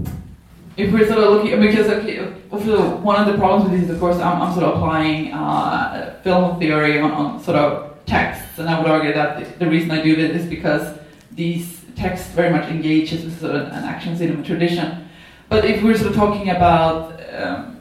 if 0.77 0.93
we're 0.93 1.07
sort 1.07 1.19
of 1.19 1.33
looking, 1.33 1.59
because 1.59 1.87
okay, 1.87 2.19
one 2.49 3.15
of 3.17 3.31
the 3.31 3.37
problems 3.37 3.69
with 3.69 3.79
this 3.79 3.89
is, 3.89 3.95
of 3.95 3.99
course, 3.99 4.17
I'm, 4.17 4.41
I'm 4.41 4.53
sort 4.53 4.65
of 4.65 4.77
applying 4.77 5.33
uh, 5.33 6.19
film 6.23 6.59
theory 6.59 6.99
on, 6.99 7.11
on, 7.11 7.43
sort 7.43 7.57
of 7.57 8.05
texts, 8.05 8.57
and 8.57 8.69
I 8.69 8.79
would 8.79 8.89
argue 8.89 9.13
that 9.13 9.59
the, 9.59 9.67
reason 9.67 9.91
I 9.91 10.01
do 10.01 10.15
this 10.15 10.43
is 10.43 10.49
because 10.49 10.97
these 11.31 11.81
texts 11.95 12.29
very 12.29 12.49
much 12.49 12.69
engages 12.69 13.25
with 13.25 13.39
sort 13.39 13.55
of 13.55 13.67
an 13.67 13.83
action 13.83 14.17
cinema 14.17 14.43
tradition. 14.43 15.09
but 15.49 15.65
if 15.65 15.83
we're 15.83 15.97
sort 15.97 16.11
of 16.11 16.15
talking 16.15 16.49
about, 16.49 17.21
um, 17.33 17.77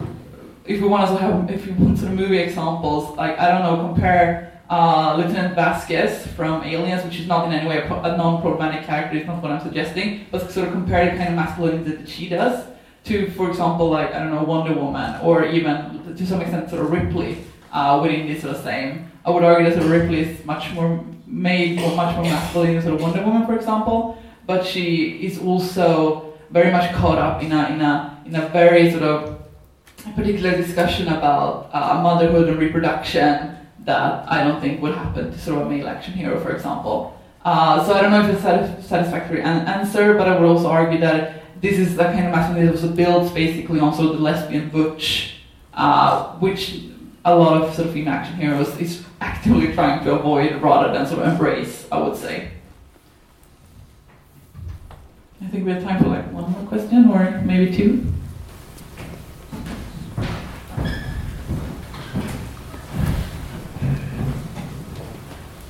if 0.67 0.81
we 0.81 0.89
want 0.89 1.09
to 1.09 1.17
have, 1.17 1.51
if 1.51 1.67
we 1.67 1.73
want 1.73 1.99
sort 1.99 2.11
of 2.11 2.19
movie 2.19 2.39
examples, 2.39 3.17
like 3.17 3.39
I 3.39 3.51
don't 3.53 3.63
know, 3.63 3.93
compare 3.93 4.61
uh, 4.69 5.17
Lieutenant 5.17 5.55
Vasquez 5.55 6.27
from 6.29 6.63
Aliens, 6.65 7.05
which 7.05 7.21
is 7.21 7.27
not 7.27 7.47
in 7.47 7.53
any 7.53 7.69
way 7.69 7.83
a, 7.83 7.87
pro- 7.87 8.03
a 8.03 8.17
non-problematic 8.17 8.85
character, 8.85 9.17
it's 9.17 9.27
not 9.27 9.43
what 9.43 9.53
I'm 9.53 9.61
suggesting, 9.61 10.27
but 10.31 10.51
sort 10.51 10.67
of 10.67 10.73
compare 10.73 11.11
the 11.11 11.17
kind 11.17 11.31
of 11.31 11.35
masculinity 11.35 11.97
that 11.97 12.09
she 12.09 12.29
does 12.29 12.70
to, 13.11 13.31
for 13.33 13.51
example, 13.51 13.91
like, 13.91 14.15
I 14.15 14.21
don't 14.21 14.31
know, 14.31 14.45
Wonder 14.45 14.73
Woman, 14.73 15.21
or 15.23 15.45
even 15.45 16.15
to 16.17 16.27
some 16.27 16.41
extent 16.41 16.71
sort 16.71 16.83
of 16.83 16.91
Ripley 16.93 17.39
uh, 17.73 17.99
within 18.03 18.27
this 18.29 18.43
sort 18.43 18.55
of 18.57 18.63
same. 18.63 19.11
I 19.25 19.31
would 19.31 19.43
argue 19.43 19.65
that 19.69 19.75
sort 19.75 19.87
of 19.87 19.91
Ripley 19.91 20.21
is 20.21 20.45
much 20.45 20.73
more 20.73 21.05
made 21.27 21.81
or 21.81 21.95
much 21.97 22.15
more 22.17 22.25
masculine 22.25 22.75
than 22.75 22.83
sort 22.83 22.95
of 22.95 23.01
Wonder 23.03 23.23
Woman, 23.25 23.47
for 23.47 23.57
example, 23.57 24.17
but 24.47 24.65
she 24.65 25.19
is 25.27 25.39
also 25.39 26.33
very 26.51 26.71
much 26.73 26.93
caught 26.95 27.19
up 27.19 27.43
in 27.43 27.53
a, 27.53 27.69
in 27.75 27.81
a, 27.81 28.23
in 28.27 28.35
a 28.37 28.49
very 28.49 28.91
sort 28.91 29.03
of 29.03 29.39
particular 30.17 30.57
discussion 30.57 31.09
about 31.09 31.69
uh, 31.73 32.01
motherhood 32.03 32.49
and 32.49 32.59
reproduction 32.59 33.57
that 33.81 34.25
I 34.31 34.45
don't 34.45 34.61
think 34.61 34.81
would 34.83 34.95
happen 34.95 35.33
to 35.33 35.39
sort 35.39 35.61
of 35.61 35.67
a 35.67 35.71
male 35.71 35.89
action 35.89 36.15
hero, 36.15 36.41
for 36.41 36.53
example. 36.53 37.19
Uh, 37.45 37.85
so 37.85 37.95
I 37.95 38.03
don't 38.03 38.11
know 38.11 38.23
if 38.29 38.35
it's 38.35 38.45
a 38.45 38.83
satisfactory 38.83 39.41
an- 39.41 39.67
answer, 39.67 40.15
but 40.15 40.29
I 40.29 40.39
would 40.39 40.49
also 40.49 40.69
argue 40.69 41.01
that 41.01 41.40
this 41.61 41.79
is 41.79 41.97
the 41.97 42.05
kind 42.05 42.27
of 42.27 42.33
masculinity 42.33 42.67
that 42.67 42.83
also 42.83 42.95
builds 42.95 43.33
basically 43.33 43.81
on 43.81 43.93
sort 43.93 44.11
of 44.11 44.17
the 44.17 44.23
lesbian 44.23 44.71
butch, 44.71 45.37
uh, 45.75 46.35
which 46.37 46.85
a 47.25 47.35
lot 47.35 47.63
of 47.63 47.75
sort 47.75 47.89
of 47.89 47.95
female 47.95 48.15
action 48.15 48.37
heroes 48.37 48.77
is 48.79 49.05
actively 49.21 49.73
trying 49.75 50.03
to 50.05 50.13
avoid 50.13 50.61
rather 50.63 50.93
than 50.93 51.07
sort 51.07 51.21
of 51.21 51.33
embrace, 51.33 51.87
I 51.93 51.99
would 51.99 52.17
say. 52.17 52.51
I 55.43 55.47
think 55.49 55.67
we 55.67 55.73
have 55.73 55.83
time 55.83 56.03
for 56.03 56.09
like 56.09 56.31
one 56.33 56.51
more 56.51 56.63
question 56.67 57.11
or 57.11 57.41
maybe 57.45 57.77
two. 57.77 58.07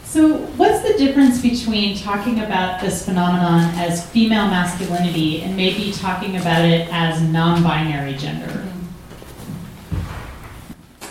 So, 0.04 0.38
what's 0.56 0.82
the 0.82 0.98
difference 1.30 1.60
between 1.60 1.96
talking 1.96 2.40
about 2.40 2.80
this 2.80 3.04
phenomenon 3.04 3.72
as 3.76 4.06
female 4.10 4.46
masculinity 4.46 5.42
and 5.42 5.56
maybe 5.56 5.92
talking 5.92 6.36
about 6.36 6.64
it 6.64 6.88
as 6.92 7.22
non 7.22 7.62
binary 7.62 8.14
gender? 8.14 8.66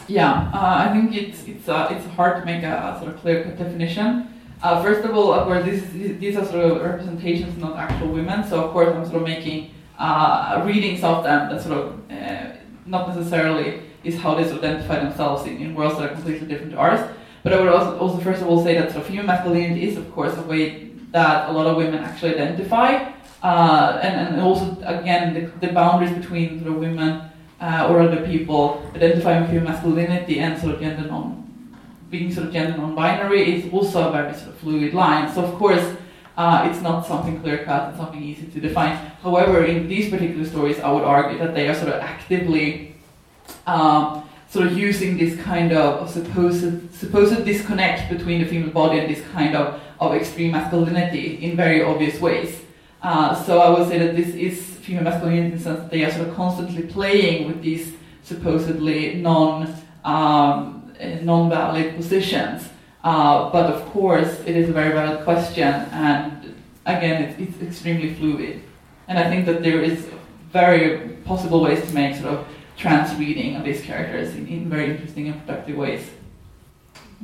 Yeah, 0.08 0.50
uh, 0.54 0.90
I 0.90 0.94
think 0.94 1.16
it's 1.16 1.44
it's 1.44 1.70
uh, 1.70 1.88
it's 1.92 2.06
hard 2.16 2.40
to 2.42 2.46
make 2.46 2.64
a, 2.64 2.96
a 2.96 3.00
sort 3.00 3.14
of 3.14 3.22
clear 3.22 3.44
cut 3.44 3.58
definition. 3.58 4.28
Uh, 4.62 4.84
first 4.84 5.06
of 5.06 5.16
all, 5.16 5.32
of 5.34 5.46
course, 5.48 5.64
this 5.64 5.84
is, 5.84 6.20
these 6.20 6.36
are 6.36 6.46
sort 6.46 6.66
of 6.66 6.82
representations, 6.82 7.58
not 7.58 7.78
actual 7.78 8.10
women. 8.10 8.44
So 8.44 8.66
of 8.66 8.72
course, 8.72 8.94
I'm 8.94 9.06
sort 9.06 9.22
of 9.22 9.28
making 9.28 9.72
uh, 9.98 10.62
readings 10.66 11.04
of 11.04 11.24
them 11.24 11.50
that 11.50 11.62
sort 11.62 11.78
of 11.78 12.12
uh, 12.12 12.58
not 12.86 13.16
necessarily 13.16 13.84
is 14.04 14.18
how 14.18 14.34
they 14.36 14.44
identify 14.44 15.00
themselves 15.00 15.46
in, 15.46 15.58
in 15.58 15.76
worlds 15.76 15.98
that 15.98 16.12
are 16.12 16.16
completely 16.16 16.48
different 16.48 16.72
to 16.72 16.78
ours. 16.78 17.00
But 17.44 17.54
I 17.54 17.60
would 17.60 17.70
also, 17.70 17.98
also 17.98 18.18
first 18.20 18.42
of 18.42 18.48
all 18.48 18.64
say 18.64 18.76
that 18.76 18.92
sort 18.92 19.04
of 19.04 19.08
female 19.08 19.26
masculinity 19.26 19.88
is, 19.88 19.98
of 19.98 20.12
course, 20.14 20.36
a 20.38 20.42
way 20.42 20.92
that 21.12 21.50
a 21.50 21.52
lot 21.52 21.68
of 21.68 21.78
women 21.78 22.04
actually 22.04 22.36
identify, 22.36 23.12
uh, 23.42 24.00
and 24.04 24.36
and 24.36 24.42
also 24.42 24.78
again 24.84 25.34
the, 25.34 25.68
the 25.68 25.74
boundaries 25.74 26.12
between 26.12 26.60
sort 26.62 26.74
of 26.74 26.80
women 26.80 27.22
uh, 27.62 27.88
or 27.90 28.02
other 28.02 28.26
people 28.26 28.84
identifying 28.96 29.42
with 29.42 29.52
female 29.52 29.72
masculinity 29.72 30.40
and 30.40 30.60
sort 30.60 30.76
of 30.76 30.80
gender 30.82 31.08
non 31.08 31.40
being 32.10 32.34
sort 32.34 32.48
of 32.48 32.54
gender 32.54 32.78
non-binary 32.78 33.56
is 33.56 33.74
also 33.74 34.10
a 34.10 34.12
very 34.12 34.34
sort 34.34 34.50
of 34.50 34.58
fluid 34.58 34.94
line. 34.94 35.32
So 35.32 35.44
of 35.46 35.56
course, 35.56 35.96
uh, 36.38 36.68
it's 36.70 36.82
not 36.82 37.06
something 37.06 37.40
clear 37.42 37.64
cut 37.66 37.90
and 37.90 37.98
something 37.98 38.22
easy 38.22 38.48
to 38.48 38.60
define. 38.60 38.96
However, 39.22 39.66
in 39.66 39.88
these 39.88 40.10
particular 40.10 40.46
stories, 40.46 40.80
I 40.80 40.92
would 40.92 41.04
argue 41.04 41.38
that 41.38 41.54
they 41.54 41.68
are 41.68 41.76
sort 41.76 41.90
of 41.94 42.02
actively 42.02 42.96
um, 43.68 44.29
sort 44.50 44.66
of 44.66 44.78
using 44.78 45.18
this 45.18 45.40
kind 45.42 45.72
of 45.72 46.10
supposed 46.10 46.94
supposed 46.94 47.46
disconnect 47.46 48.10
between 48.10 48.42
the 48.42 48.48
female 48.48 48.72
body 48.72 49.00
and 49.00 49.10
this 49.10 49.24
kind 49.28 49.56
of, 49.56 49.80
of 50.00 50.14
extreme 50.16 50.52
masculinity 50.52 51.36
in 51.44 51.56
very 51.56 51.84
obvious 51.84 52.20
ways. 52.20 52.60
Uh, 53.02 53.36
so 53.44 53.60
I 53.60 53.70
would 53.70 53.88
say 53.88 54.00
that 54.00 54.16
this 54.16 54.30
is 54.30 54.60
female 54.80 55.04
masculinity 55.04 55.46
in 55.46 55.52
the 55.52 55.60
sense 55.60 55.80
that 55.80 55.92
they 55.92 56.04
are 56.04 56.12
sort 56.12 56.28
of 56.28 56.36
constantly 56.36 56.84
playing 56.84 57.48
with 57.48 57.62
these 57.62 57.94
supposedly 58.24 59.16
non 59.16 59.74
um, 60.04 60.94
non-valid 61.22 61.96
positions. 61.96 62.68
Uh, 63.04 63.50
but 63.52 63.72
of 63.72 63.86
course, 63.92 64.42
it 64.46 64.58
is 64.58 64.68
a 64.70 64.74
very 64.74 64.92
valid 64.92 65.24
question, 65.24 65.74
and 65.94 66.54
again, 66.86 67.24
it's, 67.24 67.40
it's 67.40 67.62
extremely 67.62 68.14
fluid. 68.16 68.62
And 69.08 69.18
I 69.18 69.30
think 69.30 69.46
that 69.46 69.64
there 69.64 69.82
is 69.82 70.08
very 70.52 71.16
possible 71.24 71.62
ways 71.62 71.88
to 71.88 71.94
make 71.94 72.16
sort 72.16 72.34
of 72.34 72.48
trans 72.80 73.14
reading 73.20 73.58
of 73.58 73.66
these 73.66 73.82
characters 73.82 74.34
in, 74.36 74.48
in 74.48 74.70
very 74.70 74.92
interesting 74.92 75.28
and 75.28 75.46
productive 75.46 75.76
ways. 75.76 76.10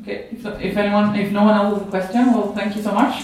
Okay, 0.01 0.27
if, 0.31 0.45
if 0.45 0.77
anyone, 0.77 1.15
if 1.15 1.31
no 1.31 1.45
one 1.45 1.55
else 1.55 1.79
has 1.79 1.87
a 1.87 1.89
question, 1.89 2.33
well, 2.33 2.51
thank 2.53 2.75
you 2.75 2.81
so 2.81 2.91
much. 2.91 3.23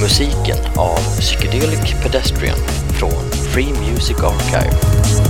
Musiken 0.00 0.58
av 0.76 0.98
Psychedelic 1.20 2.02
Pedestrian 2.02 2.58
från 2.98 3.30
Free 3.52 3.72
Music 3.72 4.16
Archive. 4.22 5.29